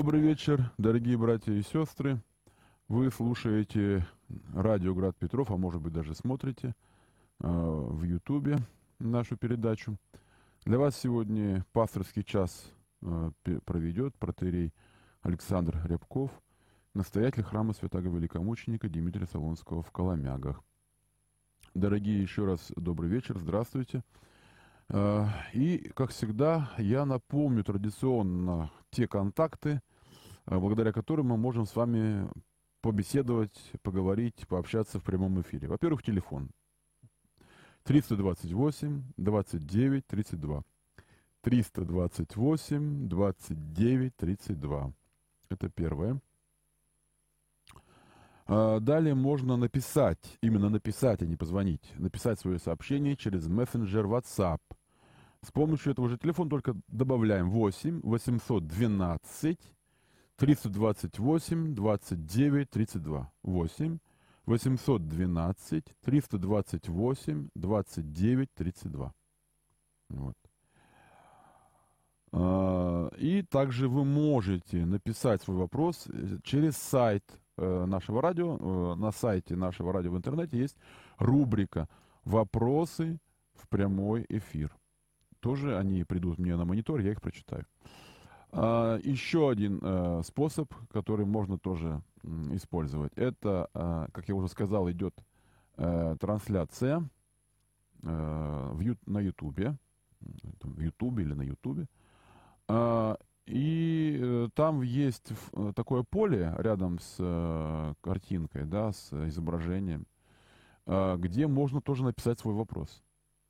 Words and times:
Добрый 0.00 0.22
вечер, 0.22 0.72
дорогие 0.78 1.18
братья 1.18 1.52
и 1.52 1.60
сестры. 1.60 2.22
Вы 2.88 3.10
слушаете 3.10 4.06
радио 4.54 4.94
Град 4.94 5.14
Петров, 5.18 5.50
а 5.50 5.58
может 5.58 5.82
быть 5.82 5.92
даже 5.92 6.14
смотрите 6.14 6.68
э, 6.68 7.46
в 7.46 8.02
Ютубе 8.04 8.56
нашу 8.98 9.36
передачу. 9.36 9.98
Для 10.64 10.78
вас 10.78 10.96
сегодня 10.96 11.66
пасторский 11.74 12.24
час 12.24 12.72
э, 13.02 13.30
проведет 13.66 14.16
протерей 14.16 14.72
Александр 15.20 15.78
Рябков, 15.84 16.30
настоятель 16.94 17.42
храма 17.42 17.74
святого 17.74 18.16
великомученика 18.16 18.88
Дмитрия 18.88 19.26
Солонского 19.26 19.82
в 19.82 19.92
Коломягах. 19.92 20.62
Дорогие, 21.74 22.22
еще 22.22 22.46
раз 22.46 22.72
добрый 22.74 23.10
вечер, 23.10 23.38
здравствуйте. 23.38 24.02
Э, 24.88 25.26
и, 25.52 25.90
как 25.94 26.08
всегда, 26.08 26.70
я 26.78 27.04
напомню 27.04 27.64
традиционно 27.64 28.70
те 28.90 29.06
контакты, 29.06 29.82
благодаря 30.58 30.92
которым 30.92 31.26
мы 31.28 31.36
можем 31.36 31.66
с 31.66 31.76
вами 31.76 32.28
побеседовать, 32.80 33.72
поговорить, 33.82 34.46
пообщаться 34.48 34.98
в 34.98 35.04
прямом 35.04 35.40
эфире. 35.42 35.68
Во-первых, 35.68 36.02
телефон 36.02 36.50
328 37.84 39.02
29 39.16 40.06
32. 40.06 40.62
328 41.42 43.08
29 43.08 44.16
32. 44.16 44.92
Это 45.50 45.68
первое. 45.68 46.20
А, 48.46 48.80
далее 48.80 49.14
можно 49.14 49.56
написать, 49.56 50.38
именно 50.42 50.68
написать, 50.68 51.22
а 51.22 51.26
не 51.26 51.36
позвонить, 51.36 51.92
написать 51.98 52.40
свое 52.40 52.58
сообщение 52.58 53.16
через 53.16 53.46
мессенджер 53.46 54.06
WhatsApp– 54.06 54.60
с 55.42 55.50
помощью 55.52 55.92
этого 55.92 56.08
же 56.08 56.18
телефона 56.18 56.50
только 56.50 56.76
добавляем 56.88 57.50
8 57.50 58.00
812 58.02 59.58
328 60.40 61.74
29 61.74 62.70
32. 62.70 63.32
8 63.42 63.98
812 64.46 65.84
328 66.02 67.48
29 67.54 68.48
32. 68.54 69.12
Вот. 70.08 70.34
А, 72.32 73.08
и 73.18 73.42
также 73.42 73.88
вы 73.88 74.04
можете 74.06 74.86
написать 74.86 75.42
свой 75.42 75.58
вопрос 75.58 76.06
э, 76.08 76.38
через 76.42 76.76
сайт 76.78 77.24
э, 77.58 77.84
нашего 77.84 78.22
радио. 78.22 78.56
Э, 78.56 78.94
на 78.94 79.12
сайте 79.12 79.56
нашего 79.56 79.92
радио 79.92 80.12
в 80.12 80.16
интернете 80.16 80.58
есть 80.58 80.76
рубрика 81.18 81.86
«Вопросы 82.24 83.18
в 83.52 83.68
прямой 83.68 84.24
эфир» 84.30 84.74
тоже 85.40 85.78
они 85.78 86.04
придут 86.04 86.38
мне 86.38 86.56
на 86.56 86.64
монитор, 86.64 87.00
я 87.00 87.12
их 87.12 87.20
прочитаю. 87.20 87.66
А, 88.52 88.98
еще 89.02 89.50
один 89.50 89.80
а, 89.82 90.22
способ, 90.22 90.72
который 90.92 91.26
можно 91.26 91.58
тоже 91.58 92.02
использовать, 92.52 93.12
это, 93.16 93.68
а, 93.74 94.08
как 94.12 94.28
я 94.28 94.34
уже 94.34 94.48
сказал, 94.48 94.90
идет 94.90 95.14
а, 95.76 96.16
трансляция 96.16 97.08
ю, 98.02 98.96
на 99.04 99.20
Ютубе, 99.20 99.76
в 100.20 100.80
Ютубе 100.80 101.24
или 101.24 101.34
на 101.34 101.42
Ютубе. 101.42 101.86
А, 102.66 103.18
и 103.50 104.16
э, 104.22 104.48
там 104.54 104.82
есть 104.82 105.32
э, 105.52 105.72
такое 105.74 106.04
поле 106.04 106.54
рядом 106.58 107.00
с 107.00 107.16
э, 107.18 107.94
картинкой, 108.00 108.64
да, 108.64 108.92
с 108.92 109.12
изображением, 109.28 110.06
э, 110.86 111.16
где 111.18 111.48
можно 111.48 111.80
тоже 111.80 112.04
написать 112.04 112.38
свой 112.38 112.54
вопрос. 112.54 113.02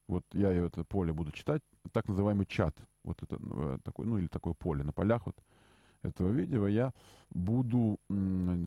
Вот 0.09 0.25
я 0.33 0.53
это 0.53 0.85
поле 0.85 1.13
буду 1.13 1.33
читать, 1.33 1.61
так 1.93 2.09
называемый 2.09 2.47
чат, 2.47 2.77
вот 3.05 3.23
это 3.23 3.37
э, 3.41 3.79
такой, 3.83 4.07
ну 4.07 4.19
или 4.19 4.27
такое 4.27 4.55
поле 4.55 4.85
на 4.85 4.93
полях 4.93 5.27
вот 5.27 5.37
этого 6.03 6.31
видео, 6.31 6.67
я 6.69 6.93
буду 7.31 7.99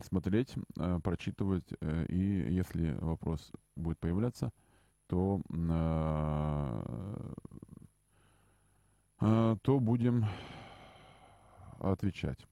смотреть, 0.04 0.54
э, 0.78 1.00
прочитывать, 1.02 1.72
э, 1.80 2.06
и 2.08 2.52
если 2.52 2.92
вопрос 3.00 3.50
будет 3.76 3.98
появляться, 3.98 4.52
то, 5.06 5.42
то 9.18 9.80
будем 9.80 10.24
отвечать. 11.78 12.46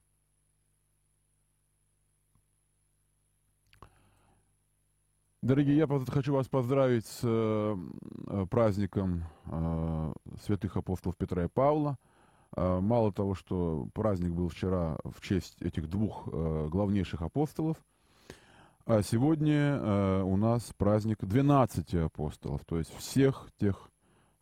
Дорогие, 5.43 5.75
я 5.75 5.87
хочу 6.07 6.33
вас 6.33 6.47
поздравить 6.47 7.05
с 7.05 7.19
э, 7.21 8.45
праздником 8.49 9.25
э, 9.43 10.13
святых 10.45 10.77
апостолов 10.77 11.17
Петра 11.17 11.43
и 11.43 11.47
Павла. 11.49 11.97
Э, 12.55 12.79
мало 12.79 13.11
того, 13.11 13.35
что 13.35 13.89
праздник 13.93 14.31
был 14.31 14.47
вчера 14.47 14.95
в 15.03 15.19
честь 15.19 15.61
этих 15.61 15.89
двух 15.89 16.29
э, 16.31 16.69
главнейших 16.71 17.21
апостолов, 17.21 17.75
а 18.85 19.01
сегодня 19.01 19.79
э, 19.81 20.21
у 20.21 20.37
нас 20.37 20.71
праздник 20.77 21.17
12 21.19 21.93
апостолов, 21.95 22.63
то 22.63 22.77
есть 22.77 22.95
всех 22.95 23.49
тех 23.59 23.89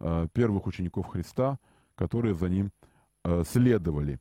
э, 0.01 0.28
первых 0.34 0.67
учеников 0.67 1.07
Христа, 1.07 1.57
которые 1.95 2.35
за 2.35 2.47
ним 2.47 2.69
э, 3.23 3.41
следовали. 3.44 4.19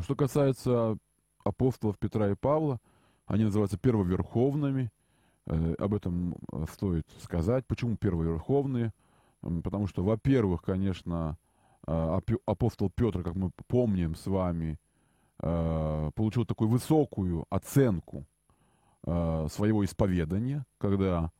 Что 0.00 0.14
касается 0.14 0.96
апостолов 1.44 1.98
Петра 1.98 2.30
и 2.30 2.34
Павла, 2.34 2.80
они 3.26 3.44
называются 3.44 3.76
первоверховными– 3.76 4.90
об 5.46 5.94
этом 5.94 6.36
э, 6.52 6.64
стоит 6.72 7.06
сказать. 7.22 7.66
Почему 7.66 7.96
первые 7.96 8.32
верховные? 8.32 8.92
Потому 9.40 9.86
что, 9.86 10.04
во-первых, 10.04 10.62
конечно, 10.62 11.38
э, 11.86 12.20
апостол 12.46 12.90
Петр, 12.90 13.22
как 13.22 13.34
мы 13.34 13.50
помним 13.66 14.14
с 14.14 14.26
вами, 14.26 14.78
получил 15.38 16.44
такую 16.44 16.68
высокую 16.68 17.46
оценку 17.48 18.26
своего 19.02 19.82
исповедания, 19.86 20.66
когда 20.76 21.30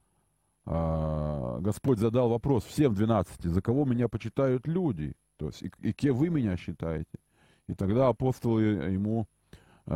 Господь 0.64 1.98
задал 1.98 2.30
вопрос 2.30 2.64
всем 2.64 2.94
12, 2.94 3.42
за 3.42 3.60
кого 3.60 3.84
меня 3.84 4.08
почитают 4.08 4.66
люди, 4.66 5.12
то 5.36 5.48
есть 5.48 5.62
и, 5.62 5.70
и 5.82 5.92
кем 5.92 6.16
вы 6.16 6.30
меня 6.30 6.56
считаете. 6.56 7.18
И 7.66 7.74
тогда 7.74 8.08
апостолы 8.08 8.62
ему 8.62 9.28
Э, 9.28 9.39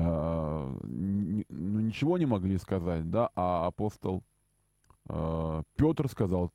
ну, 0.01 1.81
ничего 1.81 2.19
не 2.19 2.27
могли 2.27 2.59
сказать, 2.59 3.09
да, 3.11 3.31
а 3.37 3.67
апостол 3.67 4.25
э, 5.09 5.63
Петр 5.77 6.09
сказал, 6.09 6.51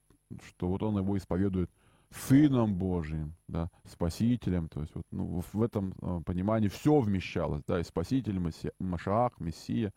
что 0.46 0.68
вот 0.68 0.84
он 0.84 0.98
его 0.98 1.18
исповедует 1.18 1.72
Сыном 2.12 2.76
Божиим, 2.76 3.36
да, 3.48 3.70
Спасителем, 3.86 4.68
то 4.68 4.82
есть 4.82 4.94
вот, 4.94 5.06
ну, 5.12 5.42
в 5.54 5.62
этом 5.62 5.94
э, 6.02 6.22
понимании 6.26 6.68
все 6.68 7.00
вмещалось, 7.00 7.64
да, 7.66 7.80
и 7.80 7.84
Спаситель, 7.84 8.40
Мессия, 8.40 8.74
Машаах, 8.80 9.40
Мессия, 9.40 9.94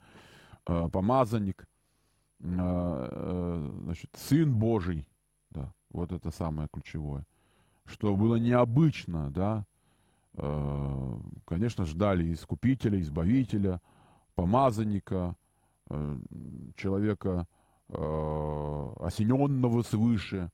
э, 0.66 0.88
Помазанник, 0.92 1.66
э, 2.40 2.46
э, 2.48 3.70
значит, 3.84 4.10
Сын 4.14 4.54
Божий, 4.54 5.08
да, 5.50 5.72
вот 5.90 6.12
это 6.12 6.30
самое 6.30 6.68
ключевое, 6.72 7.26
что 7.86 8.14
было 8.14 8.36
необычно, 8.36 9.30
да, 9.30 9.64
Э, 9.64 9.71
конечно, 10.34 11.84
ждали 11.84 12.32
искупителя, 12.32 13.00
избавителя, 13.00 13.80
помазанника, 14.34 15.36
э, 15.90 16.18
человека 16.76 17.46
э, 17.88 18.92
осененного 19.00 19.82
свыше. 19.82 20.50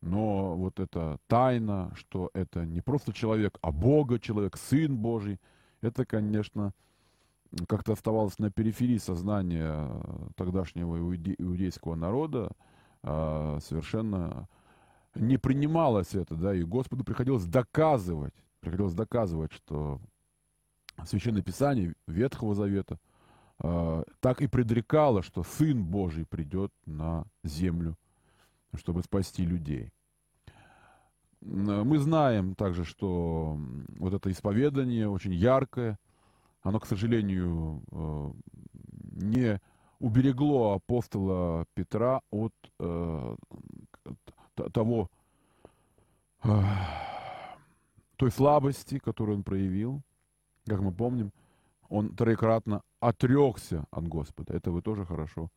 Но 0.00 0.56
вот 0.56 0.80
эта 0.80 1.18
тайна, 1.26 1.92
что 1.94 2.30
это 2.34 2.64
не 2.64 2.80
просто 2.80 3.12
человек, 3.12 3.58
а 3.62 3.70
Бога 3.70 4.18
человек, 4.18 4.56
Сын 4.56 4.96
Божий, 4.96 5.40
это, 5.80 6.04
конечно, 6.04 6.72
как-то 7.68 7.92
оставалось 7.92 8.38
на 8.38 8.50
периферии 8.50 8.98
сознания 8.98 9.88
тогдашнего 10.36 10.96
иудейского 10.98 11.94
народа, 11.94 12.50
совершенно 13.02 14.48
не 15.14 15.36
принималось 15.36 16.14
это, 16.14 16.34
да, 16.34 16.54
и 16.54 16.62
Господу 16.62 17.04
приходилось 17.04 17.44
доказывать, 17.44 18.34
приходилось 18.62 18.94
доказывать, 18.94 19.52
что 19.52 20.00
Священное 21.04 21.42
Писание 21.42 21.94
Ветхого 22.06 22.54
Завета 22.54 22.98
э, 23.62 24.04
так 24.20 24.40
и 24.40 24.46
предрекало, 24.46 25.22
что 25.22 25.42
Сын 25.42 25.84
Божий 25.84 26.24
придет 26.24 26.70
на 26.86 27.24
землю, 27.42 27.96
чтобы 28.74 29.02
спасти 29.02 29.44
людей. 29.44 29.90
Мы 31.40 31.98
знаем 31.98 32.54
также, 32.54 32.84
что 32.84 33.58
вот 33.98 34.14
это 34.14 34.30
исповедание 34.30 35.08
очень 35.08 35.34
яркое, 35.34 35.98
оно, 36.62 36.78
к 36.78 36.86
сожалению, 36.86 37.82
э, 37.90 38.32
не 39.16 39.60
уберегло 39.98 40.74
апостола 40.74 41.66
Петра 41.74 42.20
от 42.30 42.52
э, 42.78 43.36
того, 44.72 45.10
э, 46.44 46.62
той 48.22 48.30
слабости, 48.30 49.00
которую 49.00 49.38
он 49.38 49.42
проявил, 49.42 50.00
как 50.68 50.78
мы 50.78 50.92
помним, 50.92 51.32
он 51.88 52.14
троекратно 52.14 52.82
отрекся 53.00 53.84
от 53.90 54.06
Господа. 54.06 54.54
Это 54.54 54.70
вы 54.70 54.80
тоже 54.80 55.04
хорошо 55.04 55.50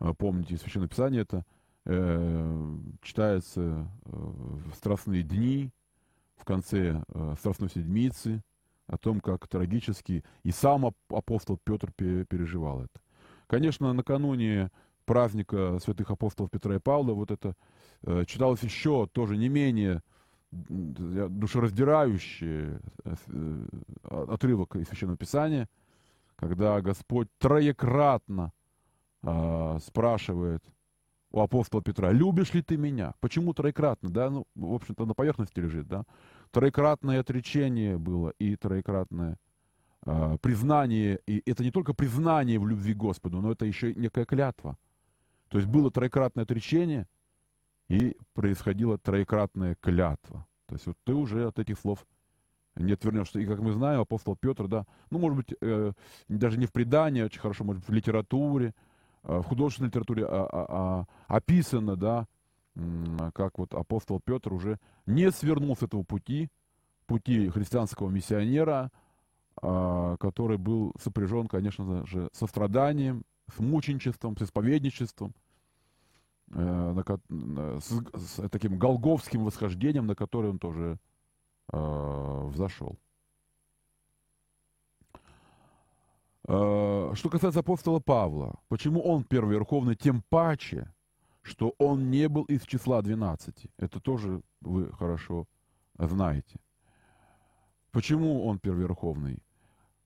э, 0.00 0.14
помните. 0.16 0.56
Священное 0.56 0.88
Писание 0.88 1.20
это 1.20 1.44
э, 1.84 2.76
читается 3.02 3.60
э, 3.60 4.10
в 4.10 4.74
страстные 4.74 5.22
дни, 5.22 5.70
в 6.38 6.46
конце 6.46 7.04
э, 7.06 7.34
страстной 7.38 7.68
седмицы, 7.68 8.42
о 8.86 8.96
том, 8.96 9.20
как 9.20 9.46
трагически 9.46 10.24
и 10.44 10.50
сам 10.50 10.90
апостол 11.10 11.58
Петр 11.62 11.92
переживал 11.92 12.84
это. 12.84 13.02
Конечно, 13.48 13.92
накануне 13.92 14.70
праздника 15.04 15.78
святых 15.78 16.10
апостолов 16.10 16.50
Петра 16.50 16.76
и 16.76 16.78
Павла 16.78 17.12
вот 17.12 17.30
это 17.30 17.54
э, 18.04 18.24
читалось 18.24 18.62
еще 18.62 19.06
тоже 19.12 19.36
не 19.36 19.50
менее 19.50 20.02
душераздирающий 20.50 22.78
э, 23.04 23.14
э, 23.26 23.66
отрывок 24.28 24.76
из 24.76 24.88
Священного 24.88 25.18
Писания, 25.18 25.68
когда 26.36 26.80
Господь 26.80 27.28
троекратно 27.38 28.52
э, 29.22 29.78
спрашивает 29.84 30.64
у 31.30 31.40
апостола 31.40 31.82
Петра, 31.82 32.12
любишь 32.12 32.54
ли 32.54 32.62
ты 32.62 32.78
меня? 32.78 33.12
Почему 33.20 33.52
троекратно? 33.52 34.08
Да, 34.08 34.30
ну, 34.30 34.46
в 34.54 34.74
общем-то, 34.74 35.04
на 35.04 35.12
поверхности 35.14 35.60
лежит, 35.60 35.86
да. 35.86 36.04
Троекратное 36.50 37.20
отречение 37.20 37.98
было 37.98 38.32
и 38.38 38.56
троекратное 38.56 39.36
э, 40.06 40.38
признание. 40.40 41.20
И 41.26 41.42
это 41.44 41.62
не 41.62 41.70
только 41.70 41.92
признание 41.92 42.58
в 42.58 42.66
любви 42.66 42.94
Господу, 42.94 43.42
но 43.42 43.52
это 43.52 43.66
еще 43.66 43.92
некая 43.94 44.24
клятва. 44.24 44.78
То 45.48 45.58
есть 45.58 45.68
было 45.68 45.90
троекратное 45.90 46.44
отречение– 46.44 47.06
и 47.88 48.16
происходила 48.34 48.98
троекратная 48.98 49.76
клятва. 49.80 50.46
То 50.66 50.74
есть 50.74 50.86
вот 50.86 50.96
ты 51.04 51.14
уже 51.14 51.46
от 51.46 51.58
этих 51.58 51.78
слов 51.78 52.06
не 52.76 52.92
отвернешься. 52.92 53.40
И 53.40 53.46
как 53.46 53.60
мы 53.60 53.72
знаем, 53.72 54.00
апостол 54.00 54.36
Петр, 54.36 54.68
да, 54.68 54.86
ну, 55.10 55.18
может 55.18 55.36
быть, 55.36 55.54
э, 55.60 55.92
даже 56.28 56.58
не 56.58 56.66
в 56.66 56.72
предании, 56.72 57.22
очень 57.22 57.40
хорошо, 57.40 57.64
может 57.64 57.80
быть, 57.82 57.88
в 57.88 57.92
литературе, 57.92 58.74
э, 59.24 59.38
в 59.38 59.42
художественной 59.44 59.88
литературе 59.88 60.24
а, 60.26 60.48
а, 60.50 60.66
а, 60.68 61.36
описано, 61.36 61.96
да, 61.96 62.26
как 63.34 63.58
вот 63.58 63.74
апостол 63.74 64.20
Петр 64.20 64.52
уже 64.52 64.78
не 65.06 65.32
свернул 65.32 65.76
с 65.76 65.82
этого 65.82 66.04
пути, 66.04 66.48
пути 67.06 67.48
христианского 67.48 68.08
миссионера, 68.10 68.92
э, 69.60 70.16
который 70.20 70.58
был 70.58 70.94
сопряжен, 71.02 71.48
конечно 71.48 72.06
же, 72.06 72.28
со 72.32 72.46
страданием, 72.46 73.24
с 73.52 73.58
мученичеством, 73.58 74.36
с 74.36 74.42
исповедничеством, 74.42 75.34
на, 76.50 77.80
с, 77.80 77.90
с 78.14 78.48
таким 78.48 78.78
голговским 78.78 79.44
восхождением, 79.44 80.06
на 80.06 80.14
которое 80.14 80.50
он 80.50 80.58
тоже 80.58 80.98
э, 81.72 82.46
взошел. 82.46 82.98
Э, 86.48 87.12
что 87.14 87.28
касается 87.28 87.60
апостола 87.60 88.00
Павла, 88.00 88.54
почему 88.68 89.02
он 89.02 89.24
первый 89.24 89.56
верховный, 89.56 89.94
тем 89.94 90.22
паче, 90.30 90.90
что 91.42 91.74
он 91.78 92.10
не 92.10 92.28
был 92.28 92.44
из 92.44 92.62
числа 92.62 93.02
12. 93.02 93.66
Это 93.76 94.00
тоже 94.00 94.42
вы 94.62 94.90
хорошо 94.92 95.46
знаете. 95.98 96.58
Почему 97.90 98.46
он 98.46 98.58
первый 98.58 98.82
верховный? 98.82 99.42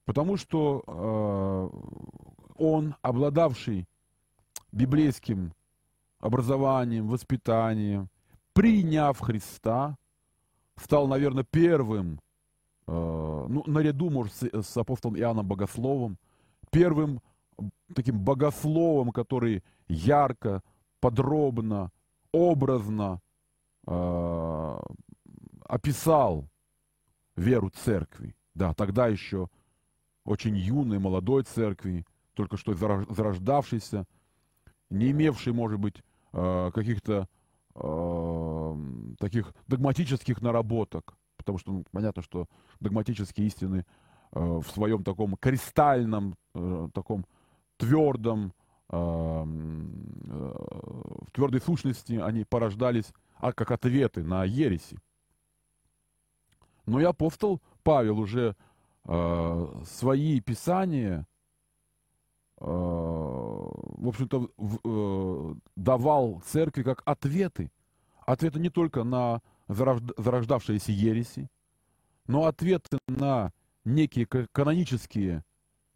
Потому 0.05 0.37
что 0.37 0.83
э, 0.87 1.69
он, 2.57 2.97
обладавший 3.03 3.87
библейским 4.73 5.53
образованием, 6.23 7.09
воспитанием, 7.09 8.09
приняв 8.55 9.19
Христа, 9.19 9.99
стал, 10.77 11.07
наверное, 11.09 11.45
первым, 11.45 12.21
э, 12.87 13.47
ну, 13.49 13.65
наряду, 13.67 14.09
может, 14.09 14.33
с, 14.35 14.63
с 14.63 14.77
апостолом 14.77 15.19
Иоанном 15.19 15.47
Богословом, 15.47 16.17
первым 16.71 17.21
таким 17.95 18.19
богословом, 18.19 19.11
который 19.11 19.63
ярко, 19.89 20.63
подробно, 21.01 21.91
образно 22.31 23.21
э, 23.87 24.79
описал 25.67 26.49
веру 27.37 27.71
церкви. 27.71 28.35
Да, 28.55 28.75
тогда 28.75 29.09
еще 29.09 29.49
очень 30.25 30.57
юной, 30.57 31.01
молодой 31.01 31.43
церкви, 31.43 32.07
только 32.35 32.57
что 32.57 32.75
зарождавшейся, 32.75 34.07
не 34.89 35.11
имевшей, 35.11 35.53
может 35.53 35.81
быть, 35.81 36.03
Э, 36.35 36.71
каких-то 36.73 37.29
э, 37.75 38.77
таких 39.19 39.53
догматических 39.69 40.41
наработок, 40.41 41.15
потому 41.37 41.59
что 41.59 41.73
ну, 41.73 41.85
понятно, 41.93 42.23
что 42.23 42.47
догматические 42.81 43.47
истины 43.49 43.85
э, 44.33 44.41
в 44.41 44.67
своем 44.71 45.05
таком 45.05 45.37
кристальном, 45.37 46.37
э, 46.55 46.89
таком 46.95 47.27
твердом, 47.77 48.55
э, 48.89 48.97
э, 48.97 48.99
в 51.27 51.31
твердой 51.33 51.61
сущности 51.61 52.15
они 52.15 52.45
порождались 52.45 53.13
а, 53.37 53.53
как 53.53 53.71
ответы 53.71 54.23
на 54.23 54.45
ереси. 54.45 54.99
Но 56.87 56.99
и 56.99 57.05
апостол 57.05 57.61
Павел 57.83 58.19
уже 58.19 58.57
э, 59.05 59.83
свои 59.85 60.41
писания 60.41 61.27
Э, 62.65 63.52
в 64.03 64.09
общем-то, 64.09 64.51
э, 64.59 65.55
давал 65.77 66.43
церкви 66.45 66.83
как 66.83 67.03
ответы. 67.05 67.71
Ответы 68.27 68.59
не 68.59 68.69
только 68.69 69.05
на 69.05 69.41
зарождавшиеся 69.69 70.91
ереси, 70.93 71.49
но 72.27 72.47
ответы 72.47 72.99
на 73.07 73.53
некие 73.85 74.27
канонические 74.27 75.45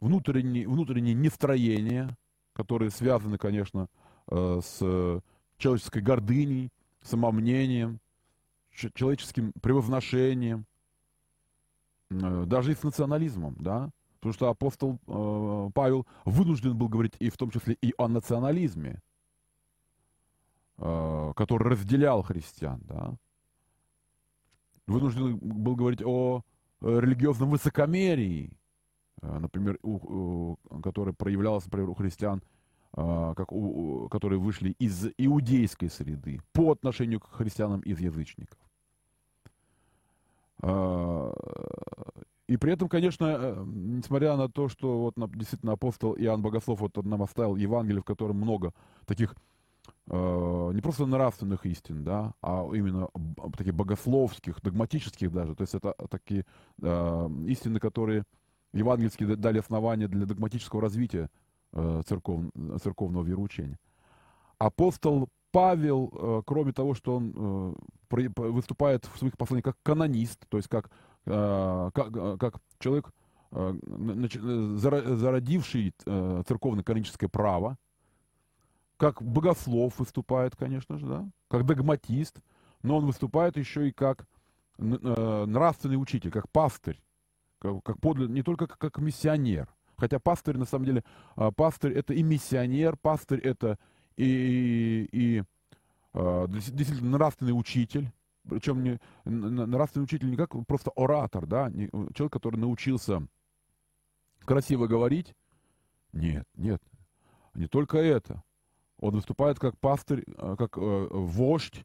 внутренние, 0.01 0.69
внутренние 0.69 1.15
нестроения, 1.15 2.17
которые 2.53 2.91
связаны, 2.91 3.39
конечно, 3.39 3.89
э, 4.29 4.61
с 4.63 5.23
человеческой 5.59 6.03
гордыней, 6.03 6.71
самомнением, 7.03 7.99
человеческим 8.71 9.53
превозношением, 9.61 10.67
даже 12.11 12.73
и 12.73 12.75
с 12.75 12.83
национализмом, 12.83 13.57
да, 13.59 13.91
Потому 14.27 14.35
что 14.35 14.49
апостол 14.49 14.99
э, 15.07 15.71
Павел 15.73 16.05
вынужден 16.25 16.77
был 16.77 16.89
говорить 16.89 17.15
и 17.21 17.31
в 17.31 17.37
том 17.37 17.51
числе 17.51 17.77
и 17.81 17.95
о 17.97 18.09
национализме, 18.09 19.01
э, 20.79 21.33
который 21.37 21.69
разделял 21.71 22.25
христиан. 22.25 22.81
Да? 22.89 23.15
Вынужден 24.89 25.39
был 25.39 25.77
говорить 25.77 26.03
о 26.05 26.43
э, 26.81 27.01
религиозном 27.01 27.51
высокомерии, 27.51 28.51
э, 29.23 29.39
например, 29.39 29.79
у, 29.85 29.93
у, 29.93 30.81
которое 30.81 31.13
проявлялось, 31.13 31.67
например, 31.67 31.91
у 31.91 31.95
христиан, 31.95 32.43
э, 32.97 33.35
как 33.37 33.53
у, 33.53 34.09
которые 34.09 34.41
вышли 34.41 34.75
из 34.81 35.07
иудейской 35.19 35.89
среды 35.89 36.41
по 36.53 36.73
отношению 36.73 37.21
к 37.21 37.31
христианам 37.31 37.81
из 37.83 38.01
язычников. 38.01 38.59
Э, 42.49 42.53
и 42.53 42.57
при 42.57 42.73
этом, 42.73 42.89
конечно, 42.89 43.25
э, 43.25 43.65
несмотря 43.67 44.37
на 44.37 44.49
то, 44.49 44.69
что 44.69 44.99
вот 44.99 45.15
действительно 45.37 45.73
апостол 45.73 46.17
Иоанн 46.17 46.43
Богослов 46.43 46.81
вот 46.81 46.97
нам 47.05 47.23
оставил 47.23 47.57
Евангелие, 47.57 48.03
в 48.03 48.05
котором 48.05 48.37
много 48.37 48.73
таких 49.05 49.35
э, 50.09 50.71
не 50.75 50.81
просто 50.81 51.07
нравственных 51.07 51.67
истин, 51.67 52.05
да, 52.05 52.33
а 52.43 52.69
именно 52.73 53.09
таких 53.57 53.75
богословских, 53.75 54.61
догматических 54.63 55.33
даже. 55.33 55.55
То 55.55 55.63
есть 55.63 55.75
это 55.75 55.95
такие 56.11 56.45
э, 56.83 57.29
истины, 57.47 57.81
которые 57.81 58.25
евангельские 58.73 59.37
дали 59.37 59.59
основания 59.59 60.09
для 60.09 60.27
догматического 60.27 60.83
развития 60.83 61.31
э, 61.73 62.03
церков, 62.07 62.43
церковного 62.83 63.25
вероучения. 63.25 63.79
Апостол 64.59 65.29
Павел, 65.51 66.13
э, 66.13 66.43
кроме 66.47 66.73
того, 66.73 66.95
что 66.95 67.17
он 67.17 67.75
э, 68.11 68.29
выступает 68.37 69.07
в 69.07 69.19
своих 69.19 69.37
посланиях 69.37 69.65
как 69.65 69.77
канонист, 69.83 70.47
то 70.49 70.59
есть 70.59 70.69
как 70.69 70.91
Э, 70.91 71.06
как, 71.27 72.17
э, 72.17 72.37
как 72.39 72.61
человек, 72.79 73.11
э, 73.51 73.75
зародивший 74.77 75.93
церковно-каноническое 76.05 77.29
право, 77.29 77.77
как 78.97 79.23
богослов 79.23 79.99
выступает, 79.99 80.55
конечно 80.57 80.99
же, 80.99 81.07
да, 81.07 81.29
как 81.49 81.67
догматист, 81.67 82.41
но 82.83 82.99
он 82.99 83.07
выступает 83.07 83.57
еще 83.57 83.89
и 83.89 83.93
как 83.93 84.27
нравственный 84.79 86.01
учитель, 86.01 86.31
как 86.31 86.49
пастырь, 86.51 87.03
как, 87.59 87.83
как 87.83 88.01
подлинный, 88.01 88.35
не 88.35 88.43
только 88.43 88.67
как, 88.67 88.79
как 88.79 88.99
миссионер. 88.99 89.69
Хотя 89.97 90.19
пастырь, 90.19 90.59
на 90.59 90.67
самом 90.67 90.85
деле, 90.85 91.05
пастырь 91.57 91.93
это 91.93 92.13
и 92.13 92.23
миссионер, 92.23 92.97
пастырь 92.99 93.41
это 93.41 93.79
и, 94.17 95.09
и, 95.13 95.39
и 95.39 95.45
действительно 96.15 97.11
нравственный 97.13 97.59
учитель, 97.59 98.13
причем 98.49 98.83
не, 98.83 99.01
нравственный 99.25 100.05
учитель 100.05 100.31
не 100.31 100.37
как 100.37 100.55
просто 100.67 100.91
оратор, 100.97 101.47
да, 101.47 101.69
не, 101.71 101.89
человек, 102.15 102.33
который 102.33 102.57
научился 102.57 103.27
красиво 104.41 104.87
говорить. 104.87 105.35
Нет, 106.13 106.47
нет, 106.55 106.83
не 107.55 107.67
только 107.67 107.99
это. 107.99 108.43
Он 108.99 109.15
выступает 109.15 109.59
как 109.59 109.79
пастырь, 109.79 110.25
э, 110.27 110.57
как 110.57 110.79
э, 110.79 111.09
вождь, 111.11 111.85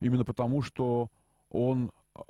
именно 0.00 0.24
потому, 0.24 0.60
что 0.60 1.08
он 1.48 1.90
э, 2.14 2.22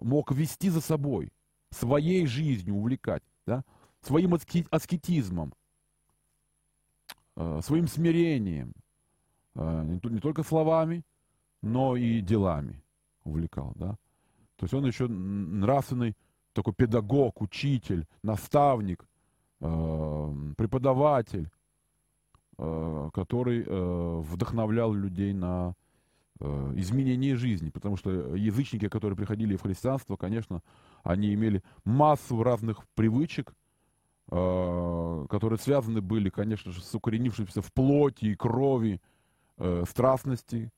мог 0.00 0.32
вести 0.32 0.70
за 0.70 0.80
собой, 0.80 1.32
своей 1.70 2.26
жизнью 2.26 2.76
увлекать, 2.76 3.22
да, 3.46 3.64
своим 4.00 4.34
аскетизмом, 4.70 5.52
э, 7.36 7.60
своим 7.62 7.88
смирением, 7.88 8.72
э, 9.54 9.82
не, 9.84 10.00
не 10.10 10.20
только 10.20 10.42
словами, 10.42 11.04
но 11.60 11.96
и 11.96 12.20
делами 12.20 12.81
увлекал, 13.24 13.72
да. 13.76 13.96
То 14.56 14.64
есть 14.64 14.74
он 14.74 14.86
еще 14.86 15.08
нравственный 15.08 16.14
такой 16.52 16.74
педагог, 16.74 17.40
учитель, 17.40 18.06
наставник, 18.22 19.06
э, 19.60 20.34
преподаватель, 20.56 21.50
э, 22.58 23.10
который 23.12 23.64
э, 23.66 24.20
вдохновлял 24.20 24.92
людей 24.92 25.32
на 25.32 25.74
э, 26.40 26.72
изменение 26.76 27.36
жизни. 27.36 27.70
Потому 27.70 27.96
что 27.96 28.10
язычники, 28.36 28.88
которые 28.88 29.16
приходили 29.16 29.56
в 29.56 29.62
христианство, 29.62 30.16
конечно, 30.16 30.62
они 31.02 31.32
имели 31.34 31.62
массу 31.84 32.42
разных 32.42 32.86
привычек, 32.94 33.54
э, 34.30 35.26
которые 35.28 35.58
связаны 35.58 36.00
были, 36.00 36.28
конечно 36.28 36.70
же, 36.70 36.82
с 36.82 36.94
укоренившимся 36.94 37.62
в 37.62 37.72
плоти 37.72 38.26
и 38.26 38.34
крови 38.34 39.00
э, 39.58 39.84
страстности, 39.88 40.70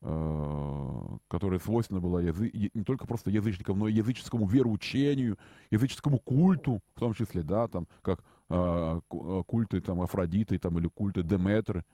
которая 0.00 1.58
свойственна 1.58 2.00
была 2.00 2.20
язы... 2.20 2.50
не 2.52 2.84
только 2.84 3.06
просто 3.06 3.30
язычникам, 3.30 3.78
но 3.78 3.88
и 3.88 3.94
языческому 3.94 4.46
вероучению, 4.46 5.38
языческому 5.70 6.18
культу, 6.18 6.80
в 6.94 7.00
том 7.00 7.14
числе, 7.14 7.42
да, 7.42 7.66
там, 7.66 7.86
как 8.02 8.22
э, 8.50 9.00
э 9.10 9.42
культы 9.46 9.80
там, 9.80 10.00
Афродиты 10.02 10.58
там, 10.58 10.78
или 10.78 10.88
культы 10.88 11.22
Деметры, 11.22 11.84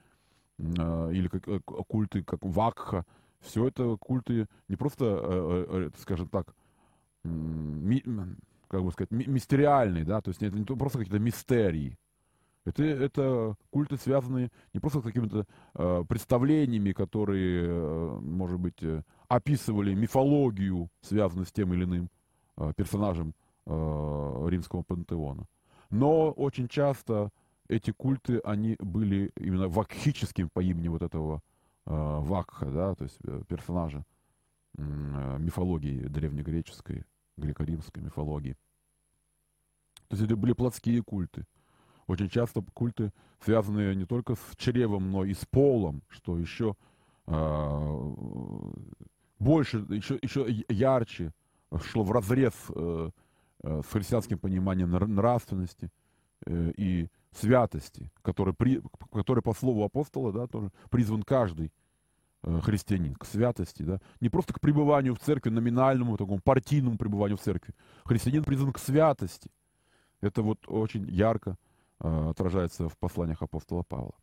э, 0.58 1.10
или 1.12 1.28
как, 1.28 1.48
э, 1.48 1.60
культы 1.60 2.22
как 2.22 2.40
Вакха. 2.42 3.04
Все 3.40 3.68
это 3.68 3.96
культы 3.96 4.46
не 4.68 4.76
просто, 4.76 5.04
э, 5.04 5.66
э, 5.68 5.90
скажем 5.98 6.28
так, 6.28 6.54
ми, 7.24 8.02
как 8.68 8.82
бы 8.82 8.92
сказать, 8.92 9.10
ми 9.10 9.24
мистериальные, 9.26 10.04
да, 10.04 10.20
то 10.20 10.30
есть 10.30 10.42
это 10.42 10.58
не 10.58 10.64
просто 10.64 10.98
какие-то 10.98 11.18
мистерии, 11.18 11.96
это, 12.64 12.82
это 12.84 13.56
культы, 13.70 13.96
связанные 13.96 14.50
не 14.72 14.80
просто 14.80 15.00
с 15.00 15.02
какими-то 15.02 15.46
э, 15.74 16.04
представлениями, 16.08 16.92
которые, 16.92 17.66
э, 17.66 18.18
может 18.20 18.60
быть, 18.60 18.82
э, 18.82 19.02
описывали 19.28 19.94
мифологию, 19.94 20.88
связанную 21.00 21.46
с 21.46 21.52
тем 21.52 21.72
или 21.74 21.84
иным 21.84 22.10
э, 22.56 22.72
персонажем 22.76 23.34
э, 23.66 24.46
римского 24.48 24.82
пантеона. 24.82 25.46
Но 25.90 26.30
очень 26.30 26.68
часто 26.68 27.30
эти 27.68 27.90
культы, 27.90 28.38
они 28.44 28.76
были 28.78 29.32
именно 29.36 29.68
вакхическим 29.68 30.48
по 30.48 30.60
имени 30.60 30.88
вот 30.88 31.02
этого 31.02 31.42
э, 31.86 31.90
Вакха, 31.90 32.66
да, 32.66 32.94
то 32.94 33.04
есть 33.04 33.18
э, 33.24 33.42
персонажа 33.48 34.04
э, 34.78 35.36
мифологии 35.38 36.06
древнегреческой, 36.06 37.04
греко-римской 37.36 38.02
мифологии. 38.02 38.56
То 40.08 40.16
есть 40.16 40.24
это 40.24 40.36
были 40.36 40.52
плотские 40.52 41.02
культы. 41.02 41.44
Очень 42.06 42.28
часто 42.28 42.62
культы, 42.74 43.12
связанные 43.44 43.94
не 43.94 44.04
только 44.04 44.34
с 44.34 44.56
чревом, 44.56 45.10
но 45.10 45.24
и 45.24 45.34
с 45.34 45.44
полом, 45.46 46.02
что 46.08 46.38
еще 46.38 46.76
э, 47.26 48.12
больше, 49.38 49.78
еще, 49.88 50.18
еще 50.22 50.64
ярче 50.68 51.32
шло 51.80 52.04
в 52.04 52.12
разрез 52.12 52.52
э, 52.74 53.10
э, 53.62 53.82
с 53.82 53.92
христианским 53.92 54.38
пониманием 54.38 54.90
нравственности 54.90 55.90
э, 56.46 56.72
и 56.76 57.08
святости, 57.32 58.10
который, 58.22 58.54
при, 58.54 58.82
который 59.12 59.42
по 59.42 59.54
слову 59.54 59.84
апостола 59.84 60.32
да, 60.32 60.46
тоже 60.46 60.70
призван 60.90 61.22
каждый 61.22 61.72
э, 62.42 62.60
христианин 62.60 63.14
к 63.14 63.24
святости, 63.24 63.82
да, 63.82 64.00
не 64.20 64.28
просто 64.28 64.52
к 64.52 64.60
пребыванию 64.60 65.14
в 65.14 65.20
церкви, 65.20 65.50
номинальному, 65.50 66.16
такому 66.16 66.40
партийному 66.40 66.98
пребыванию 66.98 67.38
в 67.38 67.42
церкви. 67.42 67.74
Христианин 68.04 68.44
призван 68.44 68.72
к 68.72 68.78
святости. 68.78 69.50
Это 70.20 70.42
вот 70.42 70.58
очень 70.68 71.08
ярко 71.10 71.56
отражается 72.02 72.88
в 72.88 72.98
посланиях 72.98 73.42
апостола 73.42 73.82
Павла. 73.82 74.14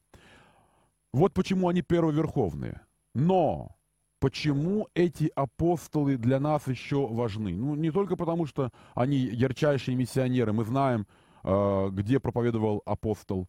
Вот 1.13 1.33
почему 1.33 1.69
они 1.69 1.81
первоверховные. 1.81 2.81
Но 3.15 3.75
почему 4.19 4.87
эти 4.93 5.31
апостолы 5.35 6.17
для 6.17 6.39
нас 6.39 6.67
еще 6.67 7.07
важны? 7.07 7.55
Ну, 7.55 7.75
не 7.75 7.91
только 7.91 8.15
потому, 8.15 8.45
что 8.45 8.69
они 8.93 9.17
ярчайшие 9.17 9.95
миссионеры. 9.95 10.53
Мы 10.53 10.65
знаем, 10.65 11.07
э, 11.43 11.89
где 11.91 12.19
проповедовал 12.19 12.81
апостол 12.85 13.47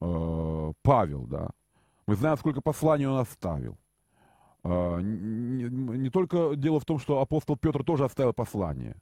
э, 0.00 0.72
Павел, 0.82 1.26
да. 1.26 1.50
Мы 2.06 2.16
знаем, 2.16 2.38
сколько 2.38 2.60
посланий 2.60 3.06
он 3.06 3.18
оставил. 3.18 3.76
Не 4.64 6.10
только 6.10 6.56
дело 6.56 6.80
в 6.80 6.84
том, 6.84 6.98
что 6.98 7.20
апостол 7.20 7.56
Петр 7.56 7.84
тоже 7.84 8.04
оставил 8.04 8.32
послание. 8.32 8.96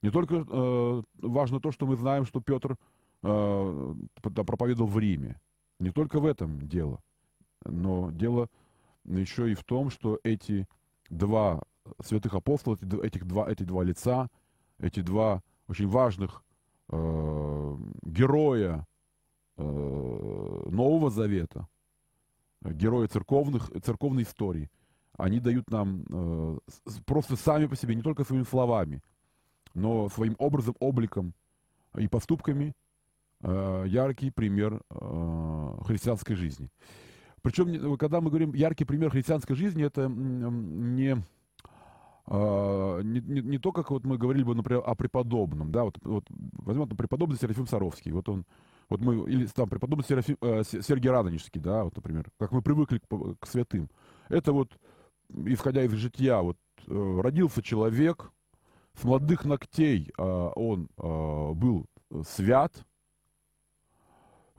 Не 0.00 0.10
только 0.10 0.46
важно 1.20 1.60
то, 1.60 1.72
что 1.72 1.86
мы 1.86 1.96
знаем, 1.96 2.24
что 2.24 2.40
Петр 2.40 2.76
э, 3.24 3.94
проповедовал 4.22 4.88
в 4.88 4.98
Риме. 4.98 5.40
Не 5.80 5.90
только 5.90 6.20
в 6.20 6.26
этом 6.26 6.68
дело, 6.68 7.00
но 7.64 8.10
дело 8.10 8.48
еще 9.04 9.50
и 9.50 9.54
в 9.54 9.64
том, 9.64 9.90
что 9.90 10.20
эти 10.22 10.66
два 11.10 11.62
святых 12.00 12.34
апостола, 12.34 12.78
эти, 12.80 13.06
этих 13.06 13.26
два, 13.26 13.50
эти 13.50 13.62
два 13.62 13.82
лица, 13.82 14.28
эти 14.78 15.00
два 15.00 15.42
очень 15.68 15.88
важных 15.88 16.42
э, 16.90 17.76
героя 18.02 18.86
э, 19.56 19.62
Нового 19.62 21.10
Завета, 21.10 21.68
герои 22.62 23.06
церковных, 23.06 23.70
церковной 23.82 24.22
истории, 24.22 24.70
они 25.16 25.40
дают 25.40 25.70
нам 25.70 26.04
э, 26.08 26.58
просто 27.06 27.36
сами 27.36 27.66
по 27.66 27.76
себе, 27.76 27.94
не 27.94 28.02
только 28.02 28.24
своими 28.24 28.44
словами, 28.44 29.02
но 29.74 30.08
своим 30.08 30.34
образом, 30.38 30.74
обликом 30.80 31.34
и 31.96 32.08
поступками 32.08 32.74
яркий 33.44 34.30
пример 34.30 34.82
э, 34.90 35.76
христианской 35.86 36.34
жизни. 36.34 36.70
Причем, 37.44 37.98
когда 37.98 38.22
мы 38.22 38.30
говорим 38.30 38.54
яркий 38.54 38.86
пример 38.86 39.10
христианской 39.10 39.54
жизни, 39.54 39.84
это 39.84 40.08
не, 40.08 41.22
э, 42.26 43.00
не, 43.04 43.20
не, 43.20 43.42
не 43.42 43.58
то, 43.58 43.70
как 43.70 43.90
вот 43.90 44.04
мы 44.04 44.16
говорили 44.16 44.44
бы, 44.44 44.54
например, 44.54 44.82
о 44.86 44.94
преподобном, 44.94 45.70
да, 45.70 45.84
вот, 45.84 45.98
вот 46.02 46.24
возьмем 46.30 46.88
там 46.88 46.96
преподобный 46.96 47.36
Серафим 47.36 47.66
Саровский, 47.66 48.12
вот 48.12 48.30
он, 48.30 48.46
вот 48.88 49.02
мы, 49.02 49.30
или 49.30 49.44
там 49.46 49.68
преподобный 49.68 50.06
Серафим, 50.06 50.38
э, 50.40 50.62
Сергий 50.64 51.10
Радонежский, 51.10 51.60
да, 51.60 51.84
вот, 51.84 51.94
например, 51.96 52.24
как 52.38 52.50
мы 52.50 52.62
привыкли 52.62 52.98
к, 52.98 53.36
к 53.40 53.46
святым. 53.46 53.90
Это 54.30 54.54
вот, 54.54 54.78
исходя 55.44 55.82
из 55.84 55.92
жития, 55.92 56.38
вот, 56.38 56.56
э, 56.86 57.20
родился 57.20 57.62
человек, 57.62 58.32
с 58.98 59.04
молодых 59.04 59.44
ногтей 59.44 60.10
э, 60.16 60.22
он 60.22 60.88
э, 60.96 61.52
был 61.52 61.84
свят, 62.26 62.72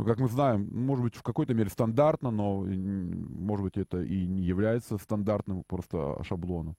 как 0.03 0.19
мы 0.19 0.27
знаем, 0.27 0.67
может 0.71 1.03
быть, 1.03 1.15
в 1.15 1.23
какой-то 1.23 1.53
мере 1.53 1.69
стандартно, 1.69 2.29
но, 2.31 2.65
может 2.65 3.63
быть, 3.63 3.77
это 3.77 4.01
и 4.01 4.25
не 4.27 4.41
является 4.41 4.97
стандартным 4.97 5.63
просто 5.63 6.21
шаблоном. 6.23 6.75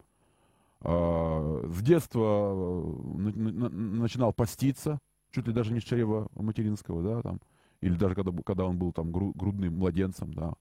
А, 0.82 1.64
с 1.68 1.82
детства 1.82 2.52
э, 2.54 3.16
начинал 3.18 4.32
поститься, 4.34 4.98
чуть 5.30 5.46
ли 5.46 5.52
даже 5.52 5.72
не 5.72 5.80
с 5.80 5.84
чрева 5.84 6.28
материнского, 6.34 7.02
да, 7.02 7.22
там, 7.22 7.40
или 7.80 7.94
даже 7.94 8.14
когда, 8.14 8.32
когда 8.42 8.66
он 8.66 8.78
был 8.78 8.92
там 8.92 9.10
грудным 9.10 9.78
младенцем, 9.78 10.34
да. 10.34 10.52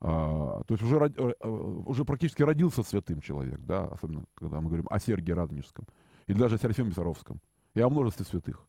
А, 0.00 0.62
то 0.66 0.74
есть 0.74 0.82
уже, 0.82 0.96
э, 0.96 1.32
э, 1.40 1.48
уже 1.48 2.04
практически 2.04 2.42
родился 2.42 2.82
святым 2.84 3.20
человек, 3.20 3.60
да, 3.60 3.86
особенно 3.86 4.24
когда 4.34 4.60
мы 4.60 4.68
говорим 4.68 4.86
о 4.88 5.00
Сергии 5.00 5.32
Радонежском, 5.32 5.86
или 6.26 6.38
даже 6.38 6.54
о 6.54 6.58
Серафиме 6.58 6.92
Саровском, 6.92 7.40
и 7.74 7.80
о 7.80 7.90
множестве 7.90 8.24
святых. 8.24 8.64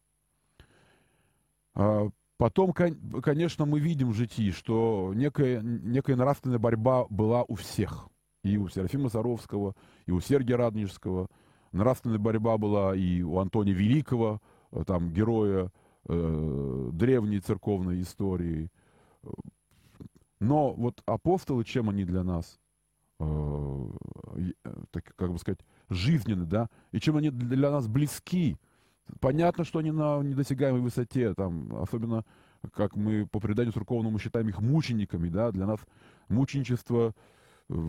Потом, 2.41 2.74
конечно, 2.74 3.67
мы 3.67 3.79
видим 3.79 4.10
в 4.10 4.15
житии, 4.15 4.50
что 4.50 5.12
некая, 5.13 5.62
некая 5.62 6.15
нравственная 6.15 6.57
борьба 6.57 7.05
была 7.07 7.43
у 7.43 7.53
всех. 7.53 8.10
И 8.43 8.57
у 8.57 8.67
Серафима 8.67 9.10
Саровского, 9.10 9.75
и 10.07 10.12
у 10.12 10.19
Сергия 10.21 10.57
Радонежского. 10.57 11.27
Нравственная 11.71 12.17
борьба 12.17 12.57
была 12.57 12.95
и 12.95 13.21
у 13.21 13.38
Антония 13.38 13.75
Великого, 13.75 14.41
э, 14.71 14.83
там, 14.88 15.13
героя 15.13 15.71
э, 16.07 16.89
древней 16.93 17.41
церковной 17.41 18.01
истории. 18.01 18.71
Но 20.39 20.74
вот 20.74 21.03
апостолы, 21.05 21.63
чем 21.63 21.91
они 21.91 22.05
для 22.05 22.24
нас, 22.24 22.60
э, 23.19 23.89
так, 24.89 25.13
как 25.15 25.31
бы 25.31 25.38
сказать, 25.38 25.60
жизненны, 25.89 26.48
да, 26.48 26.71
и 26.91 27.00
чем 27.00 27.17
они 27.17 27.29
для 27.29 27.69
нас 27.69 27.88
близки– 27.88 28.57
Понятно, 29.20 29.63
что 29.63 29.80
они 29.80 29.91
на 29.91 30.22
недосягаемой 30.22 30.82
высоте, 30.82 31.34
там, 31.34 31.75
особенно, 31.82 32.24
как 32.74 32.96
мы 32.96 33.27
по 33.27 33.39
преданию 33.39 33.74
церковному 33.74 34.20
считаем 34.20 34.50
их 34.50 34.62
мучениками, 34.62 35.30
да, 35.30 35.51
для 35.51 35.65
нас 35.65 35.80
мученичество 36.30 37.13
э, 37.70 37.88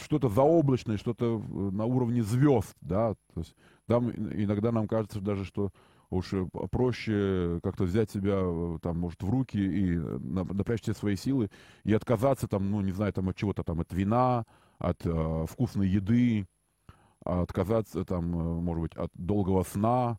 что-то 0.00 0.28
заоблачное, 0.28 0.98
что-то 0.98 1.40
э, 1.40 1.52
на 1.70 1.84
уровне 1.84 2.22
звезд, 2.22 2.74
да, 2.80 3.14
то 3.34 3.40
есть 3.40 3.54
там 3.86 4.10
иногда 4.10 4.72
нам 4.72 4.86
кажется 4.86 5.20
даже, 5.20 5.44
что 5.44 5.70
уж 6.10 6.32
э, 6.32 6.46
проще 6.70 7.60
как-то 7.62 7.84
взять 7.84 8.10
себя, 8.10 8.78
там, 8.80 8.98
может, 8.98 9.22
в 9.22 9.30
руки 9.30 9.58
и 9.58 9.96
напрячь 9.96 10.82
все 10.82 10.92
свои 10.92 11.16
силы 11.16 11.50
и 11.84 11.92
отказаться, 11.92 12.48
там, 12.48 12.70
ну, 12.70 12.80
не 12.80 12.92
знаю, 12.92 13.12
там, 13.12 13.28
от 13.28 13.36
чего-то, 13.36 13.62
там, 13.62 13.80
от 13.80 13.92
вина, 13.92 14.44
от 14.78 15.04
э, 15.04 15.46
вкусной 15.48 15.88
еды, 15.88 16.46
отказаться, 17.24 18.04
там, 18.04 18.30
может 18.30 18.82
быть, 18.82 18.94
от 18.94 19.10
долгого 19.14 19.62
сна, 19.62 20.18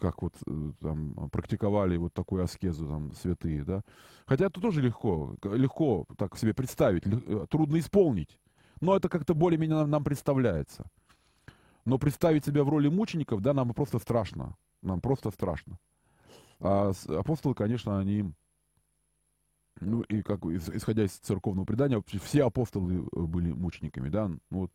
как 0.00 0.22
вот 0.22 0.34
э, 0.46 0.72
там 0.80 1.14
практиковали 1.30 1.96
вот 1.96 2.12
такую 2.12 2.44
аскезу 2.44 2.86
там 2.86 3.12
святые, 3.14 3.64
да. 3.64 3.82
Хотя 4.26 4.46
это 4.46 4.60
тоже 4.60 4.80
легко, 4.82 5.36
легко 5.42 6.06
так 6.16 6.36
себе 6.38 6.54
представить, 6.54 7.04
э, 7.06 7.46
трудно 7.50 7.78
исполнить, 7.78 8.38
но 8.80 8.96
это 8.96 9.08
как-то 9.08 9.34
более-менее 9.34 9.78
нам, 9.78 9.90
нам 9.90 10.04
представляется. 10.04 10.84
но 11.84 11.98
представить 11.98 12.44
себя 12.44 12.62
в 12.64 12.68
роли 12.68 12.88
мучеников, 12.88 13.40
да, 13.40 13.52
нам 13.54 13.72
просто 13.74 13.98
страшно. 13.98 14.56
Нам 14.82 15.00
просто 15.00 15.30
страшно. 15.30 15.78
А 16.60 16.92
апостолы, 17.08 17.54
конечно, 17.54 17.98
они, 17.98 18.32
ну, 19.80 20.02
и 20.02 20.22
как, 20.22 20.44
исходя 20.44 21.04
из 21.04 21.12
церковного 21.12 21.64
предания, 21.64 22.02
все 22.22 22.44
апостолы 22.44 22.98
э, 22.98 23.20
были 23.20 23.52
мучениками, 23.52 24.08
да, 24.08 24.28
ну, 24.28 24.38
вот, 24.50 24.70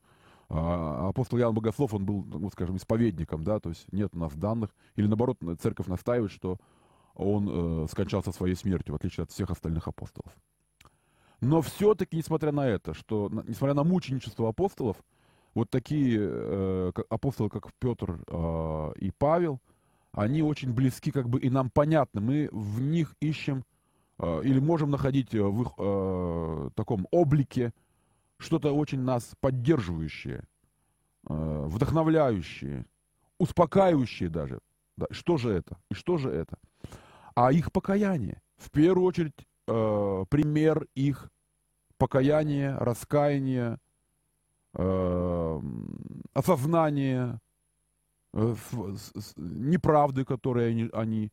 а 0.49 1.09
апостол 1.09 1.39
Иоанн 1.39 1.55
Богослов, 1.55 1.93
он 1.93 2.05
был, 2.05 2.23
ну, 2.23 2.49
скажем, 2.49 2.77
исповедником, 2.77 3.43
да, 3.43 3.59
то 3.59 3.69
есть 3.69 3.91
нет 3.91 4.11
у 4.13 4.19
нас 4.19 4.33
данных, 4.33 4.75
или 4.95 5.07
наоборот, 5.07 5.37
церковь 5.59 5.87
настаивает, 5.87 6.31
что 6.31 6.57
он 7.15 7.49
э, 7.49 7.87
скончался 7.89 8.31
своей 8.31 8.55
смертью, 8.55 8.93
в 8.93 8.97
отличие 8.97 9.23
от 9.23 9.31
всех 9.31 9.49
остальных 9.49 9.87
апостолов. 9.87 10.35
Но 11.41 11.61
все-таки, 11.61 12.17
несмотря 12.17 12.51
на 12.51 12.67
это, 12.67 12.93
что, 12.93 13.29
несмотря 13.47 13.73
на 13.73 13.83
мученичество 13.83 14.49
апостолов, 14.49 14.97
вот 15.53 15.69
такие 15.69 16.19
э, 16.19 16.91
апостолы, 17.09 17.49
как 17.49 17.71
Петр 17.79 18.19
э, 18.27 18.93
и 18.97 19.11
Павел, 19.11 19.61
они 20.11 20.41
очень 20.43 20.73
близки, 20.73 21.11
как 21.11 21.29
бы 21.29 21.39
и 21.39 21.49
нам 21.49 21.69
понятны. 21.69 22.21
Мы 22.21 22.49
в 22.51 22.81
них 22.81 23.15
ищем 23.21 23.63
э, 24.19 24.41
или 24.43 24.59
можем 24.59 24.91
находить 24.91 25.33
в 25.33 25.61
их 25.61 25.69
э, 25.77 26.69
таком 26.75 27.07
облике 27.11 27.73
что-то 28.37 28.75
очень 28.75 29.01
нас 29.01 29.33
поддерживающее, 29.39 30.43
э, 31.27 31.63
вдохновляющее, 31.67 32.85
успокаивающее 33.39 34.29
даже. 34.29 34.59
Да, 34.97 35.07
что 35.11 35.37
же 35.37 35.51
это? 35.51 35.77
И 35.91 35.93
что 35.93 36.17
же 36.17 36.29
это? 36.29 36.57
А 37.35 37.51
их 37.51 37.71
покаяние. 37.71 38.41
В 38.57 38.71
первую 38.71 39.05
очередь 39.05 39.47
э, 39.67 40.25
пример 40.29 40.87
их 40.95 41.29
покаяния, 41.97 42.77
раскаяния, 42.77 43.79
э, 44.73 45.61
осознания 46.33 47.41
э, 48.33 48.55
неправды, 49.35 50.23
которые 50.23 50.69
они, 50.69 50.89
они 50.93 51.31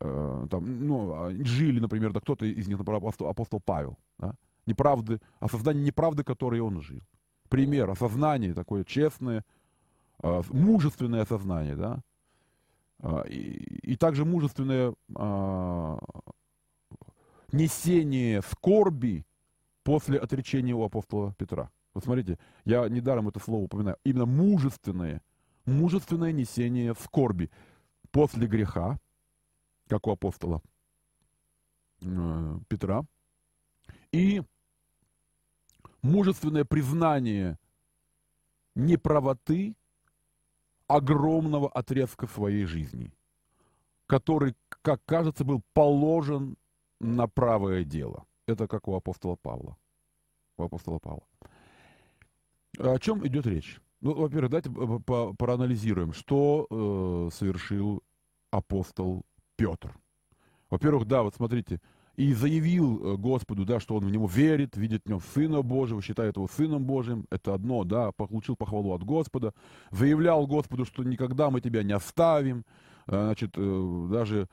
э, 0.00 0.46
там, 0.50 0.86
ну, 0.86 1.30
жили, 1.44 1.80
например, 1.80 2.12
да 2.12 2.20
кто-то 2.20 2.44
из 2.46 2.68
них, 2.68 2.78
например, 2.78 2.98
апостол, 2.98 3.28
апостол 3.28 3.60
Павел, 3.60 3.98
да? 4.18 4.34
Неправды, 4.66 5.20
осознание 5.40 5.84
неправды, 5.84 6.24
которой 6.24 6.60
он 6.60 6.80
жил. 6.80 7.00
Пример 7.48 7.90
осознания 7.90 8.54
такое 8.54 8.84
честное, 8.84 9.44
э, 10.22 10.42
мужественное 10.50 11.22
осознание, 11.22 11.76
да, 11.76 12.00
э, 13.00 13.28
и, 13.28 13.92
и 13.92 13.96
также 13.96 14.24
мужественное 14.24 14.94
э, 15.16 15.98
несение 17.52 18.42
скорби 18.42 19.26
после 19.84 20.18
отречения 20.18 20.74
у 20.74 20.84
апостола 20.84 21.34
Петра. 21.34 21.70
Вот 21.94 22.04
смотрите, 22.04 22.38
я 22.64 22.88
недаром 22.88 23.28
это 23.28 23.40
слово 23.40 23.64
упоминаю. 23.64 23.96
Именно 24.04 24.26
мужественное, 24.26 25.22
мужественное 25.66 26.32
несение 26.32 26.94
скорби 26.94 27.50
после 28.10 28.46
греха, 28.46 28.98
как 29.88 30.06
у 30.06 30.12
апостола 30.12 30.62
э, 32.00 32.58
Петра, 32.68 33.04
и 34.12 34.42
мужественное 36.02 36.64
признание 36.64 37.58
неправоты 38.74 39.74
огромного 40.86 41.68
отрезка 41.68 42.26
своей 42.26 42.64
жизни, 42.64 43.12
который, 44.06 44.54
как 44.82 45.04
кажется, 45.04 45.44
был 45.44 45.62
положен 45.72 46.56
на 47.00 47.26
правое 47.26 47.84
дело. 47.84 48.26
Это 48.46 48.68
как 48.68 48.88
у 48.88 48.94
апостола 48.94 49.36
Павла. 49.36 49.76
У 50.58 50.64
апостола 50.64 50.98
Павла. 50.98 51.26
О 52.78 52.98
чем 52.98 53.26
идет 53.26 53.46
речь? 53.46 53.80
Ну, 54.00 54.14
во-первых, 54.14 54.50
давайте 54.50 55.34
проанализируем, 55.36 56.12
что 56.12 56.66
э, 56.68 57.34
совершил 57.34 58.02
апостол 58.50 59.22
Петр. 59.56 59.96
Во-первых, 60.70 61.06
да, 61.06 61.22
вот 61.22 61.36
смотрите, 61.36 61.80
и 62.16 62.34
заявил 62.34 63.14
э, 63.14 63.16
Господу, 63.16 63.64
да, 63.64 63.80
что 63.80 63.96
он 63.96 64.04
в 64.06 64.10
него 64.10 64.26
верит, 64.26 64.76
видит 64.76 65.02
в 65.04 65.08
нем 65.08 65.20
Сына 65.34 65.62
Божьего, 65.62 66.02
считает 66.02 66.36
его 66.36 66.46
Сыном 66.46 66.84
Божьим, 66.84 67.26
это 67.30 67.54
одно, 67.54 67.84
да, 67.84 68.12
получил 68.12 68.56
похвалу 68.56 68.92
от 68.92 69.02
Господа, 69.02 69.54
заявлял 69.90 70.46
Господу, 70.46 70.84
что 70.84 71.04
никогда 71.04 71.50
мы 71.50 71.60
тебя 71.60 71.82
не 71.82 71.92
оставим, 71.92 72.64
э, 73.06 73.24
значит, 73.24 73.52
э, 73.56 74.08
даже 74.10 74.48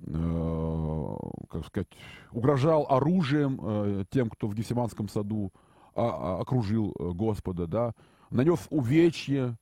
как 0.00 1.66
сказать, 1.66 1.88
угрожал 2.30 2.86
оружием 2.88 4.06
тем, 4.10 4.30
кто 4.30 4.46
в 4.46 4.54
Гефсиманском 4.54 5.08
саду 5.08 5.52
а, 5.96 6.36
а, 6.36 6.40
окружил 6.40 6.94
Господа, 6.96 7.66
да, 7.66 7.94
нанес 8.30 8.60
увечье 8.70 9.56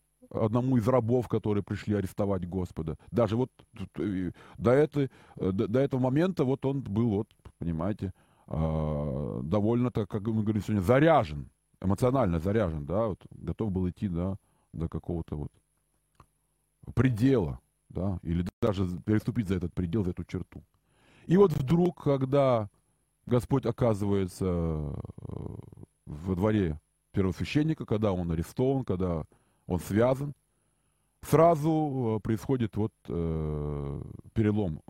одному 0.44 0.77
из 0.77 0.88
рабов, 0.88 1.29
которые 1.29 1.62
пришли 1.62 1.94
арестовать 1.94 2.49
Господа. 2.49 2.96
Даже 3.11 3.37
вот 3.37 3.51
до, 4.59 4.70
этой, 4.70 5.11
до, 5.37 5.68
до 5.68 5.81
этого 5.81 6.01
момента 6.01 6.44
вот 6.44 6.64
он 6.64 6.83
был, 6.83 7.11
вот, 7.11 7.29
понимаете, 7.59 8.12
довольно, 8.49 9.90
так, 9.90 10.09
как 10.09 10.27
мы 10.27 10.42
говорим 10.42 10.62
сегодня, 10.62 10.83
заряжен, 10.83 11.49
эмоционально 11.81 12.38
заряжен, 12.38 12.87
да, 12.87 13.07
вот, 13.09 13.20
готов 13.31 13.72
был 13.72 13.88
идти, 13.88 14.09
да, 14.09 14.37
до 14.72 14.88
какого-то 14.88 15.37
вот 15.37 15.53
предела 16.94 17.61
да, 17.88 18.18
или 18.22 18.44
даже 18.61 18.87
переступить 19.05 19.49
за 19.49 19.57
этот 19.57 19.72
предел, 19.75 20.05
за 20.05 20.11
эту 20.11 20.25
черту. 20.25 20.62
И 21.27 21.37
вот 21.37 21.53
вдруг, 21.53 22.03
когда 22.03 22.68
Господь 23.27 23.66
оказывается 23.66 24.44
э, 24.46 24.94
во 26.07 26.35
дворе 26.35 26.81
первосвященника, 27.12 27.85
когда 27.85 28.12
он 28.12 28.31
арестован, 28.31 28.85
когда 28.85 29.25
он 29.67 29.81
связан, 29.81 30.35
сразу 31.23 32.17
э, 32.17 32.21
происходит 32.21 32.77
вот 32.77 32.93
э, 33.09 34.03
перелом. 34.33 34.81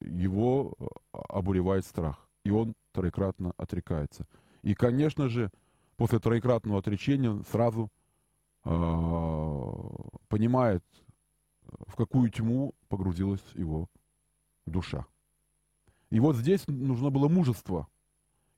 Его 0.00 0.74
э, 0.78 0.84
обуревает 1.12 1.84
страх, 1.84 2.26
и 2.44 2.50
он 2.50 2.74
троекратно 2.92 3.52
отрекается. 3.56 4.26
И, 4.62 4.74
конечно 4.74 5.28
же, 5.28 5.50
после 5.96 6.18
троекратного 6.18 6.78
отречения 6.78 7.42
сразу 7.50 7.90
э, 8.64 8.70
понимает, 10.28 10.84
в 11.86 11.96
какую 11.96 12.30
тьму 12.30 12.74
погрузилась 12.88 13.44
его 13.54 13.88
душа. 14.66 15.06
И 16.10 16.20
вот 16.20 16.36
здесь 16.36 16.66
нужно 16.68 17.10
было 17.10 17.28
мужество. 17.28 17.88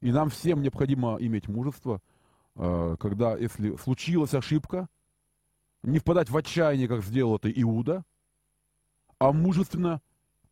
И 0.01 0.13
нам 0.13 0.29
всем 0.29 0.61
необходимо 0.61 1.17
иметь 1.21 1.49
мужество, 1.49 2.03
э, 2.57 2.97
когда, 2.99 3.37
если 3.37 3.77
случилась 3.77 4.35
ошибка, 4.35 4.89
не 5.85 5.99
впадать 5.99 6.31
в 6.31 6.37
отчаяние, 6.37 6.89
как 6.89 7.05
сделал 7.05 7.37
это 7.37 7.51
Иуда, 7.51 8.05
а 9.19 9.33
мужественно 9.33 10.01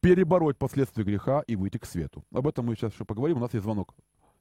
перебороть 0.00 0.58
последствия 0.58 1.04
греха 1.04 1.42
и 1.46 1.56
выйти 1.56 1.78
к 1.78 1.86
свету. 1.86 2.24
Об 2.32 2.46
этом 2.46 2.66
мы 2.66 2.74
сейчас 2.74 2.92
еще 2.92 3.04
поговорим. 3.04 3.38
У 3.38 3.40
нас 3.40 3.52
есть 3.54 3.64
звонок. 3.64 3.94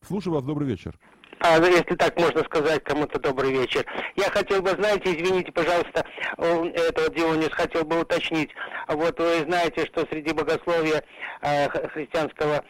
Слушаю 0.07 0.33
вас, 0.33 0.43
добрый 0.43 0.67
вечер 0.67 0.97
а, 1.43 1.57
если 1.57 1.95
так 1.95 2.19
можно 2.19 2.43
сказать, 2.43 2.83
кому-то 2.83 3.19
добрый 3.19 3.51
вечер. 3.51 3.83
Я 4.15 4.25
хотел 4.25 4.61
бы, 4.61 4.69
знаете, 4.69 5.11
извините, 5.11 5.51
пожалуйста, 5.51 6.05
этого 6.37 7.09
Дионис 7.09 7.49
хотел 7.51 7.83
бы 7.83 8.01
уточнить. 8.01 8.51
Вот 8.87 9.19
вы 9.19 9.39
знаете, 9.47 9.85
что 9.87 10.05
среди 10.11 10.33
богословия 10.33 11.03
э, 11.41 11.67
христианского 11.89 12.63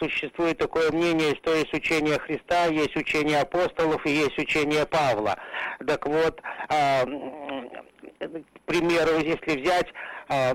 существует 0.00 0.58
такое 0.58 0.90
мнение, 0.90 1.36
что 1.36 1.54
есть 1.54 1.72
учение 1.72 2.18
Христа, 2.18 2.66
есть 2.66 2.96
учение 2.96 3.40
апостолов 3.42 4.04
и 4.04 4.10
есть 4.10 4.36
учение 4.38 4.86
Павла. 4.86 5.36
Так 5.86 6.04
вот, 6.06 6.40
э, 6.68 7.04
к 8.24 8.66
примеру, 8.66 9.18
если 9.18 9.60
взять 9.60 9.86
э, 10.28 10.54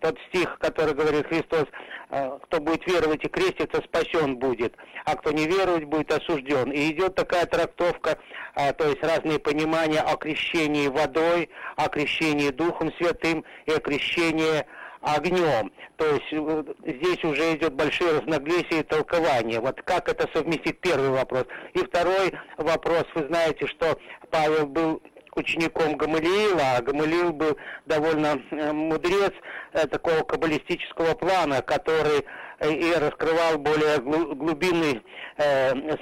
тот 0.00 0.18
стих, 0.28 0.58
который 0.58 0.94
говорит 0.94 1.26
Христос, 1.26 1.66
э, 2.10 2.38
кто 2.44 2.60
будет 2.60 2.86
веровать 2.86 3.24
и 3.24 3.28
креститься, 3.28 3.82
спасен 3.82 4.36
будет, 4.36 4.74
а 5.04 5.16
кто 5.16 5.32
не 5.32 5.46
веровать 5.46 5.84
будет 5.84 6.12
осужден. 6.12 6.70
И 6.70 6.90
идет 6.90 7.14
такая 7.14 7.46
трактовка, 7.46 8.18
э, 8.54 8.72
то 8.72 8.88
есть 8.88 9.02
разные 9.02 9.38
понимания 9.38 10.00
о 10.00 10.16
крещении 10.16 10.88
водой, 10.88 11.50
о 11.76 11.88
крещении 11.88 12.50
Духом 12.50 12.92
Святым 12.98 13.44
и 13.66 13.72
о 13.72 13.80
крещении 13.80 14.64
огнем. 15.00 15.72
То 15.96 16.06
есть 16.06 16.32
э, 16.32 16.64
здесь 16.86 17.24
уже 17.24 17.54
идет 17.54 17.74
большие 17.74 18.18
разногласия 18.18 18.80
и 18.80 18.82
толкования. 18.82 19.60
Вот 19.60 19.80
как 19.82 20.08
это 20.08 20.28
совместить, 20.32 20.80
первый 20.80 21.10
вопрос. 21.10 21.44
И 21.74 21.78
второй 21.78 22.32
вопрос, 22.56 23.04
вы 23.14 23.26
знаете, 23.26 23.66
что 23.66 23.98
Павел 24.30 24.66
был 24.66 25.02
учеником 25.38 25.96
Гамалиила, 25.96 26.76
а 26.76 26.82
Гамалиил 26.82 27.32
был 27.32 27.56
довольно 27.86 28.40
э, 28.50 28.72
мудрец 28.72 29.32
э, 29.72 29.86
такого 29.86 30.22
каббалистического 30.22 31.14
плана, 31.14 31.62
который 31.62 32.24
э, 32.58 32.72
и 32.72 32.92
раскрывал 32.94 33.58
более 33.58 33.98
глубинный 33.98 35.02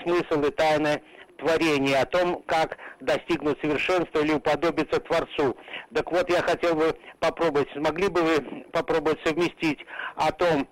смысл 0.02 0.42
и 0.44 0.50
тайны 0.50 1.02
творения, 1.36 2.00
о 2.00 2.06
том, 2.06 2.42
как 2.46 2.78
достигнуть 3.00 3.60
совершенства 3.60 4.20
или 4.20 4.32
уподобиться 4.32 4.98
Творцу. 5.00 5.54
Так 5.94 6.10
вот, 6.10 6.30
я 6.30 6.40
хотел 6.40 6.74
бы 6.74 6.96
попробовать, 7.20 7.68
смогли 7.72 8.08
бы 8.08 8.22
вы 8.22 8.64
попробовать 8.72 9.18
совместить 9.22 9.84
о 10.16 10.32
том, 10.32 10.66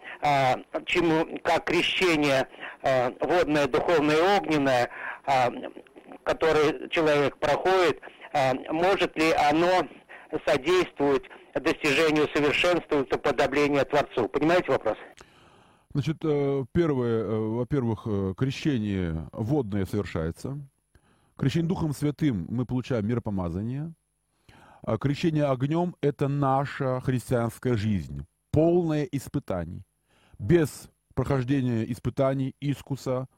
чему, 0.87 1.39
как 1.43 1.65
крещение 1.65 2.49
водное, 3.21 3.67
духовное 3.67 4.39
огненное, 4.39 4.89
которое 6.25 6.89
человек 6.89 7.37
проходит, 7.37 8.01
может 8.71 9.17
ли 9.17 9.33
оно 9.33 9.87
содействует 10.47 11.25
достижению 11.55 12.29
совершенства 12.35 13.03
и 13.03 13.17
подобления 13.17 13.85
Творцу. 13.85 14.29
Понимаете 14.29 14.73
вопрос? 14.73 14.97
Значит, 15.93 16.17
э, 16.25 16.65
первое, 16.73 17.23
э, 17.23 17.39
во-первых, 17.39 18.03
э, 18.07 18.35
крещение 18.37 19.29
водное 19.33 19.87
совершается. 19.87 20.59
Крещение 21.37 21.69
Духом 21.69 21.93
Святым 21.93 22.47
мы 22.49 22.67
получаем 22.67 23.07
миропомазание. 23.07 23.93
А 24.83 24.99
крещение 24.99 25.45
огнем– 25.45 25.95
это 26.03 26.29
наша 26.29 27.01
христианская 27.01 27.75
жизнь, 27.77 28.27
полное 28.51 29.05
испытаний. 29.05 29.83
Без 30.39 30.91
прохождения 31.15 31.91
испытаний, 31.91 32.55
искуса, 32.61 33.29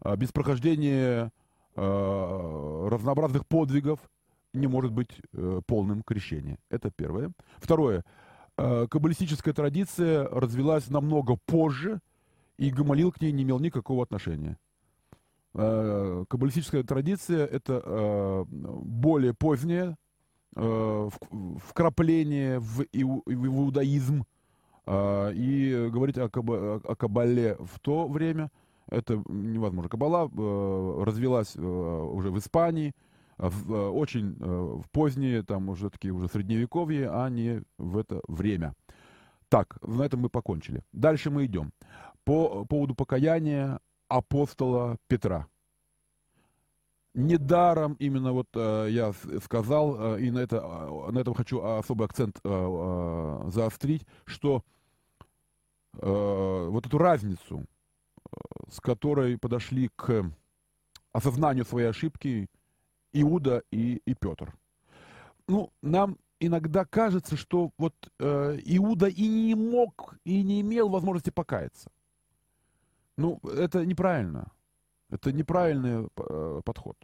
а, 0.00 0.16
без 0.16 0.32
прохождения 0.32 1.32
разнообразных 1.76 3.46
подвигов 3.46 4.00
не 4.52 4.66
может 4.66 4.92
быть 4.92 5.10
полным 5.66 6.02
крещение. 6.02 6.58
Это 6.70 6.90
первое. 6.90 7.32
Второе– 7.58 8.04
Э, 8.62 8.86
каббалистическая 8.90 9.54
традиция 9.54 10.28
развилась 10.28 10.90
намного 10.90 11.38
позже, 11.46 12.00
и 12.58 12.70
Гамалил 12.70 13.10
к 13.10 13.18
ней 13.22 13.32
не 13.32 13.42
имел 13.42 13.58
никакого 13.58 14.02
отношения. 14.02 14.58
Э, 15.54 16.26
каббалистическая 16.28 16.82
традиция– 16.82 17.46
это 17.46 17.82
э, 17.82 18.44
более 18.50 19.34
позднее 19.34 19.96
вкрапление 20.52 22.58
в, 22.58 22.82
иудаизм, 22.92 24.24
и 24.84 25.88
говорить 25.92 26.18
о, 26.18 26.28
кабале 26.28 27.56
в 27.60 27.78
то 27.78 28.08
время 28.08 28.50
это 28.88 29.22
невозможно. 29.28 29.88
Кабала 29.88 30.28
развилась 31.04 31.54
уже 31.54 32.32
в 32.32 32.38
Испании– 32.38 32.92
в, 33.48 33.72
э, 33.72 33.88
очень 33.88 34.36
э, 34.38 34.44
в 34.44 34.90
поздние, 34.90 35.42
там 35.42 35.68
уже 35.68 35.90
такие 35.90 36.12
уже 36.12 36.28
средневековье, 36.28 37.10
а 37.10 37.28
не 37.28 37.62
в 37.78 37.96
это 37.96 38.20
время. 38.28 38.74
Так, 39.48 39.78
на 39.82 40.02
этом 40.02 40.20
мы 40.20 40.28
покончили. 40.28 40.82
Дальше 40.92 41.30
мы 41.30 41.46
идем. 41.46 41.72
По 42.24 42.64
поводу 42.64 42.94
покаяния 42.94 43.80
апостола 44.08 44.98
Петра. 45.08 45.46
Недаром 47.14 47.94
именно 47.94 48.32
вот 48.32 48.46
э, 48.54 48.88
я 48.90 49.12
сказал, 49.42 50.16
э, 50.16 50.20
и 50.20 50.30
на, 50.30 50.38
это, 50.38 50.58
э, 50.58 51.10
на 51.10 51.18
этом 51.18 51.34
хочу 51.34 51.60
особый 51.60 52.06
акцент 52.06 52.38
э, 52.44 52.48
э, 52.48 53.50
заострить, 53.50 54.06
что 54.26 54.62
э, 55.94 56.68
вот 56.70 56.86
эту 56.86 56.98
разницу, 56.98 57.64
э, 57.64 58.36
с 58.70 58.80
которой 58.80 59.38
подошли 59.38 59.90
к 59.96 60.30
осознанию 61.12 61.64
своей 61.64 61.88
ошибки, 61.88 62.48
Иуда 63.12 63.62
и, 63.70 63.96
и 64.04 64.14
Петр. 64.14 64.54
Ну, 65.48 65.72
нам 65.82 66.16
иногда 66.38 66.84
кажется, 66.84 67.36
что 67.36 67.70
вот 67.76 67.94
э, 68.18 68.58
Иуда 68.64 69.08
и 69.08 69.28
не 69.28 69.54
мог, 69.54 70.16
и 70.24 70.42
не 70.42 70.60
имел 70.60 70.88
возможности 70.88 71.30
покаяться. 71.30 71.90
Ну, 73.16 73.38
это 73.42 73.84
неправильно. 73.84 74.52
Это 75.10 75.32
неправильный 75.32 76.08
э, 76.16 76.60
подход. 76.64 76.96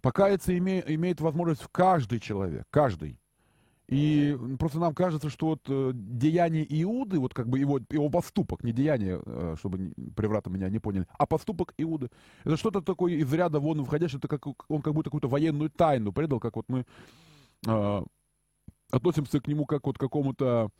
Покаяться 0.00 0.56
име, 0.56 0.82
имеет 0.86 1.20
возможность 1.20 1.66
каждый 1.70 2.20
человек, 2.20 2.66
каждый. 2.70 3.19
И 3.90 4.38
просто 4.56 4.78
нам 4.78 4.94
кажется, 4.94 5.28
что 5.30 5.46
вот 5.46 5.62
э, 5.66 5.90
деяние 5.94 6.64
Иуды, 6.82 7.18
вот 7.18 7.34
как 7.34 7.48
бы 7.48 7.58
его, 7.58 7.80
его 7.90 8.08
поступок, 8.08 8.62
не 8.62 8.72
деяние, 8.72 9.20
э, 9.26 9.56
чтобы 9.58 9.92
превратно 10.14 10.50
меня 10.50 10.68
не 10.70 10.78
поняли, 10.78 11.08
а 11.18 11.26
поступок 11.26 11.74
Иуды, 11.76 12.08
это 12.44 12.56
что-то 12.56 12.82
такое 12.82 13.14
из 13.14 13.32
ряда 13.32 13.58
вон 13.58 13.84
входящее, 13.84 14.18
это 14.18 14.28
как, 14.28 14.46
он 14.70 14.80
как 14.80 14.94
будто 14.94 15.10
какую-то 15.10 15.26
военную 15.26 15.70
тайну 15.70 16.12
предал, 16.12 16.38
как 16.38 16.54
вот 16.54 16.66
мы 16.68 16.86
э, 17.66 18.02
относимся 18.92 19.40
к 19.40 19.48
нему 19.48 19.66
как 19.66 19.84
вот 19.84 19.98
к 19.98 20.00
какому-то 20.00 20.70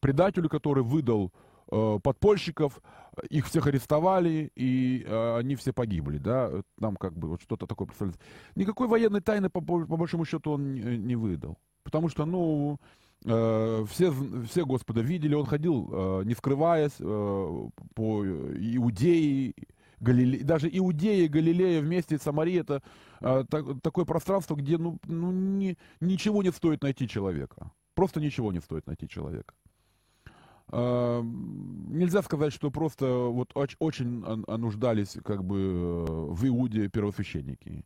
предателю, 0.00 0.48
который 0.48 0.82
выдал 0.82 1.32
э, 1.70 2.00
подпольщиков, 2.02 2.82
их 3.30 3.46
всех 3.46 3.68
арестовали, 3.68 4.50
и 4.56 5.04
э, 5.06 5.36
они 5.38 5.54
все 5.54 5.72
погибли, 5.72 6.18
да, 6.18 6.50
нам 6.76 6.96
как 6.96 7.16
бы 7.16 7.28
вот 7.28 7.42
что-то 7.42 7.68
такое 7.68 7.86
представляется. 7.86 8.20
Никакой 8.56 8.88
военной 8.88 9.20
тайны, 9.20 9.48
по, 9.48 9.60
по 9.60 9.96
большому 9.96 10.24
счету, 10.24 10.50
он 10.50 10.74
не, 10.74 10.98
не 10.98 11.14
выдал. 11.14 11.56
Потому 11.88 12.10
что, 12.10 12.26
ну, 12.26 12.78
э, 13.24 13.84
все, 13.88 14.12
все 14.46 14.66
Господа 14.66 15.00
видели, 15.00 15.32
он 15.32 15.46
ходил, 15.46 15.88
э, 15.90 16.22
не 16.26 16.34
скрываясь, 16.34 16.96
э, 17.00 17.68
по 17.94 18.26
Иудее, 18.26 19.54
Галиле... 20.00 20.44
даже 20.44 20.68
Иудея 20.70 21.24
и 21.24 21.28
Галилея 21.28 21.80
вместе 21.80 22.18
с 22.18 22.22
Самарией, 22.22 22.60
это 22.60 22.82
э, 23.22 23.44
так, 23.48 23.64
такое 23.80 24.04
пространство, 24.04 24.54
где 24.54 24.76
ну, 24.76 24.98
ну, 25.06 25.32
ни, 25.32 25.78
ничего 26.02 26.42
не 26.42 26.52
стоит 26.52 26.82
найти 26.82 27.08
человека. 27.08 27.72
Просто 27.94 28.20
ничего 28.20 28.52
не 28.52 28.60
стоит 28.60 28.86
найти 28.86 29.08
человека. 29.08 29.54
Э, 30.70 31.22
нельзя 31.22 32.20
сказать, 32.20 32.52
что 32.52 32.70
просто 32.70 33.06
вот 33.06 33.52
очень 33.54 34.20
нуждались 34.46 35.16
как 35.24 35.42
бы 35.42 36.04
в 36.04 36.46
Иуде 36.46 36.90
первосвященники. 36.90 37.82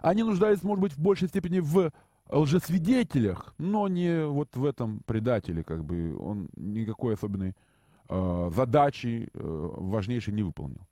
Они 0.00 0.22
нуждались, 0.22 0.62
может 0.62 0.80
быть, 0.80 0.92
в 0.92 0.98
большей 0.98 1.28
степени 1.28 1.60
в 1.60 1.92
лжесвидетелях, 2.30 3.54
но 3.58 3.88
не 3.88 4.26
вот 4.26 4.56
в 4.56 4.64
этом 4.64 5.00
предателе, 5.00 5.62
как 5.62 5.84
бы 5.84 6.16
он 6.18 6.48
никакой 6.56 7.14
особенной 7.14 7.54
э, 8.08 8.50
задачи 8.54 9.28
э, 9.32 9.38
важнейшей 9.40 10.34
не 10.34 10.42
выполнил. 10.42 10.86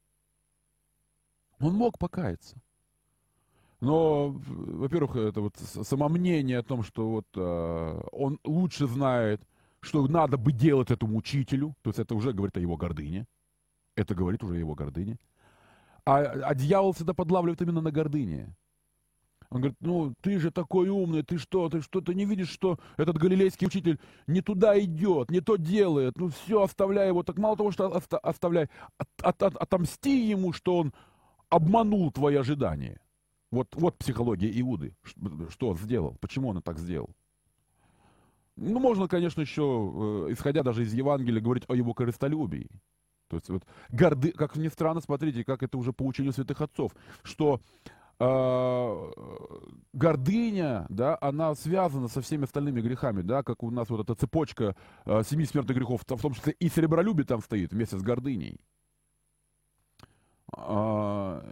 Он 1.60 1.74
мог 1.74 1.98
покаяться. 1.98 2.56
Но, 3.80 4.28
во-первых, 4.46 5.16
это 5.16 5.40
вот 5.40 5.56
самомнение 5.56 6.58
о 6.58 6.62
том, 6.62 6.84
что 6.84 7.10
вот 7.10 7.26
э, 7.34 8.00
он 8.12 8.38
лучше 8.44 8.86
знает, 8.86 9.42
что 9.80 10.06
надо 10.06 10.36
бы 10.36 10.52
делать 10.52 10.90
этому 10.90 11.16
учителю, 11.16 11.74
то 11.82 11.90
есть 11.90 11.98
это 11.98 12.14
уже 12.14 12.32
говорит 12.32 12.56
о 12.56 12.60
его 12.60 12.76
гордыне. 12.76 13.26
Это 13.96 14.14
говорит 14.14 14.42
уже 14.44 14.54
о 14.54 14.58
его 14.58 14.74
гордыне. 14.74 15.18
А, 16.04 16.18
а 16.20 16.54
дьявол 16.54 16.92
всегда 16.92 17.12
подлавливает 17.12 17.60
именно 17.60 17.80
на 17.80 17.90
гордыне. 17.90 18.54
Он 19.52 19.58
говорит, 19.58 19.76
ну, 19.80 20.14
ты 20.22 20.38
же 20.38 20.50
такой 20.50 20.88
умный, 20.88 21.22
ты 21.22 21.36
что, 21.36 21.68
ты 21.68 21.82
что, 21.82 22.00
ты 22.00 22.14
не 22.14 22.24
видишь, 22.24 22.48
что 22.48 22.78
этот 22.96 23.18
галилейский 23.18 23.66
учитель 23.66 24.00
не 24.26 24.40
туда 24.40 24.80
идет, 24.80 25.30
не 25.30 25.42
то 25.42 25.56
делает, 25.56 26.16
ну 26.16 26.28
все, 26.28 26.62
оставляй 26.62 27.08
его, 27.08 27.22
так 27.22 27.36
мало 27.36 27.58
того, 27.58 27.70
что 27.70 27.94
оставляй, 28.22 28.70
от, 28.96 29.08
от, 29.20 29.42
от, 29.42 29.56
отомсти 29.56 30.26
ему, 30.26 30.54
что 30.54 30.78
он 30.78 30.94
обманул 31.50 32.10
твои 32.10 32.36
ожидания. 32.36 32.98
Вот, 33.50 33.68
вот 33.72 33.98
психология 33.98 34.50
Иуды, 34.58 34.94
что 35.50 35.68
он 35.68 35.76
сделал, 35.76 36.16
почему 36.22 36.48
он 36.48 36.62
так 36.62 36.78
сделал. 36.78 37.10
Ну, 38.56 38.80
можно, 38.80 39.06
конечно, 39.06 39.42
еще, 39.42 40.26
э, 40.28 40.32
исходя 40.32 40.62
даже 40.62 40.84
из 40.84 40.94
Евангелия, 40.94 41.42
говорить 41.42 41.64
о 41.68 41.74
его 41.74 41.92
корыстолюбии. 41.92 42.70
То 43.28 43.36
есть, 43.36 43.50
вот, 43.50 43.64
горды, 43.90 44.32
как 44.32 44.56
ни 44.56 44.68
странно, 44.68 45.02
смотрите, 45.02 45.44
как 45.44 45.62
это 45.62 45.76
уже 45.76 45.92
по 45.92 46.04
учению 46.04 46.32
святых 46.32 46.62
отцов, 46.62 46.92
что 47.22 47.60
гордыня, 49.92 50.86
да, 50.88 51.18
она 51.20 51.54
связана 51.54 52.08
со 52.08 52.20
всеми 52.20 52.44
остальными 52.44 52.80
грехами, 52.80 53.22
да, 53.22 53.42
как 53.42 53.62
у 53.62 53.70
нас 53.70 53.90
вот 53.90 54.00
эта 54.00 54.14
цепочка 54.14 54.76
э, 55.04 55.22
семи 55.24 55.44
смертных 55.44 55.76
грехов, 55.76 56.02
в 56.02 56.04
том 56.04 56.32
числе 56.32 56.52
и 56.52 56.68
серебролюбие 56.68 57.26
там 57.26 57.40
стоит 57.40 57.72
вместе 57.72 57.98
с 57.98 58.02
гордыней. 58.02 58.60
А, 60.54 61.42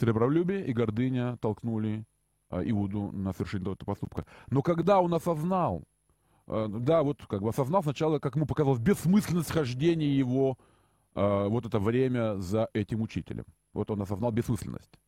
серебролюбие 0.00 0.66
и 0.66 0.72
гордыня 0.72 1.36
толкнули 1.36 2.04
а, 2.50 2.62
Иуду 2.62 3.12
на 3.12 3.32
совершение 3.32 3.72
этого 3.72 3.86
поступка. 3.86 4.26
Но 4.50 4.62
когда 4.62 5.00
он 5.00 5.14
осознал, 5.14 5.84
а, 6.46 6.66
да, 6.68 7.02
вот 7.02 7.24
как 7.26 7.42
бы 7.42 7.50
осознал 7.50 7.82
сначала, 7.82 8.18
как 8.18 8.36
ему 8.36 8.46
показалось, 8.46 8.80
бессмысленность 8.80 9.50
хождения 9.50 10.12
его 10.12 10.58
а, 11.14 11.48
вот 11.48 11.66
это 11.66 11.78
время 11.78 12.36
за 12.38 12.68
этим 12.72 13.02
учителем. 13.02 13.44
Вот 13.72 13.90
он 13.90 14.02
осознал 14.02 14.32
бессмысленность. 14.32 14.98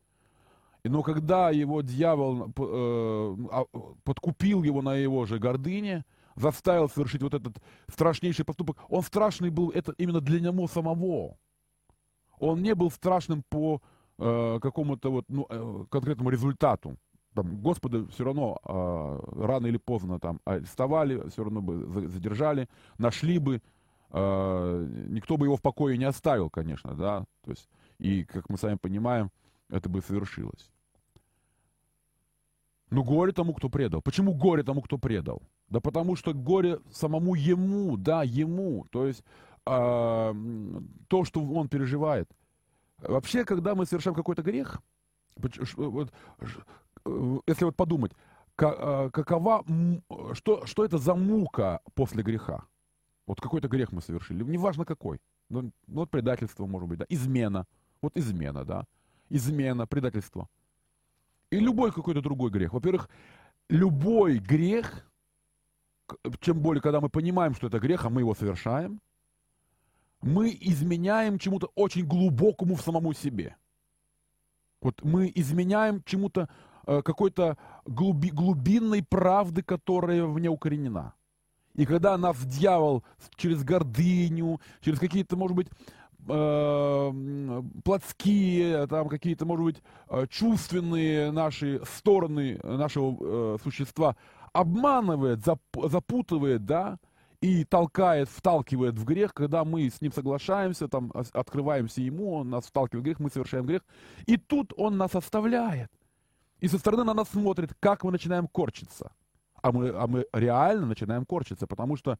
Но 0.84 1.02
когда 1.02 1.50
его 1.50 1.80
дьявол 1.80 2.52
э, 2.56 3.36
а, 3.50 3.64
подкупил 4.04 4.62
его 4.62 4.82
на 4.82 4.94
его 4.94 5.24
же 5.24 5.38
гордыне, 5.38 6.04
заставил 6.36 6.90
совершить 6.90 7.22
вот 7.22 7.32
этот 7.32 7.56
страшнейший 7.88 8.44
поступок, 8.44 8.76
он 8.90 9.02
страшный 9.02 9.48
был 9.48 9.70
это 9.70 9.92
именно 9.96 10.20
для 10.20 10.40
него 10.40 10.66
самого. 10.68 11.38
Он 12.38 12.62
не 12.62 12.74
был 12.74 12.90
страшным 12.90 13.42
по 13.48 13.80
э, 14.18 14.58
какому-то 14.60 15.10
вот, 15.10 15.24
ну, 15.28 15.46
э, 15.48 15.84
конкретному 15.90 16.28
результату. 16.28 16.98
Там, 17.34 17.62
Господа 17.62 18.06
все 18.08 18.24
равно 18.24 18.58
э, 18.64 19.44
рано 19.46 19.66
или 19.66 19.78
поздно 19.78 20.20
там 20.20 20.40
арестовали, 20.44 21.28
все 21.30 21.44
равно 21.44 21.62
бы 21.62 22.08
задержали, 22.08 22.68
нашли 22.98 23.38
бы, 23.38 23.62
э, 24.10 24.88
никто 25.08 25.38
бы 25.38 25.46
его 25.46 25.56
в 25.56 25.62
покое 25.62 25.96
не 25.96 26.04
оставил, 26.04 26.50
конечно, 26.50 26.94
да, 26.94 27.24
то 27.42 27.50
есть, 27.50 27.68
и, 27.98 28.24
как 28.24 28.50
мы 28.50 28.58
сами 28.58 28.76
понимаем, 28.76 29.30
это 29.68 29.88
бы 29.88 30.00
совершилось. 30.02 30.70
Ну, 32.94 33.02
горе 33.02 33.32
тому, 33.32 33.54
кто 33.54 33.68
предал. 33.68 34.02
Почему 34.02 34.34
горе 34.34 34.62
тому, 34.62 34.80
кто 34.82 34.98
предал? 34.98 35.42
Да 35.68 35.80
потому 35.80 36.16
что 36.16 36.32
горе 36.32 36.78
самому 36.92 37.34
ему, 37.34 37.96
да, 37.96 38.22
ему. 38.22 38.86
То 38.90 39.06
есть 39.06 39.24
э, 39.66 40.34
то, 41.08 41.24
что 41.24 41.40
он 41.40 41.68
переживает. 41.68 42.28
Вообще, 42.98 43.44
когда 43.44 43.74
мы 43.74 43.86
совершаем 43.86 44.14
какой-то 44.14 44.42
грех, 44.42 44.80
вот, 45.36 46.12
э, 47.04 47.38
если 47.46 47.64
вот 47.64 47.76
подумать, 47.76 48.12
Э, 48.56 49.10
какова, 49.12 49.64
что, 50.34 50.64
что 50.66 50.84
это 50.84 50.98
за 50.98 51.14
мука 51.14 51.80
после 51.94 52.22
греха? 52.22 52.64
Вот 53.26 53.40
какой-то 53.40 53.68
грех 53.68 53.92
мы 53.92 54.00
совершили, 54.00 54.44
неважно 54.44 54.84
какой. 54.84 55.18
Ну, 55.48 55.62
ну, 55.62 55.72
вот 55.86 56.10
предательство, 56.10 56.66
может 56.66 56.88
быть, 56.88 56.98
да, 56.98 57.06
измена. 57.08 57.66
Вот 58.00 58.16
измена, 58.16 58.64
да. 58.64 58.84
Измена, 59.30 59.86
предательство. 59.86 60.48
И 61.54 61.60
любой 61.60 61.92
какой-то 61.92 62.20
другой 62.20 62.50
грех. 62.50 62.72
Во-первых, 62.72 63.08
любой 63.68 64.38
грех, 64.38 65.06
чем 66.40 66.58
более, 66.58 66.82
когда 66.82 67.00
мы 67.00 67.08
понимаем, 67.08 67.54
что 67.54 67.68
это 67.68 67.78
грех, 67.78 68.04
а 68.04 68.10
мы 68.10 68.22
его 68.22 68.34
совершаем, 68.34 69.00
мы 70.20 70.56
изменяем 70.60 71.38
чему-то 71.38 71.70
очень 71.76 72.06
глубокому 72.06 72.74
в 72.74 72.80
самому 72.80 73.12
себе. 73.12 73.54
Вот 74.80 75.00
мы 75.04 75.30
изменяем 75.32 76.02
чему-то, 76.04 76.48
э, 76.88 77.02
какой-то 77.02 77.56
глуби, 77.84 78.30
глубинной 78.30 79.04
правды, 79.04 79.62
которая 79.62 80.24
в 80.24 80.36
ней 80.40 80.48
укоренена. 80.48 81.14
И 81.74 81.86
когда 81.86 82.18
нас 82.18 82.44
дьявол 82.44 83.04
через 83.36 83.62
гордыню, 83.62 84.60
через 84.80 84.98
какие-то, 84.98 85.36
может 85.36 85.56
быть, 85.56 85.68
э, 86.28 87.62
плотские, 87.84 88.86
там 88.86 89.08
какие-то, 89.08 89.46
может 89.46 89.64
быть, 89.64 89.82
э, 90.08 90.26
чувственные 90.28 91.30
наши 91.32 91.80
стороны 91.84 92.58
нашего 92.62 93.58
существа 93.58 94.16
обманывает, 94.52 95.40
запутывает, 95.44 96.64
да, 96.64 96.98
и 97.44 97.64
толкает, 97.64 98.30
вталкивает 98.30 98.94
в 98.94 99.04
грех, 99.04 99.34
когда 99.34 99.64
мы 99.64 99.90
с 99.90 100.00
ним 100.00 100.12
соглашаемся, 100.12 100.88
там, 100.88 101.12
открываемся 101.32 102.00
ему, 102.00 102.36
он 102.36 102.48
нас 102.48 102.64
вталкивает 102.64 103.02
в 103.02 103.04
грех, 103.04 103.20
мы 103.20 103.28
совершаем 103.28 103.66
грех. 103.66 103.82
И 104.24 104.38
тут 104.38 104.72
он 104.78 104.96
нас 104.96 105.14
оставляет. 105.14 105.90
И 106.60 106.68
со 106.68 106.78
стороны 106.78 107.04
на 107.04 107.12
нас 107.12 107.28
смотрит, 107.28 107.74
как 107.80 108.04
мы 108.04 108.12
начинаем 108.12 108.46
корчиться. 108.46 109.12
А 109.60 109.72
мы, 109.72 109.90
а 109.90 110.06
мы 110.06 110.26
реально 110.32 110.86
начинаем 110.86 111.26
корчиться, 111.26 111.66
потому 111.66 111.96
что, 111.96 112.18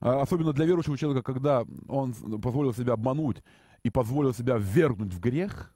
особенно 0.00 0.52
для 0.52 0.66
верующего 0.66 0.98
человека, 0.98 1.32
когда 1.32 1.64
он 1.88 2.14
позволил 2.40 2.74
себя 2.74 2.94
обмануть 2.94 3.42
и 3.82 3.90
позволил 3.90 4.34
себя 4.34 4.56
ввергнуть 4.56 5.12
в 5.12 5.20
грех, 5.20 5.74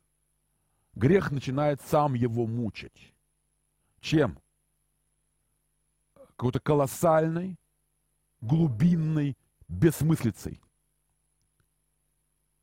грех 0.94 1.30
начинает 1.30 1.80
сам 1.82 2.14
его 2.14 2.46
мучить. 2.46 3.14
Чем? 4.00 4.38
Какой-то 6.36 6.60
колоссальной, 6.60 7.58
глубинной 8.40 9.36
бессмыслицей. 9.68 10.60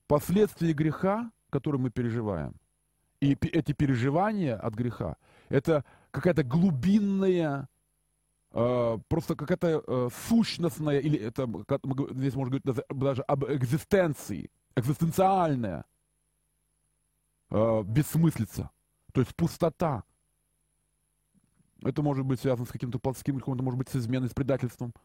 Последствия 0.07 0.73
греха, 0.73 1.31
которые 1.49 1.81
мы 1.81 1.89
переживаем, 1.91 2.55
и 3.19 3.33
эти 3.33 3.73
переживания 3.73 4.55
от 4.55 4.73
греха, 4.73 5.17
это 5.49 5.83
какая-то 6.11 6.43
глубинная, 6.43 7.67
просто 9.07 9.35
какая-то 9.35 9.83
э, 9.85 10.09
сущностная, 10.27 10.99
или 10.99 11.19
это, 11.19 11.47
здесь 12.11 12.35
можно 12.35 12.59
говорить 12.59 12.85
даже 12.89 13.21
об 13.23 13.45
экзистенции, 13.45 14.49
экзистенциальная 14.75 15.85
э, 17.49 17.83
бессмыслица, 17.83 18.69
то 19.13 19.21
есть 19.21 19.35
пустота. 19.35 20.03
Это 21.83 22.01
может 22.01 22.25
быть 22.25 22.39
связано 22.39 22.65
с 22.65 22.71
каким-то 22.71 22.97
плотским 22.99 23.35
грехом, 23.35 23.53
это 23.53 23.63
может 23.63 23.77
быть 23.77 23.89
с 23.89 23.95
изменой, 23.95 24.29
с 24.29 24.33
предательством– 24.33 24.93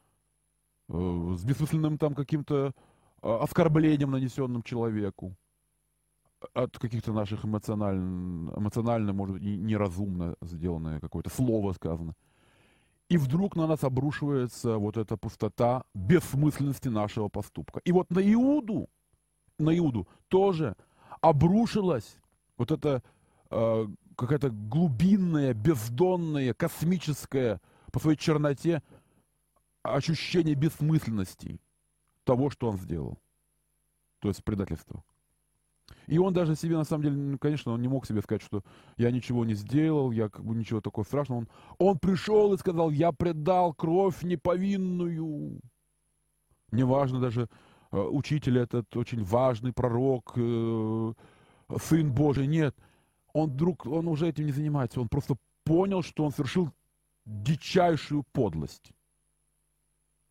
Э, 0.88 1.34
с 1.36 1.44
бессмысленным 1.44 1.96
там 1.96 2.14
каким-то 2.14 2.72
а, 3.22 3.42
оскорблением, 3.42 4.10
нанесенным 4.10 4.62
человеку 4.62 5.34
от 6.54 6.76
каких-то 6.78 7.12
наших 7.12 7.44
эмоционально, 7.44 8.52
эмоционально, 8.56 9.12
может 9.12 9.36
быть, 9.36 9.42
неразумно 9.42 10.34
сделанное 10.42 11.00
какое-то 11.00 11.30
слово 11.30 11.72
сказано. 11.72 12.14
И 13.12 13.18
вдруг 13.18 13.56
на 13.56 13.66
нас 13.66 13.84
обрушивается 13.84 14.78
вот 14.78 14.96
эта 14.96 15.18
пустота 15.18 15.84
бессмысленности 15.92 16.88
нашего 16.88 17.28
поступка. 17.28 17.78
И 17.84 17.92
вот 17.92 18.08
на 18.08 18.20
Иуду, 18.32 18.88
на 19.58 19.76
Иуду 19.76 20.08
тоже 20.28 20.74
обрушилась 21.20 22.16
вот 22.56 22.70
эта 22.70 23.02
э, 23.50 23.86
какая-то 24.16 24.48
глубинная, 24.48 25.52
бездонная, 25.52 26.54
космическая 26.54 27.60
по 27.92 28.00
своей 28.00 28.16
черноте 28.16 28.82
ощущение 29.82 30.54
бессмысленности 30.54 31.60
того, 32.24 32.48
что 32.48 32.70
он 32.70 32.78
сделал. 32.78 33.18
То 34.20 34.28
есть 34.28 34.42
предательство. 34.42 35.04
И 36.06 36.18
он 36.18 36.32
даже 36.32 36.56
себе, 36.56 36.76
на 36.76 36.84
самом 36.84 37.04
деле, 37.04 37.16
ну, 37.16 37.38
конечно, 37.38 37.72
он 37.72 37.82
не 37.82 37.88
мог 37.88 38.06
себе 38.06 38.22
сказать, 38.22 38.42
что 38.42 38.62
я 38.96 39.10
ничего 39.10 39.44
не 39.44 39.54
сделал, 39.54 40.10
я 40.10 40.28
как 40.28 40.44
бы 40.44 40.54
ничего 40.54 40.80
такого 40.80 41.04
страшного. 41.04 41.40
Он, 41.40 41.48
он 41.78 41.98
пришел 41.98 42.52
и 42.52 42.58
сказал, 42.58 42.90
я 42.90 43.12
предал 43.12 43.74
кровь 43.74 44.22
неповинную. 44.22 45.60
Неважно 46.70 47.20
даже, 47.20 47.48
э, 47.90 47.98
учитель 47.98 48.58
этот 48.58 48.96
очень 48.96 49.22
важный 49.24 49.72
пророк, 49.72 50.32
э, 50.36 51.12
сын 51.80 52.12
Божий. 52.12 52.46
Нет, 52.46 52.76
он 53.32 53.50
вдруг, 53.50 53.86
он 53.86 54.08
уже 54.08 54.28
этим 54.28 54.46
не 54.46 54.52
занимается. 54.52 55.00
Он 55.00 55.08
просто 55.08 55.36
понял, 55.64 56.02
что 56.02 56.24
он 56.24 56.32
совершил 56.32 56.70
дичайшую 57.24 58.24
подлость. 58.32 58.92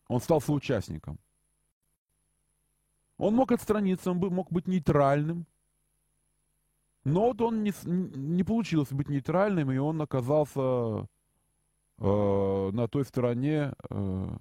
Он 0.08 0.20
стал 0.20 0.42
соучастником. 0.42 1.20
Он 3.18 3.36
мог 3.36 3.52
отстраниться, 3.52 4.12
он 4.12 4.18
мог 4.18 4.52
быть 4.52 4.68
нейтральным. 4.68 5.46
Но 7.04 7.28
вот 7.28 7.42
он 7.42 7.64
не, 7.64 7.74
не 7.86 8.44
получилось 8.44 8.92
быть 8.92 9.10
нейтральным, 9.10 9.72
и 9.72 9.78
он 9.78 10.02
оказался 10.02 11.08
э, 11.98 12.70
на 12.74 12.88
той 12.88 13.06
стороне, 13.06 13.74
э, 13.90 14.38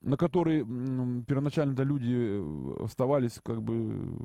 на 0.00 0.16
которой 0.16 0.62
э, 0.62 1.22
первоначально 1.26 1.82
люди 1.82 2.82
оставались 2.82 3.40
как 3.44 3.62
бы 3.62 4.16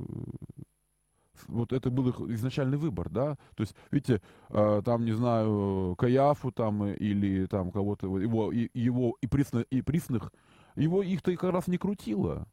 вот 1.47 1.73
это 1.73 1.89
был 1.89 2.09
их 2.09 2.19
изначальный 2.19 2.77
выбор, 2.77 3.09
да, 3.09 3.35
то 3.55 3.61
есть, 3.61 3.75
видите, 3.91 4.21
э, 4.49 4.81
там, 4.83 5.05
не 5.05 5.11
знаю, 5.11 5.95
Каяфу 5.97 6.51
там 6.51 6.85
или 6.85 7.45
там 7.45 7.71
кого-то, 7.71 8.17
его, 8.17 8.51
и, 8.51 8.69
его 8.73 9.17
и, 9.21 9.27
присно, 9.27 9.59
и 9.59 9.81
присных, 9.81 10.33
его 10.75 11.03
их-то 11.03 11.35
как 11.35 11.51
раз 11.53 11.67
не 11.67 11.77
крутило. 11.77 12.47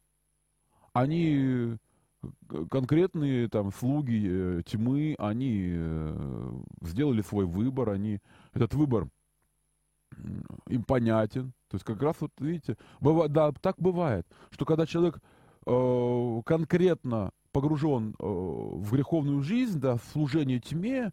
Они 0.93 1.77
конкретные 2.69 3.47
там 3.49 3.71
слуги 3.71 4.27
э, 4.27 4.61
тьмы, 4.65 5.15
они 5.17 5.73
э, 5.75 6.61
сделали 6.81 7.21
свой 7.21 7.45
выбор, 7.45 7.89
они 7.89 8.19
этот 8.53 8.73
выбор 8.73 9.07
им 10.67 10.83
понятен. 10.83 11.53
То 11.69 11.75
есть 11.75 11.85
как 11.85 12.01
раз 12.01 12.15
вот 12.19 12.31
видите, 12.39 12.77
быва, 13.01 13.27
да, 13.27 13.51
так 13.51 13.75
бывает, 13.77 14.25
что 14.51 14.65
когда 14.65 14.85
человек 14.85 15.19
э, 15.65 16.41
конкретно 16.45 17.31
погружен 17.51 18.15
э, 18.19 18.23
в 18.23 18.91
греховную 18.91 19.41
жизнь, 19.41 19.79
да, 19.79 19.95
в 19.95 20.03
служение 20.11 20.59
тьме, 20.59 21.11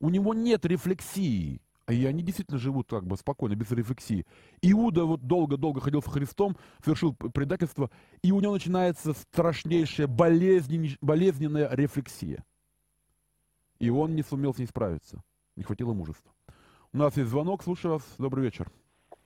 у 0.00 0.10
него 0.10 0.34
нет 0.34 0.64
рефлексии. 0.64 1.60
И 1.92 2.06
они 2.06 2.22
действительно 2.22 2.58
живут 2.58 2.88
как 2.88 3.04
бы 3.04 3.16
спокойно, 3.16 3.54
без 3.54 3.70
рефлексии. 3.70 4.26
Иуда 4.62 5.04
вот 5.04 5.26
долго-долго 5.26 5.80
ходил 5.80 6.02
с 6.02 6.06
Христом, 6.06 6.56
совершил 6.84 7.14
предательство, 7.14 7.90
и 8.22 8.32
у 8.32 8.40
него 8.40 8.54
начинается 8.54 9.12
страшнейшая 9.12 10.06
болезнен, 10.06 10.96
болезненная 11.00 11.68
рефлексия. 11.72 12.44
И 13.78 13.90
он 13.90 14.14
не 14.14 14.22
сумел 14.22 14.54
с 14.54 14.58
ней 14.58 14.66
справиться. 14.66 15.22
Не 15.56 15.64
хватило 15.64 15.92
мужества. 15.92 16.32
У 16.92 16.98
нас 16.98 17.16
есть 17.16 17.30
звонок, 17.30 17.62
слушаю 17.62 17.94
вас. 17.94 18.02
Добрый 18.18 18.44
вечер. 18.44 18.68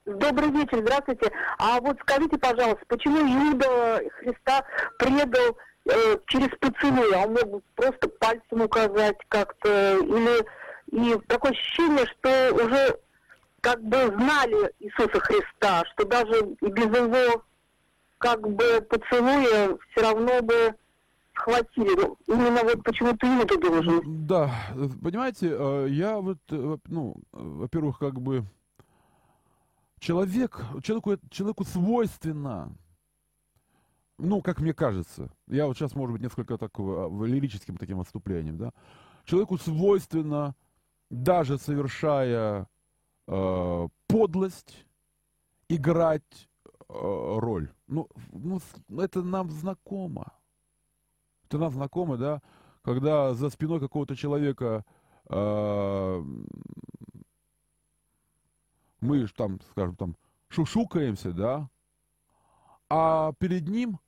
Добрый 0.06 0.50
вечер, 0.50 0.78
здравствуйте. 0.80 1.32
А 1.58 1.80
вот 1.80 1.98
скажите, 2.00 2.38
пожалуйста, 2.38 2.84
почему 2.86 3.18
Иуда 3.18 4.02
Христа 4.18 4.64
предал 4.98 5.56
э, 5.84 6.16
через 6.26 6.48
поцелуй, 6.60 7.12
а 7.14 7.26
он 7.26 7.34
мог 7.34 7.64
просто 7.74 8.08
пальцем 8.08 8.62
указать 8.62 9.18
как-то, 9.28 9.98
или 9.98 10.46
и 10.92 11.18
такое 11.26 11.52
ощущение, 11.52 12.06
что 12.06 12.54
уже 12.54 12.98
как 13.60 13.82
бы 13.82 13.96
знали 13.96 14.72
Иисуса 14.80 15.20
Христа, 15.20 15.84
что 15.92 16.04
даже 16.06 16.56
без 16.60 16.84
его 16.84 17.42
как 18.18 18.40
бы 18.48 18.80
поцелуя 18.88 19.76
все 19.90 20.02
равно 20.02 20.42
бы 20.42 20.74
схватили. 21.34 21.94
Ну, 22.00 22.16
именно 22.26 22.62
вот 22.62 22.82
почему-то 22.82 23.26
Иуда 23.26 23.58
должен. 23.60 24.26
Да, 24.26 24.50
понимаете, 25.02 25.48
э, 25.50 25.86
я 25.90 26.18
вот, 26.18 26.38
э, 26.50 26.76
ну, 26.86 27.16
во-первых, 27.32 27.98
как 27.98 28.20
бы 28.20 28.44
человек, 29.98 30.60
человеку, 30.82 31.16
человеку 31.30 31.64
свойственно 31.64 32.72
ну, 34.18 34.40
как 34.40 34.60
мне 34.60 34.72
кажется, 34.72 35.30
я 35.46 35.66
вот 35.66 35.76
сейчас, 35.76 35.94
может 35.94 36.14
быть, 36.14 36.22
несколько 36.22 36.56
так 36.56 36.78
лирическим 36.78 37.76
таким 37.76 38.00
отступлением, 38.00 38.56
да, 38.56 38.72
человеку 39.24 39.58
свойственно, 39.58 40.54
даже 41.10 41.58
совершая 41.58 42.68
э, 43.26 43.88
подлость, 44.06 44.86
играть 45.68 46.48
э, 46.88 46.92
роль. 46.92 47.70
Ну, 47.86 48.08
ну, 48.32 48.60
это 48.98 49.22
нам 49.22 49.50
знакомо. 49.50 50.32
Это 51.46 51.58
нам 51.58 51.72
знакомо, 51.72 52.16
да, 52.16 52.42
когда 52.82 53.34
за 53.34 53.50
спиной 53.50 53.80
какого-то 53.80 54.16
человека 54.16 54.84
э, 55.28 56.24
мы 59.00 59.26
там, 59.28 59.60
скажем, 59.70 59.96
там, 59.96 60.16
шушукаемся, 60.48 61.32
да, 61.32 61.68
а 62.88 63.32
перед 63.38 63.68
ним, 63.68 63.98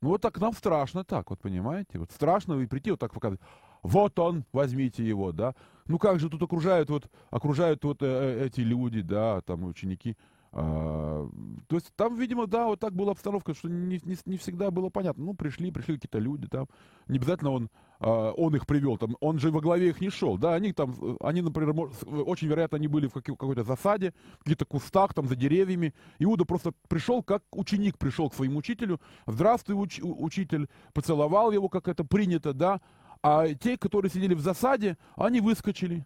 ну 0.00 0.10
вот 0.10 0.20
так 0.20 0.40
нам 0.40 0.52
страшно 0.52 1.04
так, 1.04 1.30
вот 1.30 1.40
понимаете, 1.40 1.98
вот 1.98 2.10
страшно 2.10 2.54
и 2.54 2.66
прийти 2.66 2.90
вот 2.90 3.00
так 3.00 3.12
показать, 3.12 3.40
вот 3.82 4.18
он, 4.18 4.44
возьмите 4.52 5.06
его, 5.06 5.32
да, 5.32 5.54
ну 5.86 5.98
как 5.98 6.20
же 6.20 6.28
тут 6.28 6.42
окружают 6.42 6.90
вот, 6.90 7.10
окружают 7.30 7.84
вот 7.84 8.02
э, 8.02 8.06
э 8.06 8.46
эти 8.46 8.60
люди, 8.60 9.02
да, 9.02 9.40
там 9.42 9.64
ученики, 9.64 10.16
а, 10.54 11.30
то 11.66 11.76
есть 11.76 11.92
там, 11.96 12.14
видимо, 12.14 12.46
да, 12.46 12.66
вот 12.66 12.78
так 12.78 12.92
была 12.92 13.12
обстановка, 13.12 13.54
что 13.54 13.68
не, 13.68 13.98
не, 14.04 14.16
не 14.26 14.36
всегда 14.36 14.70
было 14.70 14.90
понятно. 14.90 15.24
Ну, 15.24 15.34
пришли, 15.34 15.70
пришли 15.70 15.94
какие-то 15.94 16.18
люди 16.18 16.46
там. 16.46 16.66
Не 17.08 17.16
обязательно 17.16 17.52
он, 17.52 17.70
а, 18.00 18.32
он 18.32 18.54
их 18.54 18.66
привел, 18.66 18.98
там, 18.98 19.16
он 19.20 19.38
же 19.38 19.50
во 19.50 19.62
главе 19.62 19.88
их 19.88 20.02
не 20.02 20.10
шел. 20.10 20.36
Да, 20.36 20.54
они 20.54 20.74
там, 20.74 20.94
они, 21.20 21.40
например, 21.40 21.90
очень 22.06 22.48
вероятно, 22.48 22.76
они 22.76 22.86
были 22.86 23.06
в 23.06 23.12
какой-то 23.12 23.64
засаде, 23.64 24.12
в 24.40 24.44
каких-то 24.44 24.66
кустах, 24.66 25.14
там, 25.14 25.26
за 25.26 25.36
деревьями. 25.36 25.94
Иуда 26.18 26.44
просто 26.44 26.72
пришел, 26.86 27.22
как 27.22 27.42
ученик 27.52 27.96
пришел 27.96 28.28
к 28.28 28.34
своему 28.34 28.58
учителю. 28.58 29.00
Здравствуй, 29.26 29.74
уч, 29.82 30.00
учитель, 30.02 30.68
поцеловал 30.92 31.50
его, 31.50 31.70
как 31.70 31.88
это 31.88 32.04
принято, 32.04 32.52
да. 32.52 32.82
А 33.22 33.54
те, 33.54 33.76
которые 33.76 34.10
сидели 34.10 34.34
в 34.34 34.40
засаде, 34.40 34.98
они 35.16 35.40
выскочили. 35.40 36.04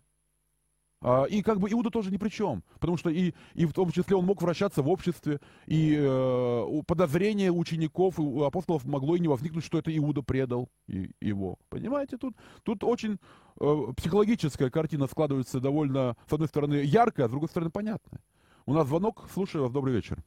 А, 1.02 1.24
и 1.24 1.42
как 1.42 1.60
бы 1.60 1.70
Иуда 1.70 1.90
тоже 1.90 2.10
ни 2.10 2.16
при 2.16 2.30
чем, 2.30 2.64
потому 2.80 2.96
что 2.96 3.10
и, 3.10 3.32
и 3.54 3.66
в 3.66 3.72
том 3.72 3.90
числе 3.90 4.16
он 4.16 4.24
мог 4.24 4.40
вращаться 4.40 4.82
в 4.82 4.88
обществе, 4.88 5.40
и 5.66 5.94
э, 5.98 6.82
подозрение 6.86 7.52
учеников, 7.52 8.18
у 8.18 8.44
апостолов 8.44 8.84
могло 8.86 9.14
и 9.14 9.20
не 9.20 9.28
возникнуть, 9.28 9.64
что 9.64 9.78
это 9.78 9.96
Иуда 9.96 10.22
предал 10.22 10.70
и, 10.88 11.10
его. 11.20 11.58
Понимаете, 11.68 12.16
тут, 12.16 12.34
тут 12.62 12.82
очень 12.82 13.18
э, 13.60 13.92
психологическая 13.96 14.70
картина 14.70 15.06
складывается 15.06 15.60
довольно, 15.60 16.16
с 16.28 16.32
одной 16.32 16.48
стороны, 16.48 16.76
яркая, 16.76 17.26
а 17.26 17.28
с 17.28 17.30
другой 17.30 17.50
стороны, 17.50 17.70
понятная. 17.70 18.20
У 18.64 18.72
нас 18.72 18.88
звонок, 18.88 19.26
слушаю 19.32 19.64
вас, 19.64 19.72
добрый 19.72 19.94
вечер. 19.94 20.18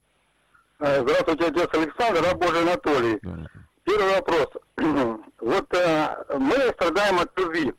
Э, 0.79 1.01
здравствуйте, 1.01 1.45
отец 1.47 1.69
Александр, 1.73 2.21
раб 2.21 2.37
Божий 2.37 2.61
Анатолий. 2.61 3.19
Да. 3.23 3.47
Первый 3.89 4.15
вопрос. 4.15 4.47
Вот 5.39 5.73
э, 5.73 6.37
мы 6.37 6.55
страдаем 6.73 7.19
от 7.19 7.39
любви. 7.39 7.73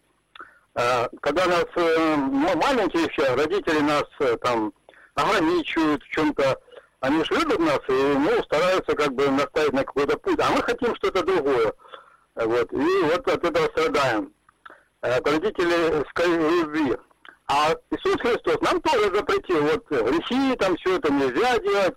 Э, 0.74 1.06
когда 1.20 1.46
нас 1.46 1.66
э, 1.76 2.16
маленькие 2.16 3.04
еще, 3.04 3.34
родители 3.34 3.80
нас 3.80 4.04
э, 4.18 4.36
там 4.38 4.72
ограничивают 5.14 6.02
в 6.02 6.08
чем-то, 6.08 6.58
они 7.00 7.22
же 7.22 7.34
любят 7.34 7.58
нас 7.60 7.80
и 7.88 7.92
ну, 7.92 8.42
стараются 8.42 8.96
как 8.96 9.12
бы 9.12 9.30
наставить 9.30 9.72
на 9.72 9.84
какой-то 9.84 10.18
путь, 10.18 10.40
а 10.40 10.50
мы 10.50 10.62
хотим 10.62 10.96
что-то 10.96 11.22
другое. 11.22 11.72
Вот. 12.34 12.72
И 12.72 13.02
вот 13.02 13.28
от 13.28 13.44
этого 13.44 13.66
страдаем. 13.66 14.32
Это 15.02 15.30
родители 15.30 16.62
любви. 16.62 16.96
А 17.46 17.74
Иисус 17.90 18.20
Христос 18.20 18.60
нам 18.62 18.80
тоже 18.80 19.14
запретил, 19.14 19.62
вот 19.62 19.86
грехи, 19.88 20.56
там 20.56 20.76
все 20.78 20.96
это 20.96 21.12
нельзя 21.12 21.58
делать, 21.58 21.94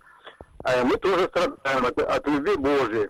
а 0.66 0.84
мы 0.84 0.98
тоже 0.98 1.24
страдаем 1.30 1.86
от, 1.86 1.98
от 2.00 2.28
любви 2.28 2.56
Божьей. 2.58 3.10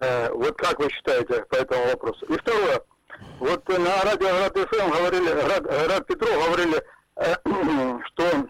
Вот 0.00 0.56
как 0.56 0.78
вы 0.78 0.88
считаете 0.90 1.44
по 1.44 1.56
этому 1.56 1.84
вопросу? 1.86 2.24
И 2.26 2.36
второе. 2.38 2.80
Вот 3.38 3.66
на 3.68 4.02
радио 4.02 4.28
Град 4.28 4.56
ФМ 4.56 4.90
говорили, 4.90 5.28
Град, 5.28 5.62
Град 5.62 6.06
Петров 6.06 6.46
говорили, 6.46 6.82
э, 7.16 7.34
что 8.06 8.48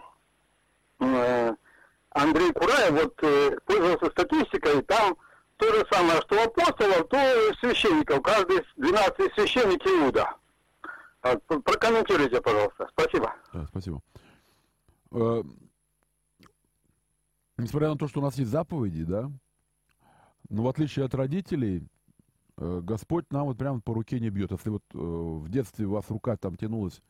э, 0.99 1.55
Андрей 2.11 2.51
Кураев 2.53 2.91
вот 2.91 3.13
э, 3.23 3.57
пользовался 3.65 4.11
статистикой, 4.11 4.81
там 4.83 5.15
то 5.57 5.73
же 5.73 5.85
самое, 5.91 6.21
что 6.21 6.43
апостолов, 6.43 7.07
то 7.07 7.17
священников, 7.59 8.21
каждый 8.21 8.63
12 8.77 9.33
священник 9.35 9.85
Иуда. 9.85 10.35
Прокомментируйте, 11.21 12.41
пожалуйста. 12.41 12.89
Спасибо. 12.91 13.33
Да, 13.53 13.65
спасибо. 13.67 14.01
Э, 15.11 15.43
несмотря 17.57 17.89
на 17.89 17.97
то, 17.97 18.07
что 18.07 18.19
у 18.19 18.23
нас 18.23 18.35
есть 18.35 18.51
заповеди, 18.51 19.03
да, 19.03 19.29
но 20.51 20.63
в 20.63 20.67
отличие 20.67 21.05
от 21.05 21.15
родителей, 21.15 21.87
Э, 22.61 22.79
Господь 22.83 23.31
нам 23.31 23.47
вот 23.47 23.57
прямо 23.57 23.81
по 23.81 23.93
руке 23.93 24.19
не 24.19 24.29
бьет. 24.29 24.51
Если 24.51 24.69
вот 24.69 24.83
э, 24.93 24.97
в 24.97 25.49
детстве 25.49 25.87
у 25.87 25.91
вас 25.91 26.09
рука 26.09 26.37
там 26.37 26.55
тянулась 26.55 27.01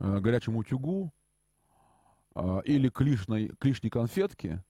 э, 0.00 0.18
к 0.18 0.22
горячему 0.22 0.60
утюгу 0.60 1.12
или 2.64 2.88
к 2.88 3.00
лишней, 3.00 3.50
к 3.60 3.64
лишней 3.64 3.90
конфетке, 3.90 4.64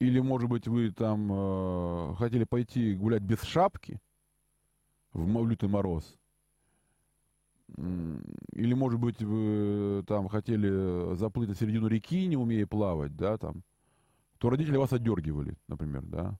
или, 0.00 0.20
может 0.20 0.50
быть, 0.50 0.68
вы 0.68 0.90
там 0.90 2.14
хотели 2.16 2.44
пойти 2.44 2.94
гулять 2.94 3.22
без 3.22 3.40
шапки 3.40 3.98
в 5.14 5.48
лютый 5.48 5.70
мороз, 5.70 6.18
или, 7.78 8.74
может 8.74 9.00
быть, 9.00 9.22
вы 9.22 10.04
там 10.06 10.28
хотели 10.28 11.14
заплыть 11.14 11.48
на 11.48 11.54
середину 11.54 11.86
реки, 11.86 12.26
не 12.26 12.36
умея 12.36 12.66
плавать, 12.66 13.16
да, 13.16 13.38
там, 13.38 13.62
то 14.36 14.50
родители 14.50 14.76
вас 14.76 14.92
отдергивали, 14.92 15.56
например, 15.68 16.02
да 16.02 16.38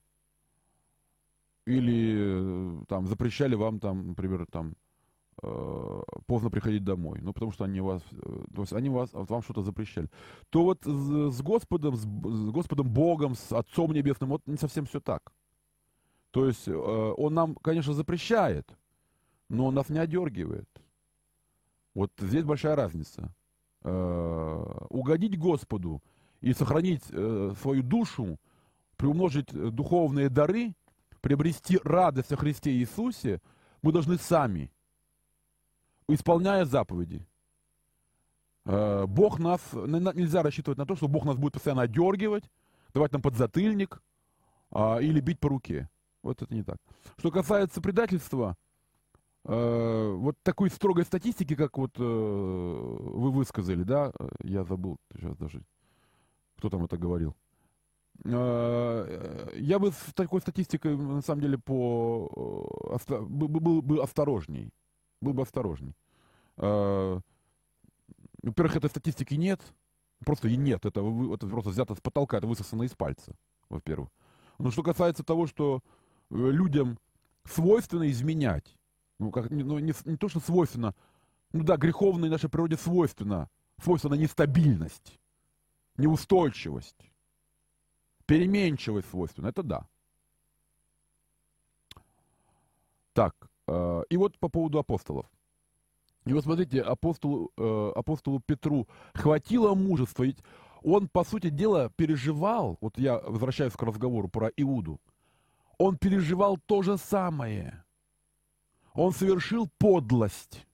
или 1.66 2.82
э, 2.82 2.84
там 2.88 3.06
запрещали 3.06 3.54
вам 3.54 3.80
там, 3.80 4.08
например, 4.08 4.46
там 4.50 4.74
э, 5.42 6.02
поздно 6.26 6.50
приходить 6.50 6.84
домой, 6.84 7.20
ну 7.22 7.32
потому 7.32 7.52
что 7.52 7.64
они 7.64 7.80
вас, 7.80 8.02
э, 8.12 8.44
то 8.54 8.62
есть 8.62 8.72
они 8.72 8.90
вас, 8.90 9.10
вам 9.12 9.42
что-то 9.42 9.62
запрещали, 9.62 10.08
то 10.50 10.64
вот 10.64 10.84
с, 10.84 11.40
Господом, 11.42 11.96
с, 11.96 12.04
Господом 12.04 12.88
Богом, 12.90 13.34
с 13.34 13.52
Отцом 13.52 13.92
Небесным, 13.92 14.30
вот 14.30 14.42
не 14.46 14.56
совсем 14.56 14.84
все 14.84 15.00
так. 15.00 15.32
То 16.30 16.46
есть 16.46 16.68
э, 16.68 16.74
Он 16.74 17.32
нам, 17.32 17.54
конечно, 17.54 17.94
запрещает, 17.94 18.68
но 19.48 19.66
Он 19.66 19.74
нас 19.74 19.88
не 19.88 19.98
одергивает. 19.98 20.68
Вот 21.94 22.10
здесь 22.18 22.44
большая 22.44 22.76
разница. 22.76 23.32
Угодить 23.82 25.38
Господу 25.38 26.02
и 26.40 26.54
сохранить 26.54 27.04
свою 27.04 27.82
душу, 27.82 28.38
приумножить 28.96 29.52
духовные 29.52 30.30
дары– 30.30 30.74
приобрести 31.24 31.80
радость 31.84 32.32
о 32.32 32.36
Христе 32.36 32.70
Иисусе, 32.72 33.40
мы 33.80 33.92
должны 33.92 34.18
сами, 34.18 34.70
исполняя 36.06 36.66
заповеди. 36.66 37.26
Э, 38.66 39.06
Бог 39.06 39.38
нас, 39.38 39.62
нельзя 39.72 40.42
рассчитывать 40.42 40.76
на 40.76 40.84
то, 40.84 40.96
что 40.96 41.08
Бог 41.08 41.24
нас 41.24 41.38
будет 41.38 41.54
постоянно 41.54 41.82
отдергивать, 41.82 42.44
давать 42.92 43.12
нам 43.12 43.22
подзатыльник 43.22 44.02
а, 44.70 44.98
или 44.98 45.18
бить 45.20 45.40
по 45.40 45.48
руке. 45.48 45.88
Вот 46.22 46.42
это 46.42 46.54
не 46.54 46.62
так. 46.62 46.76
Что 47.16 47.30
касается 47.30 47.80
предательства, 47.80 48.58
э, 49.46 50.12
вот 50.18 50.36
такой 50.42 50.68
строгой 50.68 51.04
статистики, 51.04 51.54
как 51.56 51.78
вот 51.78 51.92
э, 51.98 52.02
вы 52.02 53.30
высказали, 53.30 53.82
да, 53.82 54.12
я 54.42 54.62
забыл 54.64 54.98
сейчас 55.14 55.34
даже, 55.38 55.62
кто 56.58 56.68
там 56.68 56.84
это 56.84 56.98
говорил. 56.98 57.34
Э, 58.22 59.50
я 59.56 59.78
бы 59.78 59.90
с 59.90 60.14
такой 60.14 60.40
статистикой, 60.40 60.96
на 60.96 61.22
самом 61.22 61.42
деле, 61.42 61.58
по, 61.58 62.98
э, 63.08 63.20
был 63.20 63.82
бы 63.82 64.02
осторожней. 64.02 64.70
Был 65.20 65.34
бы 65.34 65.42
осторожней. 65.42 65.94
Э, 66.56 67.20
во-первых, 68.42 68.76
этой 68.76 68.90
статистики 68.90 69.34
нет. 69.34 69.60
Просто 70.24 70.48
и 70.48 70.56
нет. 70.56 70.86
Это, 70.86 71.00
это 71.34 71.46
просто 71.46 71.70
взято 71.70 71.94
с 71.94 72.00
потолка, 72.00 72.38
это 72.38 72.46
высосано 72.46 72.84
из 72.84 72.94
пальца, 72.94 73.34
во-первых. 73.68 74.10
Но 74.58 74.70
что 74.70 74.82
касается 74.82 75.24
того, 75.24 75.46
что 75.46 75.82
людям 76.30 76.98
свойственно 77.44 78.10
изменять, 78.10 78.76
ну, 79.18 79.30
как, 79.30 79.50
ну 79.50 79.78
не, 79.78 79.92
не 80.04 80.16
то, 80.16 80.28
что 80.28 80.40
свойственно, 80.40 80.94
ну 81.52 81.62
да, 81.64 81.76
греховной 81.76 82.30
нашей 82.30 82.48
природе 82.48 82.76
свойственно, 82.76 83.50
свойственно 83.82 84.14
нестабильность, 84.14 85.18
неустойчивость 85.96 87.10
переменчивость 88.26 89.08
свойственна, 89.10 89.48
это 89.48 89.62
да. 89.62 89.86
Так, 93.12 93.34
э, 93.68 94.02
и 94.10 94.16
вот 94.16 94.38
по 94.38 94.48
поводу 94.48 94.78
апостолов. 94.78 95.26
И 96.26 96.32
вот 96.32 96.44
смотрите, 96.44 96.80
апостолу, 96.80 97.52
э, 97.56 97.92
апостолу 97.94 98.40
Петру 98.40 98.88
хватило 99.14 99.74
мужества, 99.74 100.24
ведь 100.24 100.38
он, 100.82 101.08
по 101.08 101.24
сути 101.24 101.50
дела, 101.50 101.90
переживал, 101.96 102.78
вот 102.80 102.98
я 102.98 103.18
возвращаюсь 103.18 103.74
к 103.74 103.82
разговору 103.82 104.28
про 104.28 104.48
Иуду, 104.56 105.00
он 105.78 105.96
переживал 105.96 106.58
то 106.58 106.82
же 106.82 106.98
самое. 106.98 107.84
Он 108.92 109.12
совершил 109.12 109.68
подлость. 109.78 110.66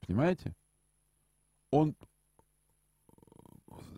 Понимаете? 0.00 0.54
Он 1.70 1.94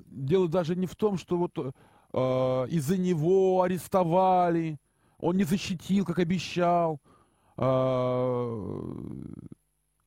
дело 0.06 0.48
даже 0.48 0.76
не 0.76 0.86
в 0.86 0.94
том, 0.94 1.16
что 1.16 1.38
вот 1.38 1.56
э, 1.58 1.72
из-за 2.14 2.98
него 2.98 3.62
арестовали, 3.62 4.78
он 5.18 5.36
не 5.36 5.44
защитил, 5.44 6.04
как 6.04 6.18
обещал, 6.18 7.00
э, 7.56 7.62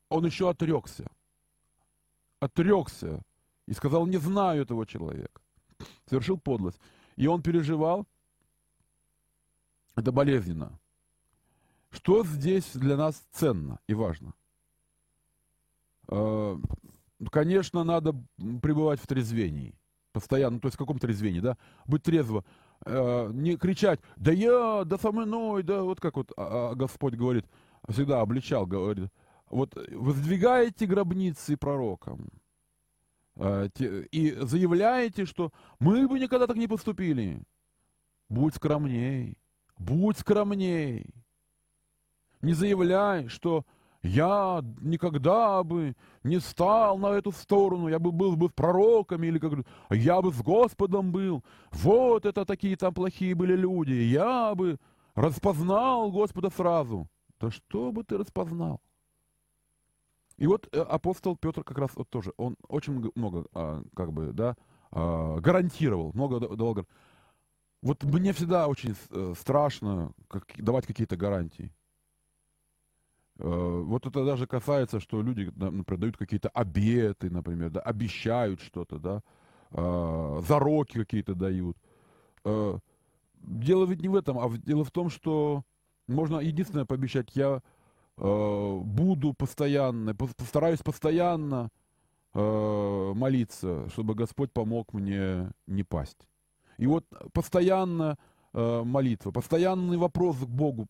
он 0.10 0.26
еще 0.26 0.50
отрекся. 0.50 1.10
Отрекся 2.40 3.22
и 3.66 3.74
сказал, 3.74 4.06
не 4.08 4.18
знаю 4.18 4.64
этого 4.64 4.86
человека. 4.86 5.42
Совершил 6.06 6.38
подлость. 6.38 6.80
И 7.16 7.28
он 7.28 7.42
переживал, 7.42 8.06
это 9.96 10.12
болезненно. 10.12 10.78
Что 11.92 12.26
здесь 12.26 12.70
для 12.74 12.98
нас 12.98 13.24
ценно 13.32 13.80
и 13.88 13.94
важно? 13.94 14.34
Э, 16.10 16.58
конечно, 17.32 17.86
надо 17.86 18.14
пребывать 18.62 19.00
в 19.00 19.08
трезвении. 19.08 19.74
Постоянно, 20.16 20.62
то 20.62 20.68
есть 20.68 20.76
в 20.76 20.80
каком 20.80 20.98
трезвении, 20.98 21.42
да? 21.42 21.58
Быть 21.86 22.04
трезво. 22.04 22.46
Э, 22.86 23.30
не 23.34 23.58
кричать, 23.58 24.00
да 24.16 24.32
я, 24.32 24.86
да 24.86 24.98
со 24.98 25.12
мной, 25.12 25.62
да, 25.62 25.84
вот 25.84 26.00
как 26.00 26.16
вот 26.16 26.32
а, 26.38 26.72
а 26.72 26.76
Господь 26.76 27.16
говорит, 27.16 27.46
всегда 27.90 28.22
обличал, 28.22 28.66
говорит, 28.66 29.12
вот 29.50 29.76
воздвигаете 29.92 30.86
гробницы 30.86 31.58
пророкам 31.58 32.30
э, 33.36 33.68
и 33.78 34.38
заявляете, 34.40 35.26
что 35.26 35.52
мы 35.80 36.08
бы 36.08 36.18
никогда 36.18 36.48
так 36.48 36.56
не 36.56 36.68
поступили. 36.68 37.42
Будь 38.30 38.56
скромней, 38.56 39.38
будь 39.78 40.18
скромней. 40.18 41.14
Не 42.42 42.54
заявляй, 42.54 43.28
что 43.28 43.66
я 44.06 44.64
никогда 44.82 45.64
бы 45.64 45.96
не 46.24 46.40
стал 46.40 46.98
на 46.98 47.08
эту 47.08 47.32
сторону, 47.32 47.88
я 47.88 48.00
бы 48.00 48.12
был 48.12 48.36
бы 48.36 48.50
с 48.50 48.52
пророками, 48.52 49.28
или 49.28 49.40
как 49.40 49.54
я 49.90 50.22
бы 50.22 50.32
с 50.32 50.42
Господом 50.42 51.12
был. 51.12 51.44
Вот 51.72 52.26
это 52.26 52.46
такие 52.46 52.78
там 52.78 52.94
плохие 52.94 53.36
были 53.36 53.56
люди. 53.56 53.94
Я 53.94 54.56
бы 54.56 54.78
распознал 55.16 56.12
Господа 56.12 56.50
сразу. 56.50 57.08
Да 57.40 57.52
что 57.52 57.92
бы 57.92 58.04
ты 58.04 58.18
распознал? 58.18 58.82
И 60.38 60.48
вот 60.48 60.68
э, 60.72 60.82
апостол 60.82 61.38
Петр 61.38 61.64
как 61.64 61.78
раз 61.78 61.92
вот 61.96 62.10
тоже, 62.10 62.34
он 62.38 62.58
очень 62.68 63.12
много, 63.16 63.46
а, 63.54 63.84
как 63.96 64.12
бы, 64.12 64.34
да, 64.34 64.56
а, 64.92 65.40
гарантировал, 65.40 66.12
много 66.14 66.40
долго. 66.56 66.86
Вот 67.82 68.04
мне 68.04 68.34
всегда 68.34 68.68
очень 68.68 68.96
э, 69.12 69.34
страшно 69.38 70.12
давать 70.58 70.86
какие-то 70.86 71.16
гарантии. 71.16 71.72
Э, 73.38 73.82
вот 73.86 74.06
это 74.06 74.26
даже 74.26 74.48
касается, 74.48 75.00
что 75.00 75.22
люди 75.22 75.52
например, 75.56 76.00
дают 76.00 76.18
какие-то 76.18 76.50
обеты, 76.50 77.30
например, 77.30 77.70
да, 77.70 77.82
обещают 77.82 78.62
что-то, 78.62 78.98
да, 78.98 79.22
э, 79.72 80.42
зароки 80.48 81.00
какие-то 81.00 81.36
дают. 81.36 81.78
Э, 82.46 82.80
дело 83.42 83.86
ведь 83.86 84.02
не 84.02 84.08
в 84.08 84.16
этом, 84.16 84.40
а 84.40 84.50
дело 84.58 84.84
в 84.84 84.92
том, 84.92 85.10
что 85.10 85.64
можно 86.08 86.40
единственное 86.40 86.86
пообещать, 86.86 87.36
я 87.36 87.62
буду 88.18 89.34
постоянно, 89.34 90.16
постараюсь 90.16 90.80
постоянно 90.80 91.70
молиться, 92.34 93.90
чтобы 93.90 94.16
Господь 94.16 94.54
помог 94.54 94.94
мне 94.94 95.52
не 95.68 95.84
пасть. 95.84 96.26
И 96.78 96.88
вот 96.88 97.06
постоянно 97.34 98.18
э, 98.56 98.84
молитва, 98.84 99.32
постоянный 99.32 99.98
вопрос 99.98 100.38
к 100.38 100.48
Богу. 100.48 100.88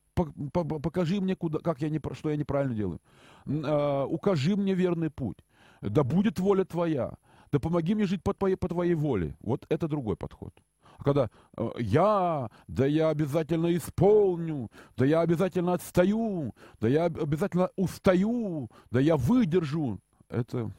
Покажи 0.83 1.19
мне, 1.19 1.35
куда, 1.35 1.59
как 1.59 1.81
я 1.81 1.89
не, 1.89 1.99
что 2.13 2.29
я 2.29 2.37
неправильно 2.37 2.75
делаю. 2.75 2.99
Э, 3.45 4.03
укажи 4.03 4.55
мне 4.55 4.75
верный 4.75 5.09
путь. 5.09 5.37
Да 5.81 6.03
будет 6.03 6.39
воля 6.39 6.63
твоя. 6.63 7.13
Да 7.51 7.59
помоги 7.59 7.95
мне 7.95 8.05
жить 8.05 8.23
по 8.23 8.33
твоей, 8.33 8.55
по 8.55 8.67
твоей 8.67 8.95
воле. 8.95 9.35
Вот 9.39 9.65
это 9.69 9.87
другой 9.87 10.15
подход. 10.15 10.53
А 10.97 11.03
когда 11.03 11.29
э, 11.57 11.69
я, 11.79 12.49
да 12.67 12.85
я 12.85 13.09
обязательно 13.09 13.75
исполню, 13.75 14.69
да 14.95 15.05
я 15.05 15.21
обязательно 15.21 15.73
отстаю, 15.73 16.53
да 16.79 16.87
я 16.87 17.05
обязательно 17.05 17.69
устаю, 17.75 18.69
да 18.91 18.99
я 18.99 19.17
выдержу, 19.17 19.99
это, 20.29 20.71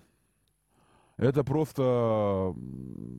это 1.16 1.42
просто 1.44 2.54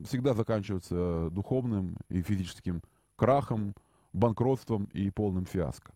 всегда 0.06 0.32
заканчивается 0.32 1.28
духовным 1.30 1.96
и 2.08 2.22
физическим 2.22 2.82
крахом, 3.18 3.74
банкротством 4.12 4.84
и 4.94 5.10
полным 5.10 5.44
фиаско. 5.44 5.92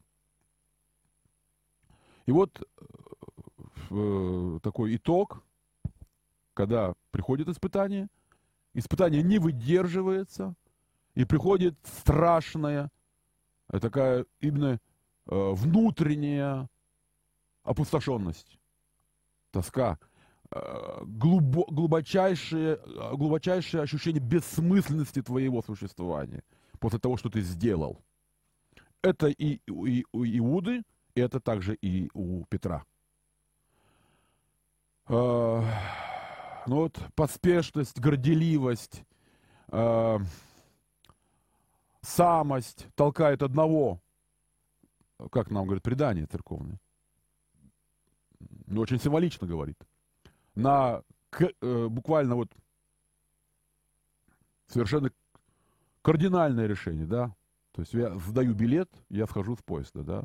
И 2.27 2.33
вот 2.33 2.61
э, 2.61 2.85
э, 3.91 4.59
такой 4.63 4.97
итог, 4.97 5.43
когда 6.55 6.95
приходит 7.11 7.49
испытание, 7.49 8.09
испытание 8.75 9.23
не 9.23 9.39
выдерживается, 9.39 10.55
и 11.15 11.25
приходит 11.25 11.75
страшная, 11.85 12.91
э, 13.69 13.79
такая 13.79 14.27
именно 14.41 14.73
э, 14.75 14.79
внутренняя 15.27 16.69
опустошенность, 17.63 18.59
тоска, 19.53 19.99
э, 20.51 21.05
глубо, 21.05 21.65
глубочайшее, 21.69 22.81
э, 22.85 23.17
глубочайшее 23.17 23.83
ощущение 23.83 24.21
бессмысленности 24.21 25.23
твоего 25.23 25.63
существования– 25.63 26.43
после 26.83 26.99
того, 26.99 27.17
что 27.17 27.31
ты 27.31 27.43
сделал. 27.43 28.03
Это 29.03 29.29
и 29.29 29.61
и 29.69 30.05
у 30.13 30.25
Иуды, 30.25 30.83
и 31.15 31.21
это 31.21 31.39
также 31.39 31.77
и 31.77 32.11
у 32.13 32.45
Петра. 32.47 32.85
Э, 35.07 35.63
ну 36.67 36.77
вот 36.77 36.99
поспешность, 37.15 38.01
горделивость, 38.01 39.05
э, 39.69 40.19
самость 42.01 42.89
толкает 42.97 43.45
одного, 43.45 44.01
как 45.31 45.51
нам 45.53 45.67
говорит 45.67 45.85
предание 45.85 46.27
церковное, 46.27 46.81
ну, 48.67 48.81
очень 48.81 48.99
символично 48.99 49.47
говорит, 49.47 49.79
на 50.57 51.03
к, 51.31 51.45
э, 51.45 51.87
буквально 51.89 52.35
вот 52.35 52.51
совершенно 54.67 55.13
кардинальное 56.03 56.67
решение, 56.67 57.07
да. 57.07 57.35
То 57.73 57.81
есть 57.83 57.95
я 57.95 58.17
сдаю 58.19 58.55
билет, 58.55 58.91
я 59.09 59.27
схожу 59.27 59.57
с 59.57 59.63
поезда, 59.63 60.03
да. 60.03 60.25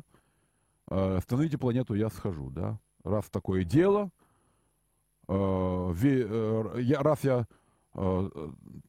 Э, 0.90 1.16
остановите 1.16 1.58
планету, 1.58 1.94
я 1.94 2.10
схожу, 2.10 2.50
да. 2.50 2.78
Раз 3.04 3.30
такое 3.30 3.64
дело, 3.64 4.10
э, 5.28 5.94
э, 6.02 6.80
я, 6.80 7.00
раз 7.00 7.24
я 7.24 7.46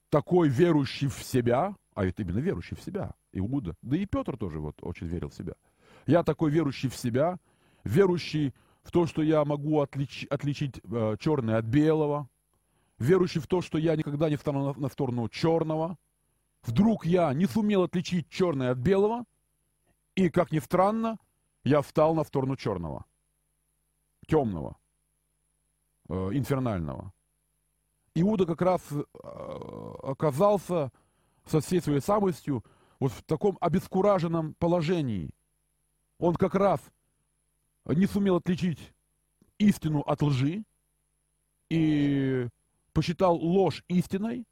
такой 0.10 0.50
верующий 0.50 1.08
в 1.08 1.24
себя, 1.24 1.76
а 1.96 2.06
это 2.06 2.22
именно 2.22 2.38
верующий 2.40 2.78
в 2.78 2.82
себя, 2.82 3.16
Иуда, 3.32 3.76
да 3.82 3.98
и 3.98 4.06
Петр 4.06 4.38
тоже 4.38 4.60
вот 4.60 4.76
очень 4.82 5.08
верил 5.08 5.30
в 5.30 5.34
себя. 5.34 5.54
Я 6.06 6.24
такой 6.24 6.52
верующий 6.52 6.90
в 6.90 6.96
себя, 6.96 7.40
верующий 7.84 8.54
в 8.84 8.92
то, 8.92 9.06
что 9.06 9.22
я 9.22 9.44
могу 9.46 9.80
отлич, 9.80 10.26
отличить 10.30 10.82
э, 10.84 11.16
черное 11.20 11.58
от 11.58 11.66
белого, 11.66 12.28
верующий 12.98 13.42
в 13.42 13.48
то, 13.48 13.62
что 13.62 13.78
я 13.78 13.96
никогда 13.96 14.30
не 14.30 14.36
встану 14.36 14.74
на, 14.74 14.80
на 14.80 14.90
сторону 14.90 15.28
черного, 15.30 15.98
Вдруг 16.64 17.06
я 17.06 17.34
не 17.34 17.46
сумел 17.46 17.84
отличить 17.84 18.30
черное 18.30 18.72
от 18.72 18.78
белого, 18.78 19.26
и, 20.16 20.30
как 20.30 20.52
ни 20.52 20.60
странно, 20.60 21.18
я 21.64 21.82
встал 21.82 22.14
на 22.16 22.24
сторону 22.24 22.56
черного, 22.56 23.06
темного, 24.28 24.78
э, 26.10 26.14
инфернального. 26.34 27.14
Иуда 28.16 28.46
как 28.46 28.62
раз 28.62 28.82
э, 28.92 29.02
оказался 30.04 30.92
со 31.46 31.62
всей 31.62 31.82
своей 31.82 32.02
самостью 32.02 32.64
вот 33.00 33.12
в 33.12 33.24
таком 33.24 33.58
обескураженном 33.62 34.56
положении. 34.56 35.30
Он 36.18 36.36
как 36.36 36.56
раз 36.56 36.82
не 37.86 38.06
сумел 38.06 38.36
отличить 38.36 38.94
истину 39.58 40.02
от 40.02 40.22
лжи 40.22 40.64
и 41.70 42.48
посчитал 42.94 43.36
ложь 43.38 43.84
истиной, 43.88 44.46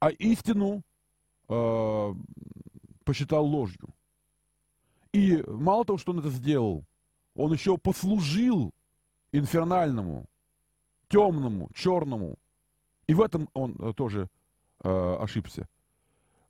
а 0.00 0.10
истину 0.10 0.82
э, 1.48 2.14
посчитал 3.04 3.44
ложью. 3.44 3.88
И 5.12 5.42
мало 5.46 5.84
того, 5.84 5.98
что 5.98 6.12
он 6.12 6.20
это 6.20 6.30
сделал, 6.30 6.84
он 7.34 7.52
еще 7.52 7.78
послужил 7.78 8.72
инфернальному, 9.32 10.26
темному, 11.08 11.70
черному. 11.74 12.38
И 13.06 13.14
в 13.14 13.22
этом 13.22 13.48
он 13.54 13.76
э, 13.78 13.92
тоже 13.94 14.28
э, 14.84 15.16
ошибся. 15.20 15.66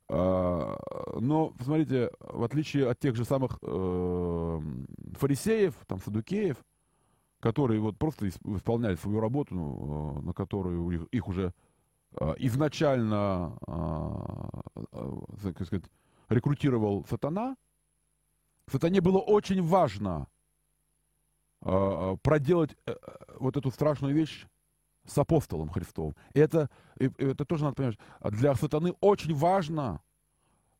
Э, 0.09 0.75
но, 1.19 1.53
смотрите, 1.61 2.11
в 2.19 2.43
отличие 2.43 2.89
от 2.89 2.99
тех 2.99 3.15
же 3.15 3.25
самых 3.25 3.59
э, 3.61 4.61
фарисеев, 5.13 5.75
там, 5.87 5.99
садукеев, 5.99 6.57
которые 7.39 7.79
вот 7.79 7.97
просто 7.97 8.27
исполняли 8.27 8.95
свою 8.95 9.19
работу, 9.19 9.55
ну, 9.55 10.21
на 10.21 10.33
которую 10.33 11.07
их, 11.09 11.27
уже 11.27 11.53
изначально, 12.37 13.57
э, 13.67 14.83
э, 14.93 15.53
как 15.53 15.67
сказать, 15.67 15.85
рекрутировал 16.29 17.05
сатана, 17.05 17.55
сатане 18.67 19.01
было 19.01 19.19
очень 19.19 19.61
важно 19.61 20.27
проделать 21.61 22.77
вот 23.37 23.57
эту 23.57 23.69
страшную 23.69 24.15
вещь 24.15 24.45
с 25.05 25.17
апостолом 25.17 25.69
Христовым. 25.69 26.15
И 26.33 26.39
это, 26.39 26.69
это 26.95 27.43
тоже 27.43 27.65
надо 27.65 27.75
понимать, 27.75 27.99
для 28.31 28.55
сатаны 28.55 28.93
очень 29.01 29.35
важно 29.35 30.01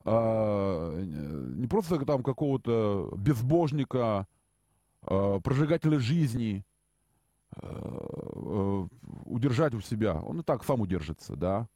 не 0.05 1.67
просто 1.67 1.99
там 2.05 2.23
какого-то 2.23 3.11
безбожника, 3.17 4.25
прожигателя 5.01 5.99
жизни, 5.99 6.63
Э, 6.63 6.68
удержать 9.26 9.74
у 9.74 9.82
себя. 9.82 10.22
Он 10.22 10.39
и 10.39 10.43
так 10.43 10.64
сам 10.64 10.82
удержится, 10.82 11.36
да. 11.36 11.68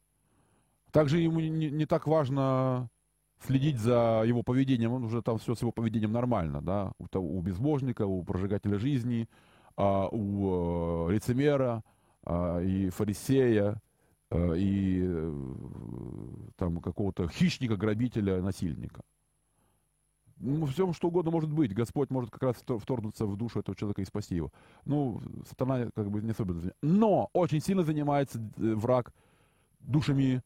Также 0.92 1.18
ему 1.18 1.40
не, 1.40 1.70
не 1.70 1.86
так 1.86 2.06
важно 2.06 2.88
следить 3.40 3.78
за 3.78 4.22
его 4.26 4.42
поведением, 4.42 4.92
он 4.92 5.04
уже 5.04 5.22
там 5.22 5.38
все 5.38 5.54
с 5.54 5.60
его 5.60 5.72
поведением 5.72 6.12
нормально, 6.12 6.62
да, 6.62 6.92
у, 6.98 7.18
у 7.18 7.40
безбожника, 7.42 8.06
у 8.06 8.22
прожигателя 8.22 8.78
жизни, 8.78 9.28
а, 9.76 10.08
у 10.10 11.08
э, 11.08 11.14
лицемера, 11.14 11.82
а, 12.24 12.60
и 12.60 12.90
фарисея, 12.90 13.80
а, 14.30 14.52
и 14.54 15.02
э, 15.04 15.32
там 16.56 16.80
какого-то 16.80 17.28
хищника, 17.28 17.76
грабителя, 17.76 18.40
насильника. 18.40 19.02
Ну, 20.44 20.66
всем 20.66 20.92
что 20.92 21.08
угодно 21.08 21.30
может 21.30 21.50
быть. 21.50 21.72
Господь 21.72 22.10
может 22.10 22.30
как 22.30 22.42
раз 22.42 22.56
вторгнуться 22.56 23.24
в 23.24 23.34
душу 23.36 23.60
этого 23.60 23.74
человека 23.74 24.02
и 24.02 24.04
спасти 24.04 24.36
его. 24.36 24.52
Ну, 24.84 25.22
сатана 25.48 25.90
как 25.94 26.10
бы 26.10 26.20
не 26.20 26.32
особенно 26.32 26.60
занимается. 26.60 26.78
Но 26.82 27.30
очень 27.32 27.60
сильно 27.60 27.82
занимается 27.82 28.38
э, 28.38 28.74
враг 28.74 29.14
душами 29.80 30.42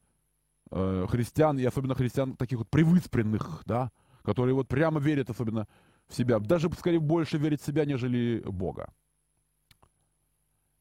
э, 0.71 1.07
христиан, 1.09 1.59
и 1.59 1.65
особенно 1.65 1.97
христиан 1.97 2.37
таких 2.37 2.59
вот 2.59 2.71
привыспренных, 2.71 3.65
да, 3.67 3.91
которые 4.23 4.55
вот 4.55 4.69
прямо 4.69 5.01
верят 5.01 5.31
особенно 5.31 5.67
в 6.07 6.15
себя. 6.15 6.39
Даже, 6.39 6.71
скорее, 6.79 7.01
больше 7.01 7.37
верить 7.37 7.61
в 7.61 7.67
себя, 7.67 7.85
нежели 7.85 8.41
Бога. 8.47 8.93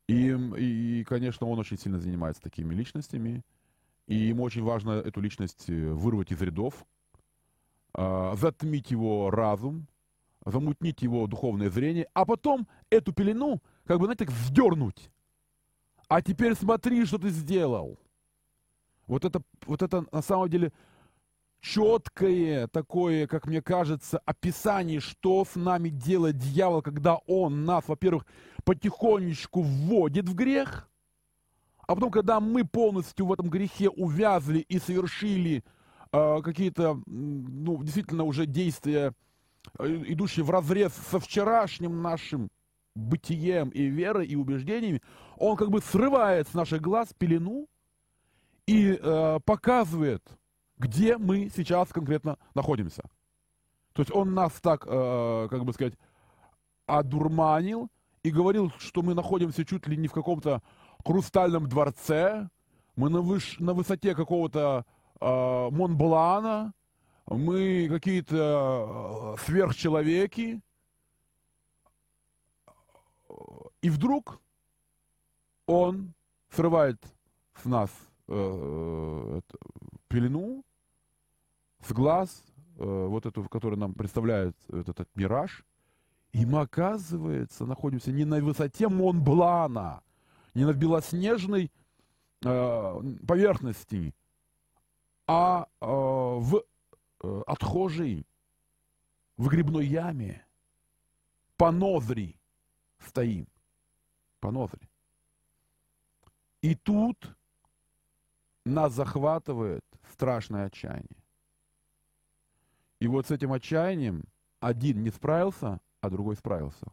И, 0.08 0.30
и, 0.58 1.04
конечно, 1.06 1.48
он 1.48 1.58
очень 1.58 1.80
сильно 1.80 2.00
занимается 2.00 2.42
такими 2.44 2.76
личностями. 2.76 3.44
И 4.06 4.16
ему 4.16 4.44
очень 4.44 4.64
важно 4.64 4.92
эту 4.92 5.22
личность 5.22 5.70
э, 5.70 5.92
вырвать 5.92 6.32
из 6.32 6.40
рядов, 6.40 6.86
затмить 7.94 8.92
его 8.92 9.30
разум, 9.32 9.88
замутнить 10.46 11.02
его 11.02 11.28
духовное 11.28 11.70
зрение, 11.70 12.08
а 12.14 12.26
потом 12.26 12.68
эту 12.90 13.14
пелену, 13.14 13.62
как 13.86 14.00
бы, 14.00 14.06
знаете, 14.06 14.26
так 14.26 14.34
вздернуть. 14.34 15.12
А 16.08 16.22
теперь 16.22 16.56
смотри, 16.56 17.06
что 17.06 17.18
ты 17.18 17.30
сделал. 17.30 18.00
Вот 19.08 19.26
это, 19.26 19.42
вот 19.66 19.82
это 19.82 20.06
на 20.12 20.22
самом 20.22 20.50
деле 20.50 20.72
четкое 21.60 22.68
такое, 22.68 23.28
как 23.28 23.46
мне 23.48 23.62
кажется, 23.62 24.20
описание, 24.26 25.00
что 25.00 25.44
с 25.44 25.56
нами 25.56 25.90
делает 25.90 26.38
дьявол, 26.38 26.82
когда 26.82 27.16
он 27.28 27.66
нас, 27.66 27.88
во-первых, 27.88 28.26
потихонечку 28.64 29.62
вводит 29.62 30.30
в 30.30 30.36
грех, 30.36 30.90
а 31.88 31.96
потом, 31.96 32.12
когда 32.12 32.40
мы 32.40 32.66
полностью 32.66 33.26
в 33.26 33.34
этом 33.34 33.50
грехе 33.50 33.90
увязли 33.90 34.60
и 34.60 34.78
совершили 34.78 35.64
какие-то, 36.12 37.00
ну, 37.06 37.84
действительно 37.84 38.24
уже 38.24 38.46
действия, 38.46 39.14
э, 39.80 40.04
идущие 40.08 40.44
в 40.44 40.50
разрез 40.50 40.94
со 40.94 41.20
вчерашним 41.20 42.02
нашим 42.02 42.50
бытием 42.96 43.70
и 43.70 43.86
верой 43.86 44.26
и 44.26 44.36
убеждениями, 44.36 45.02
он 45.38 45.56
как 45.56 45.70
бы 45.70 45.82
срывает 45.82 46.48
с 46.48 46.54
наших 46.54 46.82
глаз 46.82 47.10
пелену 47.18 47.68
и 48.66 49.00
э, 49.00 49.40
показывает, 49.46 50.24
где 50.78 51.18
мы 51.18 51.50
сейчас 51.56 51.90
конкретно 51.90 52.38
находимся. 52.56 53.04
То 53.94 54.02
есть 54.02 54.12
он 54.14 54.34
нас 54.34 54.54
так, 54.62 54.86
э, 54.88 55.48
как 55.50 55.64
бы 55.64 55.74
сказать, 55.74 55.94
одурманил 56.86 57.90
и 58.24 58.32
говорил, 58.32 58.72
что 58.78 59.02
мы 59.02 59.14
находимся 59.14 59.66
чуть 59.66 59.88
ли 59.88 59.98
не 59.98 60.08
в 60.08 60.14
каком-то 60.14 60.62
хрустальном 61.06 61.68
дворце, 61.68 62.50
мы 62.96 63.10
на, 63.10 63.22
выш, 63.22 63.60
на 63.60 63.74
высоте 63.74 64.16
какого-то 64.16 64.86
э, 65.20 65.70
Монблана, 65.72 66.74
мы 67.28 67.88
какие-то 67.90 69.36
э, 69.38 69.42
сверхчеловеки. 69.46 70.62
И 73.82 73.90
вдруг 73.90 74.40
он 75.66 76.14
срывает 76.50 76.98
с 77.62 77.66
нас 77.66 77.92
э, 78.28 79.42
пелену 80.08 80.64
с 81.86 81.92
глаз, 81.92 82.44
э, 82.78 82.84
вот 82.84 83.26
эту, 83.26 83.44
который 83.50 83.78
нам 83.78 83.94
представляет 83.94 84.56
этот, 84.70 84.90
этот 84.90 85.10
мираж, 85.16 85.64
и 86.34 86.46
мы, 86.46 86.62
оказывается, 86.62 87.66
находимся 87.66 88.12
не 88.12 88.26
на 88.26 88.40
высоте 88.40 88.88
Монблана, 88.88 90.02
не 90.54 90.66
на 90.66 90.74
белоснежной 90.74 91.72
э, 92.44 93.02
поверхности, 93.28 94.14
а 95.28 95.68
э, 95.82 95.86
в 95.86 96.64
э, 97.22 97.42
отхожей, 97.46 98.26
в 99.36 99.50
грибной 99.50 99.86
яме, 99.86 100.46
по 101.58 101.72
ноздри 101.72 102.40
стоим. 103.00 103.48
По 104.40 104.52
ноздри. 104.52 104.88
И 106.62 106.76
тут 106.76 107.36
нас 108.66 108.94
захватывает 108.94 109.84
страшное 110.12 110.66
отчаяние. 110.68 111.24
И 113.00 113.08
вот 113.08 113.28
с 113.28 113.32
этим 113.32 113.54
отчаянием 113.54 114.24
один 114.60 115.04
не 115.04 115.12
справился, 115.12 115.80
а 116.02 116.10
другой 116.10 116.36
справился. 116.36 116.88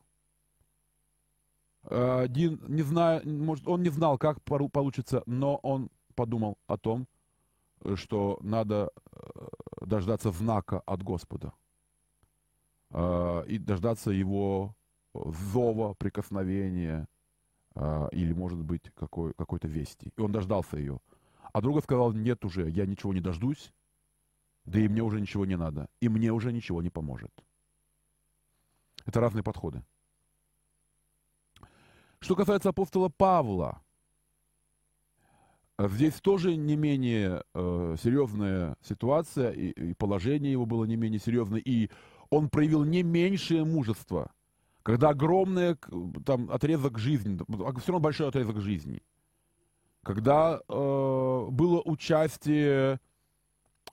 Один 1.85 2.62
не 2.68 2.82
знаю, 2.82 3.22
может, 3.26 3.66
он 3.68 3.82
не 3.82 3.91
знал, 3.91 4.18
как 4.18 4.43
получится, 4.43 5.22
но 5.26 5.57
он 5.57 5.91
подумал 6.14 6.57
о 6.66 6.78
том, 6.78 7.07
что 7.95 8.39
надо 8.41 8.91
э, 9.12 9.47
дождаться 9.82 10.30
знака 10.30 10.80
от 10.80 11.03
Господа 11.03 11.53
э, 12.91 13.45
и 13.49 13.59
дождаться 13.59 14.11
его 14.11 14.74
зова, 15.14 15.95
прикосновения 15.95 17.07
э, 17.74 18.09
или, 18.12 18.32
может 18.32 18.62
быть, 18.62 18.91
какой, 18.95 19.32
какой-то 19.35 19.68
вести. 19.68 20.12
И 20.16 20.20
он 20.20 20.32
дождался 20.32 20.76
ее. 20.76 21.01
А 21.53 21.61
друга 21.61 21.80
сказал, 21.80 22.12
нет 22.12 22.45
уже, 22.45 22.68
я 22.68 22.87
ничего 22.87 23.12
не 23.12 23.20
дождусь, 23.20 23.72
да 24.64 24.80
и 24.80 24.89
мне 24.89 25.03
уже 25.03 25.20
ничего 25.20 25.45
не 25.45 25.57
надо, 25.57 25.89
и 26.01 26.09
мне 26.09 26.32
уже 26.32 26.53
ничего 26.53 26.82
не 26.82 26.91
поможет. 26.91 27.32
Это 29.07 29.20
разные 29.20 29.43
подходы. 29.43 29.85
Что 32.20 32.35
касается 32.37 32.70
апостола 32.70 33.11
Павла, 33.11 33.82
здесь 35.79 36.14
тоже 36.20 36.57
не 36.57 36.77
менее 36.77 37.43
э, 37.55 37.97
серьезная 38.03 38.77
ситуация, 38.83 39.51
и, 39.51 39.70
и 39.70 39.95
положение 39.95 40.53
его 40.53 40.66
было 40.66 40.85
не 40.85 40.97
менее 40.97 41.18
серьезное, 41.18 41.61
и 41.61 41.91
он 42.31 42.49
проявил 42.49 42.85
не 42.85 43.03
меньшее 43.03 43.64
мужество, 43.64 44.31
когда 44.83 45.11
огромный 45.11 45.77
там, 46.25 46.51
отрезок 46.51 46.99
жизни, 46.99 47.37
все 47.37 47.93
равно 47.93 48.01
большой 48.01 48.29
отрезок 48.29 48.61
жизни, 48.61 49.03
когда 50.03 50.61
э, 50.68 51.47
было 51.51 51.83
участие 51.85 53.01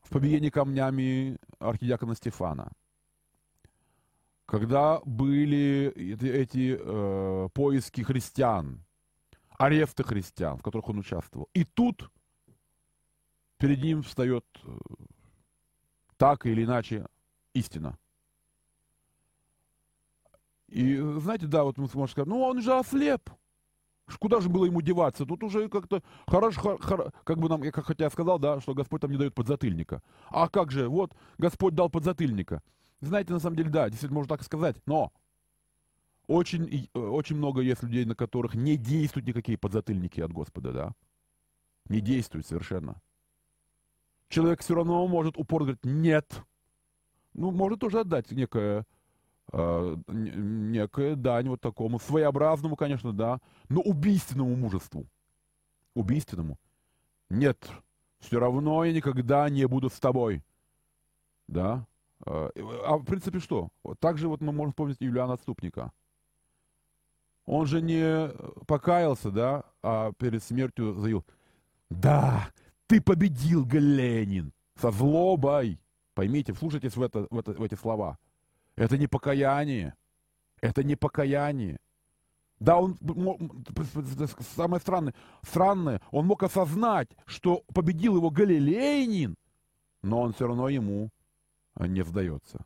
в 0.03 0.09
побиении 0.09 0.49
камнями 0.49 1.37
архидиакона 1.59 2.15
Стефана, 2.15 2.71
когда 4.45 4.99
были 5.05 5.93
эти, 5.95 6.25
эти 6.25 6.77
э, 6.79 7.49
поиски 7.53 8.01
христиан, 8.01 8.83
аресты 9.61 10.03
христиан, 10.03 10.57
в 10.57 10.63
которых 10.63 10.89
он 10.89 10.97
участвовал. 10.97 11.47
И 11.53 11.63
тут 11.63 12.09
перед 13.57 13.83
ним 13.83 14.01
встает 14.01 14.45
э, 14.63 14.71
так 16.17 16.47
или 16.47 16.63
иначе 16.63 17.05
истина. 17.53 17.97
И 20.67 20.97
знаете, 21.19 21.45
да, 21.45 21.63
вот 21.63 21.77
мы 21.77 21.87
сможем 21.87 22.11
сказать, 22.11 22.27
ну 22.27 22.41
он 22.41 22.61
же 22.61 22.73
ослеп. 22.73 23.29
Куда 24.19 24.41
же 24.41 24.49
было 24.49 24.65
ему 24.65 24.81
деваться? 24.81 25.25
Тут 25.25 25.43
уже 25.43 25.69
как-то 25.69 26.01
хорошо, 26.27 26.77
хор, 26.81 27.13
как 27.23 27.37
бы 27.37 27.47
нам, 27.47 27.61
как 27.61 27.85
хотя 27.85 28.05
я 28.05 28.09
сказал, 28.09 28.39
да, 28.39 28.59
что 28.61 28.73
Господь 28.73 29.01
там 29.01 29.11
не 29.11 29.17
дает 29.17 29.35
подзатыльника. 29.35 30.01
А 30.29 30.49
как 30.49 30.71
же, 30.71 30.89
вот, 30.89 31.15
Господь 31.37 31.75
дал 31.75 31.89
подзатыльника. 31.89 32.63
Знаете, 32.99 33.31
на 33.31 33.39
самом 33.39 33.57
деле, 33.57 33.69
да, 33.69 33.89
действительно, 33.89 34.19
можно 34.19 34.35
так 34.35 34.43
сказать, 34.43 34.75
но 34.85 35.13
очень, 36.31 36.89
э, 36.93 36.99
очень 36.99 37.35
много 37.35 37.61
есть 37.61 37.83
людей, 37.83 38.05
на 38.05 38.15
которых 38.15 38.55
не 38.55 38.77
действуют 38.77 39.27
никакие 39.27 39.57
подзатыльники 39.57 40.21
от 40.21 40.31
Господа, 40.31 40.71
да? 40.71 40.91
Не 41.89 41.99
действуют 41.99 42.47
совершенно. 42.47 43.01
Человек 44.29 44.61
все 44.61 44.75
равно 44.75 45.07
может 45.07 45.37
упорно 45.37 45.65
говорить 45.65 45.85
«нет». 45.85 46.43
Ну, 47.33 47.51
может 47.51 47.79
тоже 47.79 48.01
отдать 48.01 48.31
некое, 48.31 48.85
э, 49.53 49.97
некое 50.07 51.15
дань 51.15 51.49
вот 51.49 51.61
такому, 51.61 51.99
своеобразному, 51.99 52.75
конечно, 52.75 53.13
да, 53.13 53.39
но 53.69 53.81
убийственному 53.81 54.55
мужеству. 54.55 55.05
Убийственному. 55.95 56.57
Нет, 57.29 57.69
все 58.19 58.39
равно 58.39 58.83
я 58.83 58.93
никогда 58.93 59.49
не 59.49 59.65
буду 59.65 59.89
с 59.89 59.99
тобой. 59.99 60.43
Да? 61.47 61.87
А, 62.25 62.49
а 62.85 62.97
в 62.97 63.05
принципе 63.05 63.39
что? 63.39 63.69
Также 63.99 64.27
вот 64.27 64.41
мы 64.41 64.51
можем 64.51 64.71
вспомнить 64.71 64.97
Юлиана 64.99 65.33
Отступника. 65.33 65.91
Он 67.45 67.65
же 67.65 67.81
не 67.81 68.29
покаялся, 68.65 69.31
да, 69.31 69.63
а 69.81 70.11
перед 70.13 70.43
смертью 70.43 70.93
заявил, 70.93 71.25
да, 71.89 72.49
ты 72.87 73.01
победил, 73.01 73.67
Ленин, 73.67 74.53
со 74.75 74.91
злобой. 74.91 75.79
Поймите, 76.13 76.53
вслушайтесь 76.53 76.95
в, 76.95 77.01
это, 77.01 77.27
в, 77.29 77.39
это, 77.39 77.53
в 77.53 77.63
эти 77.63 77.75
слова. 77.75 78.17
Это 78.75 78.97
не 78.97 79.07
покаяние. 79.07 79.95
Это 80.61 80.83
не 80.83 80.95
покаяние. 80.95 81.79
Да, 82.59 82.77
он, 82.77 82.95
самое 84.55 84.79
странное, 84.79 85.15
странное, 85.41 85.99
он 86.11 86.27
мог 86.27 86.43
осознать, 86.43 87.09
что 87.25 87.63
победил 87.73 88.17
его 88.17 88.29
Галилейнин, 88.29 89.35
но 90.03 90.21
он 90.21 90.33
все 90.33 90.45
равно 90.45 90.69
ему 90.69 91.09
не 91.79 92.03
сдается. 92.03 92.63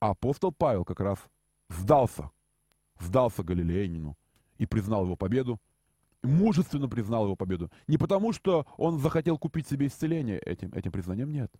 А 0.00 0.10
апостол 0.10 0.50
Павел 0.50 0.84
как 0.84 0.98
раз 0.98 1.20
сдался, 1.68 2.30
сдался 2.98 3.42
Галилеянину 3.42 4.16
и 4.58 4.66
признал 4.66 5.04
его 5.04 5.16
победу, 5.16 5.60
мужественно 6.22 6.88
признал 6.88 7.24
его 7.24 7.36
победу. 7.36 7.70
Не 7.86 7.98
потому, 7.98 8.32
что 8.32 8.66
он 8.76 8.98
захотел 8.98 9.38
купить 9.38 9.68
себе 9.68 9.86
исцеление 9.86 10.38
этим, 10.38 10.72
этим 10.72 10.92
признанием, 10.92 11.30
нет. 11.30 11.52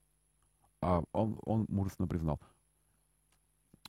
А 0.80 1.02
он, 1.12 1.38
он 1.44 1.66
мужественно 1.68 2.08
признал. 2.08 2.40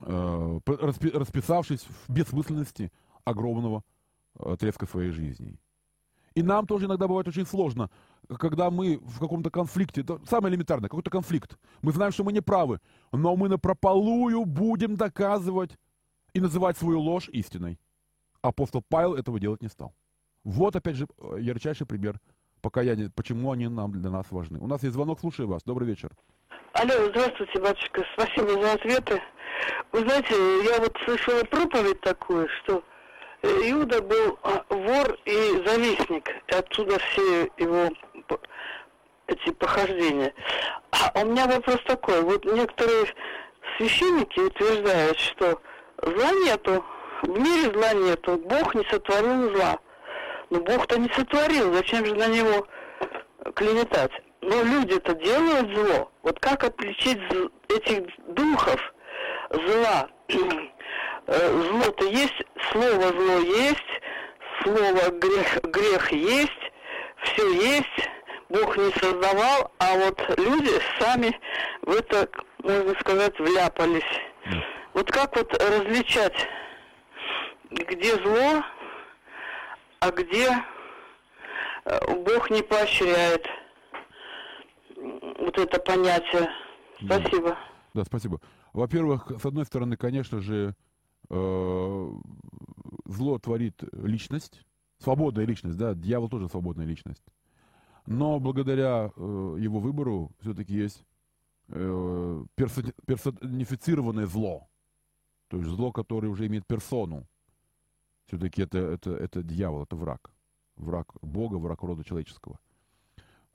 Э, 0.01 0.59
расписавшись 0.65 1.87
в 2.07 2.13
бессмысленности 2.13 2.91
огромного 3.25 3.83
отрезка 4.39 4.85
своей 4.85 5.11
жизни. 5.11 5.59
И 6.35 6.43
нам 6.43 6.67
тоже 6.67 6.85
иногда 6.85 7.07
бывает 7.07 7.27
очень 7.27 7.47
сложно, 7.47 7.89
когда 8.37 8.69
мы 8.69 8.99
в 8.99 9.19
каком-то 9.19 9.49
конфликте, 9.49 10.05
самое 10.29 10.53
элементарное, 10.53 10.87
какой-то 10.87 11.09
конфликт. 11.09 11.57
Мы 11.81 11.91
знаем, 11.91 12.11
что 12.11 12.23
мы 12.23 12.31
не 12.31 12.41
правы, 12.41 12.79
но 13.11 13.35
мы 13.35 13.49
на 13.49 13.57
прополую 13.57 14.45
будем 14.45 14.95
доказывать 14.95 15.77
и 16.37 16.39
называть 16.39 16.77
свою 16.77 16.99
ложь 16.99 17.29
истиной. 17.29 17.79
Апостол 18.43 18.83
Павел 18.87 19.15
этого 19.15 19.39
делать 19.39 19.63
не 19.63 19.69
стал. 19.69 19.95
Вот, 20.43 20.75
опять 20.75 20.95
же, 20.95 21.07
ярчайший 21.39 21.87
пример 21.87 22.19
покаяния, 22.61 23.11
почему 23.15 23.51
они 23.51 23.67
нам 23.67 23.91
для 23.91 24.11
нас 24.11 24.27
важны. 24.29 24.59
У 24.59 24.67
нас 24.67 24.83
есть 24.83 24.93
звонок, 24.93 25.19
слушаю 25.19 25.47
вас. 25.47 25.63
Добрый 25.63 25.87
вечер. 25.87 26.11
Алло, 26.73 26.93
здравствуйте, 27.09 27.59
батюшка. 27.59 28.03
Спасибо 28.13 28.61
за 28.61 28.73
ответы. 28.73 29.19
Вы 29.91 29.99
знаете, 30.01 30.35
я 30.63 30.79
вот 30.79 30.95
слышала 31.05 31.43
проповедь 31.45 32.01
такую, 32.01 32.47
что 32.49 32.83
Иуда 33.41 33.99
был 34.03 34.37
а, 34.43 34.63
вор 34.69 35.17
и 35.25 35.65
завистник. 35.65 36.29
И 36.49 36.53
отсюда 36.53 36.99
все 36.99 37.49
его 37.57 37.89
эти 39.25 39.51
похождения. 39.53 40.31
А 40.91 41.23
у 41.23 41.25
меня 41.25 41.47
вопрос 41.47 41.79
такой. 41.87 42.21
Вот 42.21 42.45
некоторые 42.45 43.07
священники 43.77 44.39
утверждают, 44.39 45.17
что 45.17 45.59
зла 46.01 46.31
нету, 46.45 46.83
в 47.23 47.39
мире 47.39 47.71
зла 47.73 47.93
нету, 47.93 48.37
Бог 48.37 48.75
не 48.75 48.83
сотворил 48.85 49.55
зла. 49.55 49.79
Но 50.49 50.59
Бог-то 50.61 50.99
не 50.99 51.09
сотворил, 51.09 51.73
зачем 51.73 52.05
же 52.05 52.15
на 52.15 52.27
него 52.27 52.67
клеветать? 53.55 54.11
Но 54.41 54.63
люди-то 54.63 55.13
делают 55.15 55.75
зло. 55.75 56.11
Вот 56.23 56.39
как 56.39 56.63
отличить 56.63 57.19
этих 57.69 58.03
духов 58.27 58.93
зла? 59.51 60.09
Э, 61.29 61.49
зло-то 61.49 62.05
есть, 62.05 62.41
слово 62.71 63.09
зло 63.09 63.39
есть, 63.39 64.01
слово 64.63 65.09
грех, 65.11 65.61
грех 65.63 66.09
есть, 66.13 66.71
все 67.23 67.51
есть, 67.51 68.09
Бог 68.47 68.77
не 68.77 68.91
создавал, 68.93 69.71
а 69.79 69.97
вот 69.97 70.39
люди 70.39 70.71
сами 70.97 71.37
в 71.81 71.91
это, 71.91 72.29
можно 72.63 72.95
сказать, 73.01 73.37
вляпались. 73.39 74.21
Вот 74.97 75.11
как 75.11 75.35
вот 75.35 75.53
различать, 75.53 76.47
где 77.69 78.15
зло, 78.15 78.63
а 79.99 80.11
где 80.11 80.49
э, 81.85 82.15
Бог 82.25 82.49
не 82.49 82.63
поощряет 82.63 83.45
вот 84.95 85.57
это 85.57 85.79
понятие. 85.79 86.49
Спасибо. 86.99 87.49
Да, 87.49 87.57
да 87.93 88.03
спасибо. 88.03 88.41
Во-первых, 88.73 89.31
с 89.39 89.45
одной 89.45 89.65
стороны, 89.65 89.97
конечно 89.97 90.41
же, 90.41 90.75
Э, 91.29 92.11
зло 93.05 93.39
творит 93.39 93.83
личность, 93.91 94.61
свободная 94.97 95.45
личность, 95.45 95.77
да, 95.77 95.93
дьявол 95.93 96.29
тоже 96.29 96.47
свободная 96.47 96.85
личность. 96.85 97.23
Но 98.05 98.39
благодаря 98.39 99.11
э, 99.15 99.57
его 99.59 99.79
выбору 99.79 100.31
все-таки 100.39 100.73
есть 100.73 101.03
э, 101.67 102.45
персонифицированное 102.55 104.25
зло. 104.25 104.69
То 105.47 105.57
есть 105.57 105.69
зло, 105.69 105.91
которое 105.91 106.27
уже 106.27 106.45
имеет 106.47 106.65
персону. 106.67 107.25
Все-таки 108.27 108.61
это, 108.61 108.77
это, 108.77 109.11
это 109.11 109.43
дьявол, 109.43 109.83
это 109.83 109.95
враг. 109.95 110.31
Враг 110.75 111.07
Бога, 111.21 111.55
враг 111.55 111.81
рода 111.83 112.03
человеческого. 112.03 112.59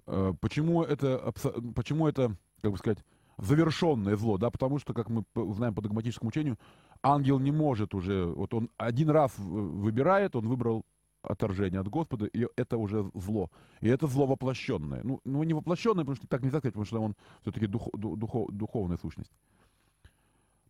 Э, 0.07 0.33
почему 0.41 0.83
это, 0.83 1.33
почему 1.75 2.09
это, 2.09 2.37
как 2.63 2.73
бы 2.73 2.79
сказать, 2.79 3.05
завершенное 3.39 4.17
зло, 4.17 4.39
да, 4.39 4.51
потому 4.51 4.79
что, 4.79 4.95
как 4.95 5.09
мы 5.09 5.25
знаем 5.55 5.75
по 5.75 5.83
догматическому 5.83 6.29
учению, 6.29 6.59
ангел 7.03 7.39
не 7.39 7.51
может 7.51 7.95
уже, 7.95 8.25
вот 8.27 8.55
он 8.55 8.71
один 8.77 9.11
раз 9.11 9.37
выбирает, 9.39 10.37
он 10.37 10.49
выбрал 10.49 10.85
отторжение 11.23 11.81
от 11.81 11.89
Господа, 11.89 12.27
и 12.27 12.47
это 12.57 12.77
уже 12.77 13.11
зло. 13.15 13.51
И 13.81 13.89
это 13.89 14.07
зло 14.07 14.27
воплощенное. 14.27 15.03
Ну, 15.05 15.21
ну 15.25 15.43
не 15.45 15.55
воплощенное, 15.55 16.05
потому 16.05 16.17
что 16.17 16.27
так 16.27 16.43
нельзя 16.43 16.59
сказать, 16.59 16.75
потому 16.75 16.87
что 16.87 17.01
он 17.01 17.15
все-таки 17.43 17.67
дух, 17.67 17.89
дух, 17.93 18.51
духовная 18.51 18.99
сущность. 18.99 19.31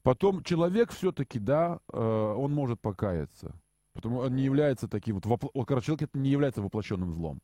Потом 0.03 0.42
человек 0.42 0.90
все-таки, 0.90 1.38
да, 1.38 1.78
э, 1.92 1.98
он 1.98 2.53
может 2.53 2.80
покаяться. 2.80 3.55
Потому 3.92 4.18
он 4.18 4.34
не 4.34 4.42
является 4.42 4.88
таким 4.88 5.16
вот, 5.16 5.26
вопло... 5.26 5.50
короче, 5.64 5.86
человек 5.86 6.03
это 6.03 6.18
не 6.18 6.30
является 6.30 6.62
воплощенным 6.62 7.12
злом. 7.12 7.40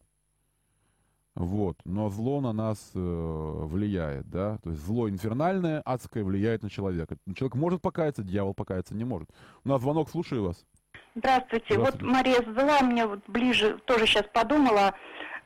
Вот. 1.35 1.77
Но 1.85 2.11
зло 2.11 2.41
на 2.41 2.53
нас 2.53 2.91
э, 2.95 2.99
влияет, 2.99 4.29
да. 4.29 4.59
То 4.59 4.71
есть 4.71 4.83
зло 4.85 5.09
инфернальное, 5.09 5.81
адское 5.85 6.25
влияет 6.25 6.65
на 6.65 6.71
человека. 6.71 7.17
Человек 7.37 7.55
может 7.55 7.81
покаяться, 7.81 8.25
дьявол 8.25 8.55
покаяться 8.55 8.97
не 8.97 9.05
может. 9.05 9.31
У 9.65 9.69
нас 9.69 9.81
звонок, 9.81 10.11
слушаю 10.11 10.45
вас. 10.49 10.67
Здравствуйте. 11.15 11.75
Здравствуйте. 11.75 11.79
Вот 11.79 12.03
Мария 12.03 12.43
задала 12.43 12.81
мне 12.81 13.07
вот 13.07 13.21
ближе, 13.29 13.79
тоже 13.85 14.07
сейчас 14.07 14.25
подумала, 14.33 14.95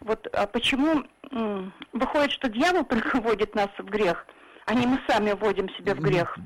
вот 0.01 0.27
а 0.33 0.47
почему 0.47 1.05
выходит, 1.93 2.33
что 2.33 2.49
дьявол 2.49 2.85
приводит 2.87 3.55
нас 3.55 3.69
в 3.79 3.85
грех, 3.85 4.27
а 4.65 4.75
не 4.75 4.87
мы 4.87 4.99
сами 5.07 5.33
вводим 5.33 5.69
себя 5.71 5.95
в 5.95 6.01
грех? 6.01 6.39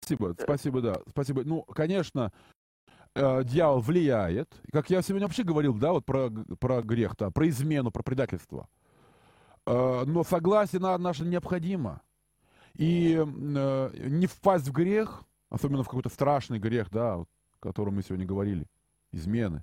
Спасибо, 0.00 0.34
спасибо, 0.38 0.80
да, 0.80 0.96
спасибо. 1.10 1.44
Ну, 1.44 1.62
конечно, 1.62 2.32
э, 3.14 3.44
дьявол 3.44 3.80
влияет, 3.80 4.52
как 4.72 4.90
я 4.90 5.02
сегодня 5.02 5.26
вообще 5.26 5.44
говорил, 5.44 5.74
да, 5.74 5.92
вот 5.92 6.04
про, 6.04 6.30
про 6.58 6.82
грех, 6.82 7.16
да, 7.16 7.30
про 7.30 7.48
измену, 7.48 7.90
про 7.90 8.02
предательство. 8.02 8.68
Э, 9.66 10.04
но 10.06 10.24
согласие 10.24 10.80
на, 10.80 10.96
наше 10.98 11.24
необходимо. 11.24 12.02
И 12.74 13.14
э, 13.14 13.90
не 14.08 14.26
впасть 14.26 14.68
в 14.68 14.72
грех, 14.72 15.22
особенно 15.50 15.82
в 15.82 15.88
какой-то 15.88 16.08
страшный 16.08 16.58
грех, 16.58 16.90
да, 16.90 17.16
вот, 17.16 17.28
о 17.60 17.62
котором 17.62 17.96
мы 17.96 18.02
сегодня 18.02 18.26
говорили, 18.26 18.66
измены, 19.12 19.62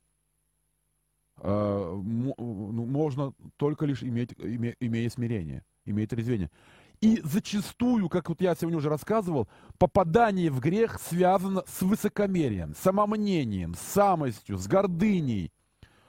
э, 1.37 2.01
ну, 2.03 2.85
можно 2.85 3.33
только 3.57 3.85
лишь 3.85 4.03
иметь, 4.03 4.33
име, 4.37 4.75
имея 4.79 5.09
смирение, 5.09 5.63
имея 5.85 6.07
трезвение. 6.07 6.51
И 6.99 7.21
зачастую, 7.23 8.09
как 8.09 8.29
вот 8.29 8.41
я 8.41 8.55
сегодня 8.55 8.79
уже 8.79 8.89
рассказывал, 8.89 9.47
попадание 9.77 10.49
в 10.49 10.59
грех 10.59 10.99
связано 10.99 11.63
с 11.67 11.81
высокомерием, 11.81 12.73
самомнением, 12.75 13.75
самостью, 13.75 14.57
с 14.57 14.67
гордыней, 14.67 15.51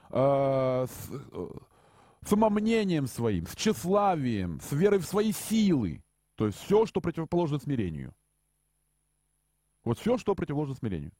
э, 0.09 0.87
с 0.89 1.11
э, 1.31 1.47
самомнением 2.25 3.07
своим, 3.07 3.45
с 3.45 3.55
тщеславием, 3.55 4.59
с 4.61 4.71
верой 4.71 4.99
в 4.99 5.05
свои 5.05 5.31
силы. 5.31 6.03
То 6.35 6.47
есть 6.47 6.57
все, 6.57 6.87
что 6.87 7.01
противоположно 7.01 7.59
смирению. 7.59 8.13
Вот 9.83 9.99
все, 9.99 10.17
что 10.17 10.33
противоположно 10.33 10.75
смирению. 10.75 11.11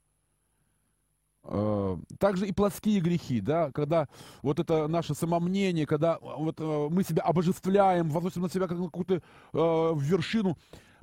Э, 1.43 1.97
также 2.19 2.47
и 2.47 2.51
плотские 2.51 2.99
грехи, 2.99 3.39
да, 3.39 3.71
когда 3.71 4.07
вот 4.41 4.59
это 4.59 4.87
наше 4.87 5.15
самомнение, 5.15 5.85
когда 5.85 6.15
э, 6.15 6.17
вот 6.21 6.59
э, 6.59 6.87
мы 6.91 7.03
себя 7.03 7.23
обожествляем, 7.23 8.09
возносим 8.09 8.41
на 8.41 8.49
себя 8.49 8.67
как 8.67 8.77
на 8.77 8.85
какую-то 8.85 9.15
э, 9.15 9.21
вершину, 9.53 10.57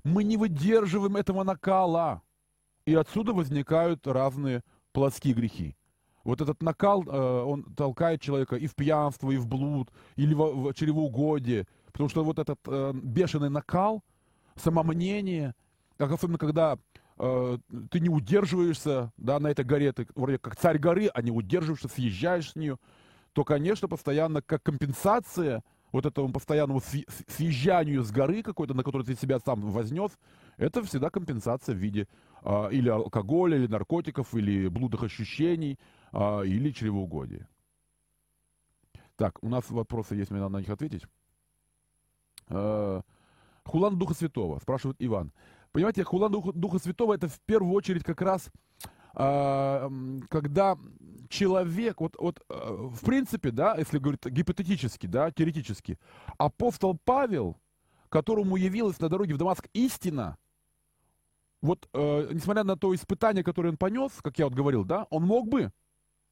мы 0.05 0.25
не 0.25 0.37
выдерживаем 0.37 1.17
этого 1.17 1.43
накала. 1.43 2.23
И 2.85 2.95
отсюда 2.95 3.33
возникают 3.33 4.07
разные 4.07 4.63
плотские 4.93 5.35
грехи. 5.35 5.75
Вот 6.23 6.41
этот 6.41 6.63
накал, 6.63 7.03
э, 7.03 7.43
он 7.43 7.65
толкает 7.75 8.21
человека 8.21 8.57
и 8.57 8.67
в 8.67 8.75
пьянство, 8.75 9.31
и 9.31 9.37
в 9.39 9.47
блуд, 9.47 9.91
или 10.17 10.35
в, 10.35 10.69
в 10.69 10.75
чревоугодие. 10.75 11.67
Потому 11.93 12.09
что 12.11 12.25
вот 12.25 12.39
этот 12.39 12.59
э, 12.67 12.93
бешеный 12.95 13.49
накал, 13.49 14.05
самомнение, 14.55 15.55
как 15.97 16.13
особенно 16.13 16.39
когда 16.39 16.79
э, 17.19 17.59
ты 17.91 18.01
не 18.01 18.09
удерживаешься, 18.09 19.13
да, 19.17 19.39
на 19.41 19.49
этой 19.49 19.65
горе, 19.65 19.93
ты 19.93 20.07
вроде 20.15 20.39
как 20.39 20.57
царь 20.57 20.79
горы, 20.79 21.09
а 21.13 21.23
не 21.23 21.31
удерживаешься, 21.31 21.89
съезжаешь 21.89 22.53
с 22.53 22.57
нее, 22.57 22.79
то, 23.33 23.45
конечно, 23.45 23.89
постоянно 23.89 24.43
как 24.43 24.63
компенсация 24.63 25.63
вот 25.93 26.05
этому 26.05 26.33
постоянному 26.33 26.81
съезжанию 26.81 28.03
с 28.03 28.11
горы 28.11 28.43
какой-то, 28.43 28.75
на 28.75 28.83
которой 28.83 29.05
ты 29.05 29.15
себя 29.15 29.39
сам 29.39 29.61
вознес, 29.61 30.13
это 30.57 30.83
всегда 30.83 31.11
компенсация 31.11 31.75
в 31.75 31.79
виде 31.79 32.09
э, 32.43 32.69
или 32.73 32.89
алкоголя, 32.89 33.57
или 33.57 33.67
наркотиков, 33.67 34.35
или 34.35 34.69
блудных 34.69 35.03
ощущений, 35.03 35.79
э, 36.13 36.47
или 36.47 36.71
чревоугодия. 36.71 37.49
Так, 39.17 39.39
у 39.43 39.49
нас 39.49 39.71
вопросы 39.71 40.15
есть, 40.15 40.31
мне 40.31 40.41
надо 40.41 40.55
на 40.55 40.59
них 40.59 40.69
ответить. 40.69 41.07
Э, 42.49 43.01
Хулан 43.65 43.99
Духа 43.99 44.15
Святого, 44.15 44.59
спрашивает 44.61 44.97
Иван. 45.01 45.33
Понимаете, 45.77 46.05
хулан 46.05 46.33
Духа, 46.33 46.53
Духа 46.55 46.79
Святого 46.79 47.13
это 47.13 47.29
в 47.29 47.39
первую 47.41 47.75
очередь 47.75 48.03
как 48.03 48.23
раз 48.23 48.51
э, 49.15 49.91
когда 50.31 50.79
человек, 51.29 52.01
вот, 52.01 52.17
вот 52.19 52.43
э, 52.49 52.89
в 52.95 53.05
принципе, 53.05 53.51
да, 53.51 53.75
если 53.77 53.99
говорить 53.99 54.25
гипотетически, 54.25 55.07
да, 55.07 55.31
теоретически, 55.31 55.99
апостол 56.39 56.99
Павел, 57.05 57.59
которому 58.09 58.57
явилась 58.57 58.99
на 59.01 59.11
дороге 59.11 59.35
в 59.35 59.37
Дамаск 59.37 59.69
истина, 59.75 60.39
вот, 61.61 61.91
э, 61.93 62.31
несмотря 62.33 62.65
на 62.65 62.79
то 62.79 62.95
испытание, 62.95 63.45
которое 63.45 63.69
он 63.69 63.77
понес, 63.77 64.13
как 64.23 64.39
я 64.39 64.47
вот 64.47 64.55
говорил, 64.55 64.83
да, 64.83 65.07
он 65.11 65.25
мог 65.25 65.47
бы, 65.47 65.75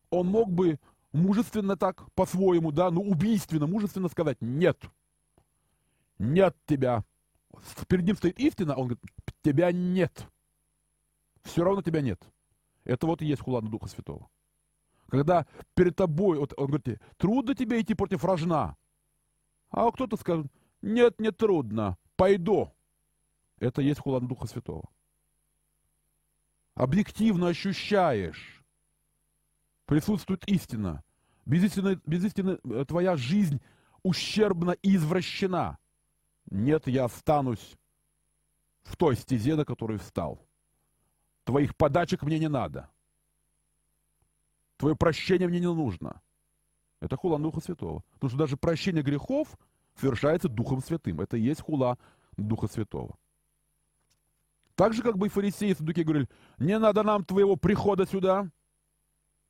он 0.09 0.27
мог 0.27 0.51
бы 0.51 0.81
мужественно 1.13 1.77
так, 1.77 2.11
по-своему, 2.15 2.73
да, 2.73 2.91
ну 2.91 3.03
убийственно, 3.03 3.67
мужественно 3.67 4.09
сказать 4.09 4.39
«нет». 4.41 4.81
Нет 6.19 6.57
тебя. 6.65 7.05
Перед 7.89 8.05
ним 8.05 8.17
стоит 8.17 8.39
истина, 8.39 8.75
он 8.75 8.89
говорит, 8.89 9.03
тебя 9.43 9.73
нет. 9.73 10.27
Все 11.43 11.65
равно 11.65 11.83
тебя 11.83 12.01
нет. 12.01 12.23
Это 12.85 13.07
вот 13.07 13.23
и 13.23 13.27
есть 13.27 13.43
хула 13.43 13.63
Духа 13.63 13.89
Святого. 13.89 14.29
Когда 15.09 15.47
перед 15.75 15.97
тобой, 15.97 16.39
вот 16.39 16.55
он 16.57 16.67
говорит, 16.67 17.01
трудно 17.17 17.55
тебе 17.55 17.81
идти 17.81 17.95
против 17.95 18.25
рожна. 18.25 18.77
А 19.71 19.91
кто-то 19.91 20.17
скажет, 20.17 20.47
нет, 20.83 21.21
не 21.21 21.31
трудно, 21.31 21.99
пойду. 22.17 22.73
Это 23.59 23.83
есть 23.83 24.01
хула 24.01 24.21
Духа 24.21 24.47
Святого. 24.47 24.89
Объективно 26.75 27.49
ощущаешь. 27.49 28.65
Присутствует 29.87 30.45
истина. 30.49 31.05
Без 31.47 31.63
истины, 31.65 32.01
без 32.07 32.25
истины 32.25 32.59
твоя 32.87 33.17
жизнь 33.17 33.61
ущербна 34.03 34.73
и 34.73 34.97
извращена. 34.97 35.79
Нет, 36.55 36.87
я 36.87 37.07
останусь 37.07 37.77
в 38.85 38.97
той 38.97 39.17
стезе, 39.17 39.57
на 39.57 39.65
которой 39.65 39.99
встал. 39.99 40.41
Твоих 41.43 41.77
подачек 41.77 42.23
мне 42.23 42.39
не 42.39 42.49
надо. 42.49 42.89
Твое 44.77 44.95
прощение 44.95 45.49
мне 45.49 45.59
не 45.59 45.67
нужно. 45.67 46.23
Это 47.01 47.17
хула 47.17 47.41
Духа 47.41 47.61
Святого. 47.61 48.05
Потому 48.13 48.29
что 48.29 48.39
даже 48.39 48.57
прощение 48.57 49.03
грехов 49.03 49.59
совершается 49.97 50.49
Духом 50.49 50.81
Святым. 50.81 51.21
Это 51.21 51.37
и 51.37 51.41
есть 51.41 51.61
хула 51.61 51.99
Духа 52.37 52.69
Святого. 52.69 53.19
Так 54.77 54.93
же, 54.93 55.03
как 55.03 55.19
бы 55.19 55.27
и 55.27 55.31
фарисеи 55.31 55.71
и 55.71 55.75
садуки 55.75 56.03
говорили, 56.03 56.29
не 56.59 56.79
надо 56.79 57.03
нам 57.03 57.25
твоего 57.25 57.57
прихода 57.57 58.07
сюда. 58.07 58.49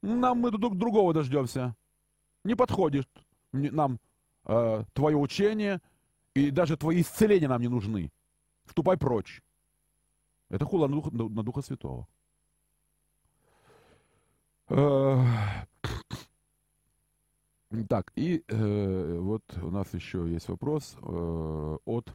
Нам 0.01 0.39
мы 0.39 0.51
друг 0.51 0.79
другого 0.79 1.13
дождемся. 1.13 1.77
Не 2.45 2.55
подходит 2.55 3.07
нам 3.53 4.01
э, 4.47 4.85
твое 4.95 5.19
учение, 5.19 5.83
и 6.35 6.51
даже 6.51 6.77
твои 6.77 7.01
исцеления 7.01 7.49
нам 7.49 7.61
не 7.61 7.69
нужны. 7.69 8.11
Ступай 8.67 8.97
прочь. 8.97 9.43
Это 10.51 10.65
хула 10.65 10.89
на 10.89 10.95
Духа, 10.97 11.11
на 11.13 11.43
Духа 11.43 11.63
Святого. 11.63 12.07
Э, 14.69 15.19
так, 17.89 18.13
и 18.17 18.43
э, 18.49 19.19
вот 19.19 19.43
у 19.63 19.71
нас 19.71 19.93
еще 19.95 20.31
есть 20.31 20.49
вопрос 20.49 20.97
э, 21.03 21.79
от, 21.85 22.13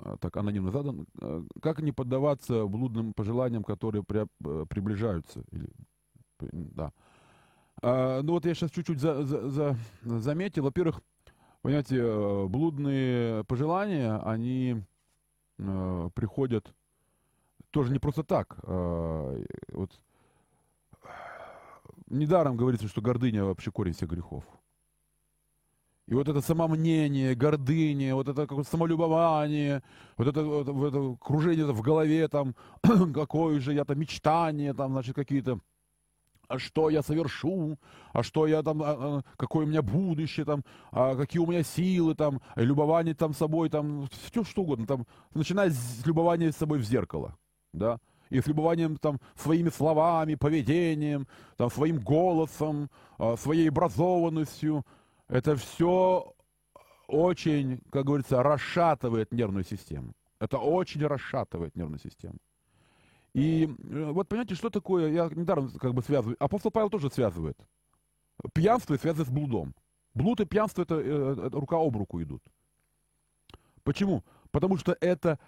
э, 0.00 0.16
так, 0.20 0.36
анонимно 0.36 0.70
задан. 0.70 1.06
Э, 1.20 1.42
как 1.60 1.80
не 1.80 1.92
поддаваться 1.92 2.66
блудным 2.66 3.12
пожеланиям, 3.12 3.64
которые 3.64 4.04
при, 4.04 4.26
э, 4.44 4.66
приближаются? 4.66 5.42
Или, 5.50 5.68
да. 6.40 6.92
А, 7.82 8.22
ну 8.22 8.32
вот 8.34 8.46
я 8.46 8.54
сейчас 8.54 8.70
чуть-чуть 8.70 9.00
за, 9.00 9.24
за, 9.24 9.48
за, 9.48 9.76
заметил. 10.02 10.64
Во-первых, 10.64 11.02
понимаете, 11.66 12.46
блудные 12.46 13.42
пожелания, 13.42 14.18
они 14.24 14.84
э, 15.58 16.10
приходят 16.14 16.72
тоже 17.72 17.92
не 17.92 17.98
просто 17.98 18.22
так. 18.22 18.56
Э, 18.62 19.44
вот 19.72 19.90
недаром 22.08 22.56
говорится, 22.56 22.86
что 22.86 23.00
гордыня 23.00 23.44
вообще 23.44 23.72
корень 23.72 23.94
всех 23.94 24.10
грехов. 24.10 24.44
И 26.06 26.14
вот 26.14 26.28
это 26.28 26.40
самомнение, 26.40 27.34
гордыня, 27.34 28.14
вот 28.14 28.28
это 28.28 28.42
какое-то 28.46 28.70
самолюбование, 28.70 29.82
вот 30.16 30.28
это, 30.28 30.44
вот, 30.44 30.68
это 30.68 31.16
кружение 31.20 31.66
в 31.66 31.82
голове, 31.82 32.28
там, 32.28 32.54
какое 33.12 33.58
же 33.58 33.72
я 33.72 33.84
там 33.84 33.98
мечтание, 33.98 34.72
там, 34.72 34.92
значит, 34.92 35.16
какие-то, 35.16 35.58
а 36.48 36.58
что 36.58 36.90
я 36.90 37.02
совершу, 37.02 37.78
а 38.12 38.22
что 38.22 38.46
я 38.46 38.62
там, 38.62 38.82
а, 38.82 38.96
а, 38.98 39.22
какое 39.36 39.66
у 39.66 39.68
меня 39.68 39.82
будущее, 39.82 40.44
там, 40.46 40.64
а 40.90 41.16
какие 41.16 41.40
у 41.40 41.46
меня 41.46 41.62
силы, 41.62 42.14
там, 42.14 42.40
любование 42.56 43.14
там 43.14 43.34
собой, 43.34 43.68
там, 43.68 44.08
все 44.30 44.44
что 44.44 44.62
угодно, 44.62 44.86
там, 44.86 45.06
начиная 45.34 45.70
с 45.70 46.06
любования 46.06 46.52
собой 46.52 46.78
в 46.78 46.84
зеркало, 46.84 47.36
да, 47.72 47.98
и 48.30 48.40
с 48.40 48.46
любованием 48.46 48.96
там 48.96 49.20
своими 49.36 49.68
словами, 49.68 50.34
поведением, 50.34 51.28
там, 51.56 51.70
своим 51.70 51.98
голосом, 52.00 52.90
а, 53.18 53.36
своей 53.36 53.68
образованностью. 53.68 54.84
Это 55.28 55.56
все 55.56 56.34
очень, 57.08 57.80
как 57.90 58.04
говорится, 58.04 58.42
расшатывает 58.42 59.32
нервную 59.32 59.64
систему. 59.64 60.12
Это 60.38 60.58
очень 60.58 61.04
расшатывает 61.06 61.76
нервную 61.76 62.00
систему. 62.00 62.36
И 63.36 63.64
э, 63.64 64.10
вот 64.12 64.28
понимаете, 64.28 64.54
что 64.54 64.70
такое, 64.70 65.10
я 65.12 65.28
недаром 65.28 65.70
как 65.78 65.94
бы 65.94 66.02
связываю, 66.02 66.36
апостол 66.38 66.70
Павел 66.70 66.90
тоже 66.90 67.10
связывает. 67.10 67.58
Пьянство 68.52 68.96
связано 68.96 69.24
с 69.24 69.30
блудом. 69.30 69.74
Блуд 70.14 70.40
и 70.40 70.46
пьянство 70.46 70.82
это, 70.82 70.94
это, 70.96 71.46
это 71.46 71.60
рука 71.60 71.76
об 71.76 71.96
руку 71.96 72.22
идут. 72.22 72.42
Почему? 73.84 74.24
Потому 74.50 74.78
что 74.78 74.96
это 75.00 75.38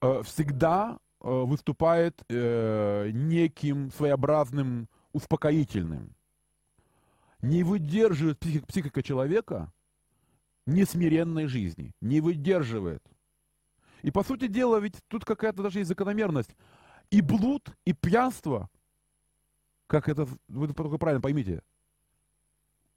э, 0.00 0.22
всегда 0.24 0.98
Э, 1.22 1.44
выступает 1.44 2.22
э, 2.28 3.10
неким 3.12 3.90
своеобразным 3.90 4.88
успокоительным. 5.12 6.14
Не 7.40 7.64
выдерживает 7.64 8.38
психика, 8.38 8.66
психика 8.66 9.02
человека 9.02 9.72
несмиренной 10.66 11.46
жизни. 11.46 11.94
Не 12.00 12.20
выдерживает. 12.20 13.02
И 14.02 14.10
по 14.10 14.22
сути 14.22 14.46
дела, 14.46 14.78
ведь 14.78 15.02
тут 15.08 15.24
какая-то 15.24 15.62
даже 15.62 15.78
есть 15.80 15.88
закономерность. 15.88 16.54
И 17.10 17.20
блуд, 17.20 17.70
и 17.84 17.92
пьянство, 17.92 18.68
как 19.86 20.08
это, 20.08 20.26
вы 20.48 20.68
только 20.68 20.98
правильно 20.98 21.22
поймите, 21.22 21.62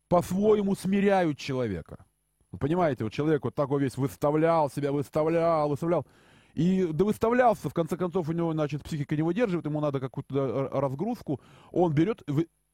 по-своему 0.07 0.75
смиряют 0.75 1.37
человека. 1.37 2.05
Понимаете, 2.59 3.03
вот 3.03 3.13
человек 3.13 3.43
вот 3.43 3.53
такой 3.53 3.81
весь 3.81 3.95
выставлял 3.95 4.69
себя, 4.71 4.91
выставлял, 4.91 5.69
выставлял. 5.69 6.07
И 6.55 6.87
да 6.91 7.05
выставлялся, 7.05 7.69
в 7.69 7.73
конце 7.73 7.95
концов, 7.95 8.27
у 8.27 8.31
него, 8.31 8.51
значит, 8.53 8.83
психика 8.83 9.15
не 9.15 9.21
выдерживает, 9.21 9.65
ему 9.65 9.79
надо 9.79 9.99
какую-то 9.99 10.69
разгрузку. 10.73 11.39
Он 11.71 11.93
берет, 11.93 12.23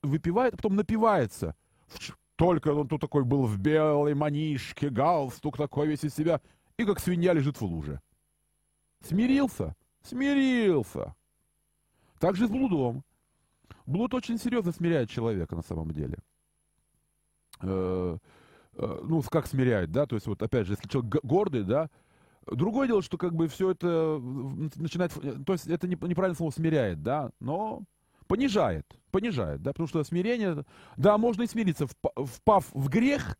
выпивает, 0.02 0.54
а 0.54 0.58
потом 0.58 0.78
напивается. 0.78 1.56
Только 2.38 2.74
он 2.74 2.88
тут 2.88 3.02
такой 3.02 3.26
был 3.26 3.46
в 3.46 3.58
белой 3.58 4.14
манишке, 4.14 4.90
галстук 4.90 5.58
такой 5.58 5.88
весь 5.88 6.06
из 6.06 6.16
себя. 6.16 6.42
И 6.78 6.86
как 6.86 7.00
свинья 7.00 7.34
лежит 7.34 7.60
в 7.60 7.66
луже. 7.66 8.02
Смирился? 9.02 9.76
Смирился. 10.02 11.16
Так 12.20 12.36
же 12.36 12.48
с 12.48 12.50
блудом. 12.50 13.04
Блуд 13.86 14.14
очень 14.14 14.38
серьезно 14.38 14.72
смиряет 14.72 15.10
человека 15.10 15.56
на 15.56 15.62
самом 15.62 15.92
деле. 15.92 16.18
Э, 17.62 18.18
э, 18.74 19.00
ну, 19.04 19.22
как 19.24 19.48
смиряет, 19.48 19.92
да, 19.92 20.06
то 20.06 20.16
есть 20.16 20.28
вот 20.28 20.42
опять 20.42 20.68
же, 20.68 20.74
если 20.74 20.88
человек 20.88 21.24
гордый, 21.24 21.64
да, 21.64 21.90
Другое 22.46 22.88
дело, 22.88 23.02
что 23.02 23.18
как 23.18 23.34
бы 23.34 23.48
все 23.48 23.72
это 23.72 24.22
начинает, 24.76 25.12
то 25.46 25.54
есть 25.54 25.66
это 25.66 25.88
не, 25.88 25.96
неправильное 25.96 26.36
слово 26.36 26.52
смиряет, 26.52 27.02
да, 27.02 27.32
но 27.40 27.82
понижает, 28.28 28.86
понижает, 29.10 29.64
да, 29.64 29.72
потому 29.72 29.88
что 29.88 30.04
смирение, 30.04 30.64
да, 30.96 31.18
можно 31.18 31.42
и 31.42 31.48
смириться, 31.48 31.88
впав 31.88 32.70
в 32.72 32.88
грех, 32.90 33.36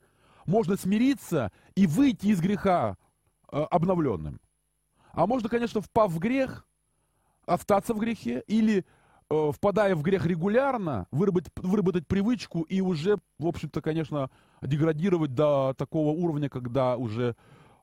можно 0.48 0.76
смириться 0.76 1.52
и 1.76 1.86
выйти 1.86 2.28
из 2.28 2.42
греха 2.42 2.98
э, 3.52 3.58
обновленным. 3.70 4.40
А 5.12 5.28
можно, 5.28 5.50
конечно, 5.50 5.82
впав 5.82 6.12
в 6.12 6.18
грех, 6.18 6.68
остаться 7.46 7.94
в 7.94 8.00
грехе 8.00 8.44
или 8.48 8.86
э, 9.30 9.52
впадая 9.54 9.96
в 9.96 10.02
грех 10.02 10.26
регулярно, 10.26 11.08
выработать, 11.12 11.52
выработать 11.58 12.08
привычку 12.08 12.62
и 12.62 12.82
уже, 12.82 13.18
в 13.40 13.48
общем-то, 13.48 13.82
конечно, 13.82 14.30
деградировать 14.62 15.34
до 15.34 15.74
такого 15.78 16.10
уровня, 16.10 16.50
когда 16.50 16.98
уже 16.98 17.36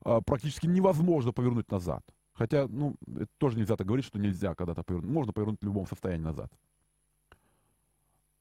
а, 0.04 0.20
практически 0.20 0.66
невозможно 0.66 1.32
повернуть 1.32 1.70
назад. 1.70 2.02
Хотя, 2.32 2.66
ну, 2.68 2.96
это 3.06 3.28
тоже 3.38 3.58
нельзя 3.58 3.76
так 3.76 3.86
говорить, 3.86 4.06
что 4.06 4.18
нельзя 4.18 4.54
когда-то 4.54 4.82
повернуть. 4.82 5.10
Можно 5.10 5.32
повернуть 5.32 5.60
в 5.60 5.64
любом 5.64 5.86
состоянии 5.86 6.24
назад. 6.24 6.50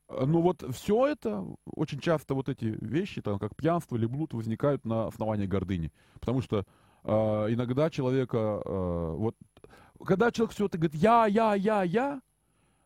А, 0.08 0.26
ну 0.26 0.42
вот 0.42 0.64
все 0.74 1.08
это, 1.08 1.46
очень 1.66 2.00
часто 2.00 2.34
вот 2.34 2.50
эти 2.50 2.78
вещи, 2.82 3.22
там, 3.22 3.38
как 3.38 3.56
пьянство 3.56 3.96
или 3.96 4.06
блуд, 4.06 4.34
возникают 4.34 4.86
на 4.86 5.08
основании 5.08 5.46
гордыни. 5.46 5.92
Потому 6.20 6.42
что 6.42 6.66
э, 7.04 7.12
иногда 7.50 7.90
человека, 7.90 8.62
э, 8.64 9.14
вот, 9.18 9.36
когда 10.06 10.32
человек 10.32 10.54
все 10.54 10.66
это 10.66 10.78
говорит 10.78 10.96
«я, 10.96 11.26
я, 11.26 11.56
я, 11.56 11.84
я», 11.84 12.22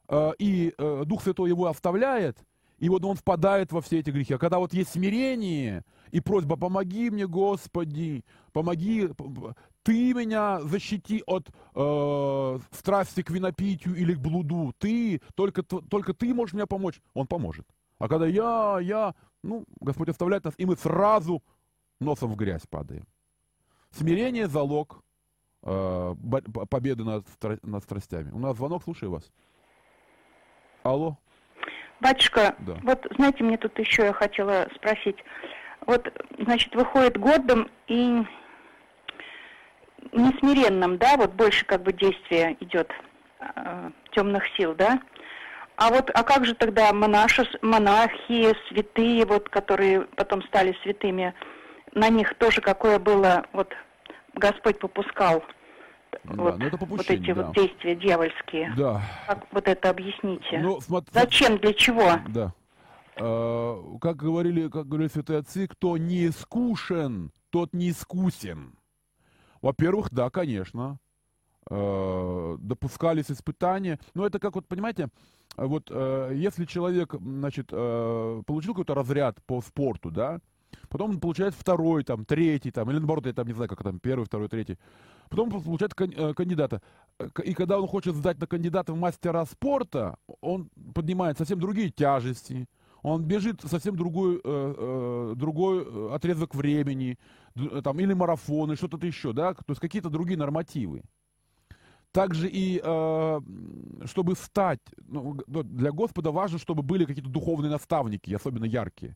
э, 0.07 0.31
и 0.39 0.73
э, 0.77 1.03
Дух 1.05 1.23
Святой 1.23 1.49
его 1.49 1.67
оставляет, 1.67 2.37
и 2.77 2.89
вот 2.89 3.05
он 3.05 3.15
впадает 3.15 3.71
во 3.71 3.81
все 3.81 3.99
эти 3.99 4.09
грехи. 4.09 4.33
А 4.33 4.37
когда 4.37 4.59
вот 4.59 4.73
есть 4.73 4.91
смирение 4.91 5.83
и 6.11 6.19
просьба 6.19 6.57
«помоги 6.57 7.09
мне, 7.09 7.27
Господи, 7.27 8.23
помоги, 8.51 9.09
ты 9.83 10.13
меня 10.13 10.61
защити 10.61 11.23
от 11.25 11.47
э, 11.73 12.59
страсти 12.71 13.21
к 13.21 13.29
винопитию 13.29 13.95
или 13.95 14.13
к 14.13 14.19
блуду, 14.19 14.73
ты, 14.77 15.21
только, 15.35 15.63
только 15.63 16.13
ты 16.13 16.33
можешь 16.33 16.53
мне 16.53 16.65
помочь», 16.65 17.01
он 17.13 17.27
поможет. 17.27 17.65
А 17.97 18.09
когда 18.09 18.27
я, 18.27 18.79
я, 18.81 19.15
ну, 19.41 19.63
Господь 19.79 20.09
оставляет 20.09 20.43
нас, 20.43 20.53
и 20.57 20.65
мы 20.65 20.75
сразу 20.75 21.41
носом 21.99 22.31
в 22.31 22.35
грязь 22.35 22.67
падаем. 22.69 23.05
Смирение– 23.91 24.47
залог 24.49 25.04
э, 25.65 26.15
победы 26.69 27.03
над, 27.03 27.25
над 27.63 27.83
страстями. 27.83 28.31
У 28.31 28.39
нас 28.39 28.55
звонок, 28.55 28.83
слушаю 28.83 29.11
вас. 29.11 29.31
Алло. 30.83 31.17
Батюшка, 31.99 32.55
да. 32.59 32.77
вот 32.83 33.05
знаете, 33.15 33.43
мне 33.43 33.57
тут 33.57 33.77
еще 33.79 34.03
я 34.03 34.13
хотела 34.13 34.67
спросить. 34.75 35.17
Вот, 35.85 36.07
значит, 36.39 36.73
выходит 36.75 37.17
годом 37.17 37.69
и 37.87 38.23
несмиренным, 40.11 40.97
да, 40.97 41.17
вот 41.17 41.33
больше 41.33 41.65
как 41.65 41.83
бы 41.83 41.93
действия 41.93 42.55
идет 42.59 42.91
э, 43.39 43.91
темных 44.11 44.43
сил, 44.57 44.75
да? 44.75 44.99
А 45.77 45.89
вот, 45.89 46.09
а 46.13 46.23
как 46.23 46.45
же 46.45 46.55
тогда 46.55 46.93
монаши, 46.93 47.47
монахи, 47.61 48.55
святые, 48.69 49.25
вот, 49.25 49.49
которые 49.49 50.01
потом 50.15 50.41
стали 50.43 50.77
святыми, 50.83 51.33
на 51.93 52.09
них 52.09 52.33
тоже 52.35 52.61
какое 52.61 52.97
было, 52.97 53.45
вот, 53.51 53.73
Господь 54.35 54.79
попускал 54.79 55.43
да, 56.23 56.43
вот, 56.43 56.57
ну 56.57 56.65
это 56.65 56.77
вот 56.77 57.09
эти 57.09 57.33
да. 57.33 57.43
вот 57.43 57.55
действия 57.55 57.95
дьявольские. 57.95 58.73
Да. 58.77 59.01
Как 59.27 59.45
вот 59.51 59.67
это 59.67 59.89
объясните? 59.89 60.59
Ну, 60.59 60.79
смотри, 60.81 61.11
Зачем, 61.13 61.57
для 61.57 61.73
чего? 61.73 62.11
Да. 62.29 62.53
А, 63.17 63.97
как 63.99 64.17
говорили, 64.17 64.67
как 64.69 64.87
говорили 64.87 65.09
святые 65.09 65.39
отцы, 65.39 65.67
кто 65.67 65.97
не 65.97 66.27
искушен, 66.27 67.31
тот 67.49 67.73
не 67.73 67.91
искусен. 67.91 68.77
Во-первых, 69.61 70.09
да, 70.11 70.29
конечно, 70.29 70.99
э, 71.69 72.57
допускались 72.59 73.31
испытания. 73.31 73.99
Но 74.13 74.25
это 74.25 74.39
как 74.39 74.55
вот, 74.55 74.67
понимаете, 74.67 75.09
вот 75.57 75.89
э, 75.89 76.31
если 76.35 76.65
человек, 76.65 77.15
значит, 77.19 77.69
э, 77.71 78.41
получил 78.45 78.73
какой-то 78.73 78.93
разряд 78.93 79.43
по 79.45 79.61
спорту, 79.61 80.11
да, 80.11 80.39
потом 80.89 81.11
он 81.11 81.19
получает 81.19 81.53
второй, 81.53 82.03
там, 82.03 82.25
третий, 82.25 82.71
там, 82.71 82.89
или 82.89 82.97
наоборот, 82.97 83.25
я 83.25 83.33
там 83.33 83.47
не 83.47 83.53
знаю, 83.53 83.69
как 83.69 83.83
там, 83.83 83.99
первый, 83.99 84.25
второй, 84.25 84.47
третий, 84.47 84.77
потом 85.29 85.53
он 85.53 85.61
получает 85.61 85.93
э, 85.99 86.33
кандидата. 86.33 86.81
И 87.43 87.53
когда 87.53 87.79
он 87.79 87.87
хочет 87.87 88.15
сдать 88.15 88.39
на 88.39 88.47
кандидата 88.47 88.93
в 88.93 88.97
мастера 88.97 89.45
спорта, 89.45 90.17
он 90.41 90.69
поднимает 90.93 91.37
совсем 91.37 91.59
другие 91.59 91.89
тяжести, 91.89 92.67
он 93.05 93.23
бежит 93.23 93.61
совсем 93.61 93.95
другой, 93.95 94.37
э, 94.37 94.39
э, 94.43 95.33
другой 95.35 96.15
отрезок 96.15 96.55
времени, 96.55 97.17
там, 97.83 97.99
или 97.99 98.13
марафон, 98.13 98.69
или 98.69 98.77
что-то 98.77 99.05
еще, 99.05 99.31
да, 99.31 99.53
то 99.53 99.63
есть 99.69 99.79
какие-то 99.81 100.09
другие 100.09 100.39
нормативы. 100.39 101.03
Также 102.11 102.49
и 102.49 102.81
э, 102.83 103.41
чтобы 104.05 104.35
стать, 104.35 104.79
ну, 105.07 105.37
для 105.47 105.91
Господа 105.91 106.31
важно, 106.31 106.57
чтобы 106.57 106.81
были 106.81 107.05
какие-то 107.05 107.29
духовные 107.29 107.69
наставники, 107.69 108.33
особенно 108.33 108.65
яркие. 108.65 109.15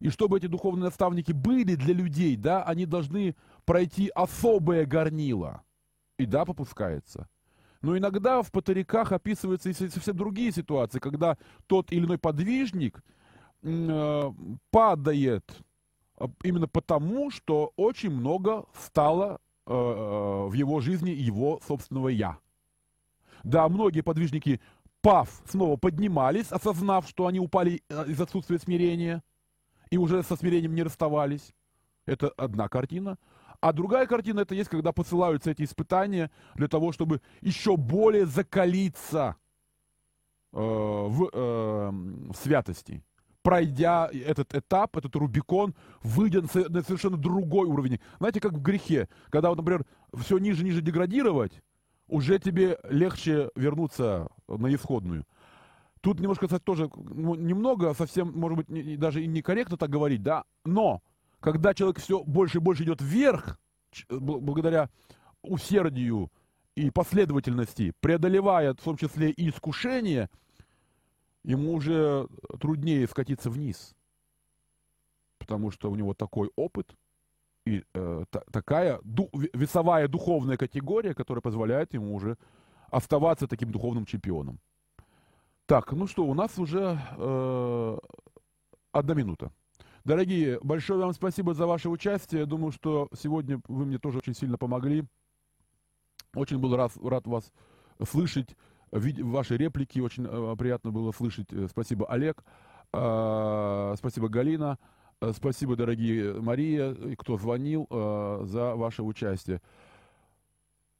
И 0.00 0.08
чтобы 0.08 0.38
эти 0.38 0.46
духовные 0.46 0.84
наставники 0.84 1.32
были 1.32 1.74
для 1.74 1.94
людей, 1.94 2.36
да, 2.36 2.62
они 2.64 2.86
должны 2.86 3.36
пройти 3.64 4.10
особое 4.14 4.86
горнило. 4.86 5.62
И 6.18 6.26
да, 6.26 6.44
попускается. 6.44 7.28
Но 7.82 7.96
иногда 7.96 8.42
в 8.42 8.50
патариках 8.50 9.12
описываются 9.12 9.70
и 9.70 9.72
совсем 9.72 10.16
другие 10.16 10.52
ситуации, 10.52 10.98
когда 10.98 11.38
тот 11.66 11.92
или 11.92 12.04
иной 12.04 12.18
подвижник 12.18 13.02
э, 13.62 14.32
падает 14.70 15.44
э, 16.18 16.26
именно 16.42 16.68
потому, 16.68 17.30
что 17.30 17.72
очень 17.76 18.10
много 18.10 18.64
стало 18.78 19.40
Э, 19.66 19.72
э, 19.72 20.48
в 20.48 20.52
его 20.54 20.80
жизни 20.80 21.10
его 21.10 21.60
собственного 21.64 22.08
«я». 22.08 22.38
Да, 23.44 23.68
многие 23.68 24.00
подвижники, 24.00 24.60
пав, 25.00 25.28
снова 25.48 25.76
поднимались, 25.76 26.50
осознав, 26.50 27.08
что 27.08 27.28
они 27.28 27.38
упали 27.38 27.80
из 28.08 28.20
отсутствия 28.20 28.58
смирения, 28.58 29.22
и 29.90 29.98
уже 29.98 30.22
со 30.22 30.36
смирением 30.36 30.74
не 30.74 30.82
расставались. 30.82 31.52
Это 32.06 32.28
одна 32.36 32.68
картина. 32.68 33.18
А 33.60 33.72
другая 33.72 34.06
картина 34.06 34.40
это 34.40 34.54
есть, 34.54 34.70
когда 34.70 34.92
посылаются 34.92 35.50
эти 35.50 35.62
испытания 35.62 36.30
для 36.54 36.68
того, 36.68 36.92
чтобы 36.92 37.20
еще 37.42 37.76
более 37.76 38.24
закалиться 38.24 39.36
э, 40.52 40.56
в, 40.58 41.30
э, 41.32 41.90
в 41.90 42.34
святости 42.34 43.02
пройдя 43.42 44.08
этот 44.12 44.54
этап, 44.54 44.96
этот 44.96 45.16
Рубикон, 45.16 45.74
выйдя 46.02 46.42
на 46.42 46.82
совершенно 46.82 47.16
другой 47.16 47.66
уровень. 47.66 47.98
Знаете, 48.18 48.40
как 48.40 48.52
в 48.52 48.60
грехе, 48.60 49.08
когда, 49.30 49.48
вот, 49.48 49.58
например, 49.58 49.84
все 50.12 50.38
ниже 50.38 50.64
ниже 50.64 50.82
деградировать, 50.82 51.62
уже 52.06 52.38
тебе 52.38 52.78
легче 52.88 53.50
вернуться 53.54 54.28
на 54.48 54.74
исходную. 54.74 55.24
Тут 56.00 56.18
немножко, 56.18 56.46
кстати, 56.46 56.62
тоже 56.62 56.90
ну, 56.96 57.34
немного, 57.34 57.92
совсем, 57.94 58.32
может 58.34 58.56
быть, 58.56 58.68
не, 58.70 58.96
даже 58.96 59.22
и 59.22 59.26
некорректно 59.26 59.76
так 59.76 59.90
говорить, 59.90 60.22
да, 60.22 60.44
но 60.64 61.02
когда 61.40 61.74
человек 61.74 61.98
все 61.98 62.22
больше 62.24 62.58
и 62.58 62.60
больше 62.60 62.84
идет 62.84 63.00
вверх, 63.02 63.58
благодаря 64.08 64.88
усердию 65.42 66.30
и 66.74 66.90
последовательности, 66.90 67.92
преодолевая 68.00 68.72
в 68.72 68.82
том 68.82 68.96
числе 68.96 69.30
и 69.30 69.48
искушение, 69.50 70.30
ему 71.44 71.74
уже 71.74 72.28
труднее 72.60 73.06
скатиться 73.06 73.50
вниз, 73.50 73.94
потому 75.38 75.70
что 75.70 75.90
у 75.90 75.96
него 75.96 76.14
такой 76.14 76.50
опыт 76.56 76.94
и 77.66 77.84
э, 77.94 78.24
та, 78.30 78.42
такая 78.52 79.00
ду, 79.04 79.28
весовая 79.32 80.08
духовная 80.08 80.56
категория, 80.56 81.14
которая 81.14 81.42
позволяет 81.42 81.92
ему 81.92 82.14
уже 82.14 82.38
оставаться 82.90 83.46
таким 83.46 83.70
духовным 83.70 84.06
чемпионом. 84.06 84.60
Так, 85.70 85.92
ну 85.92 86.08
что, 86.08 86.24
у 86.24 86.34
нас 86.34 86.58
уже 86.58 86.98
э, 87.16 87.98
одна 88.90 89.14
минута. 89.14 89.52
Дорогие, 90.04 90.58
большое 90.64 90.98
вам 90.98 91.12
спасибо 91.12 91.54
за 91.54 91.64
ваше 91.64 91.88
участие. 91.88 92.44
Думаю, 92.44 92.72
что 92.72 93.08
сегодня 93.16 93.60
вы 93.68 93.84
мне 93.84 93.98
тоже 94.00 94.18
очень 94.18 94.34
сильно 94.34 94.58
помогли. 94.58 95.04
Очень 96.34 96.58
был 96.58 96.74
рад, 96.74 96.90
рад 97.00 97.24
вас 97.28 97.52
слышать 98.04 98.56
ваши 98.90 99.56
реплики, 99.56 100.00
очень 100.00 100.26
э, 100.28 100.56
приятно 100.58 100.90
было 100.90 101.12
слышать. 101.12 101.52
Э, 101.52 101.68
спасибо, 101.70 102.04
Олег. 102.06 102.42
А, 102.92 103.94
спасибо, 103.96 104.28
Галина. 104.28 104.76
Э, 105.20 105.30
спасибо, 105.36 105.76
дорогие 105.76 106.32
Мария, 106.40 106.96
кто 107.14 107.38
звонил, 107.38 107.86
за 107.88 108.74
ваше 108.74 109.04
участие. 109.04 109.62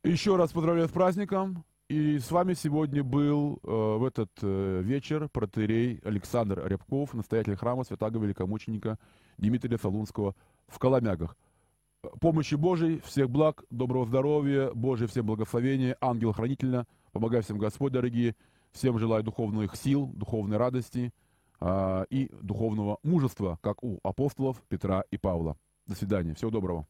Еще 0.04 0.36
раз 0.36 0.52
поздравляю 0.52 0.86
с 0.86 0.92
праздником. 0.92 1.64
И 1.90 2.18
с 2.20 2.30
вами 2.30 2.54
сегодня 2.54 3.02
был 3.02 3.58
в 3.62 4.04
этот 4.04 4.30
вечер 4.40 5.28
протерей 5.28 6.00
Александр 6.04 6.64
Рябков, 6.64 7.14
настоятель 7.14 7.56
храма 7.56 7.82
святаго 7.82 8.20
великомученика 8.20 8.96
Дмитрия 9.38 9.76
Солунского 9.76 10.36
в 10.68 10.78
Коломягах. 10.78 11.36
Помощи 12.20 12.54
Божией, 12.54 13.00
всех 13.04 13.28
благ, 13.28 13.64
доброго 13.70 14.06
здоровья, 14.06 14.70
Божье 14.72 15.08
всем 15.08 15.26
благословения, 15.26 15.96
ангел-хранительно– 16.00 16.86
Помогай 17.12 17.42
всем 17.42 17.58
Господь, 17.58 17.92
дорогие. 17.92 18.36
Всем 18.70 18.98
желаю 18.98 19.24
духовных 19.24 19.74
сил, 19.74 20.06
духовной 20.06 20.58
радости 20.58 21.12
э, 21.60 22.04
и 22.08 22.30
духовного 22.40 22.98
мужества, 23.02 23.58
как 23.62 23.82
у 23.82 23.98
апостолов 24.04 24.62
Петра 24.68 25.02
и 25.10 25.18
Павла. 25.18 25.56
До 25.86 25.96
свидания. 25.96 26.34
Всего 26.34 26.52
доброго. 26.52 26.86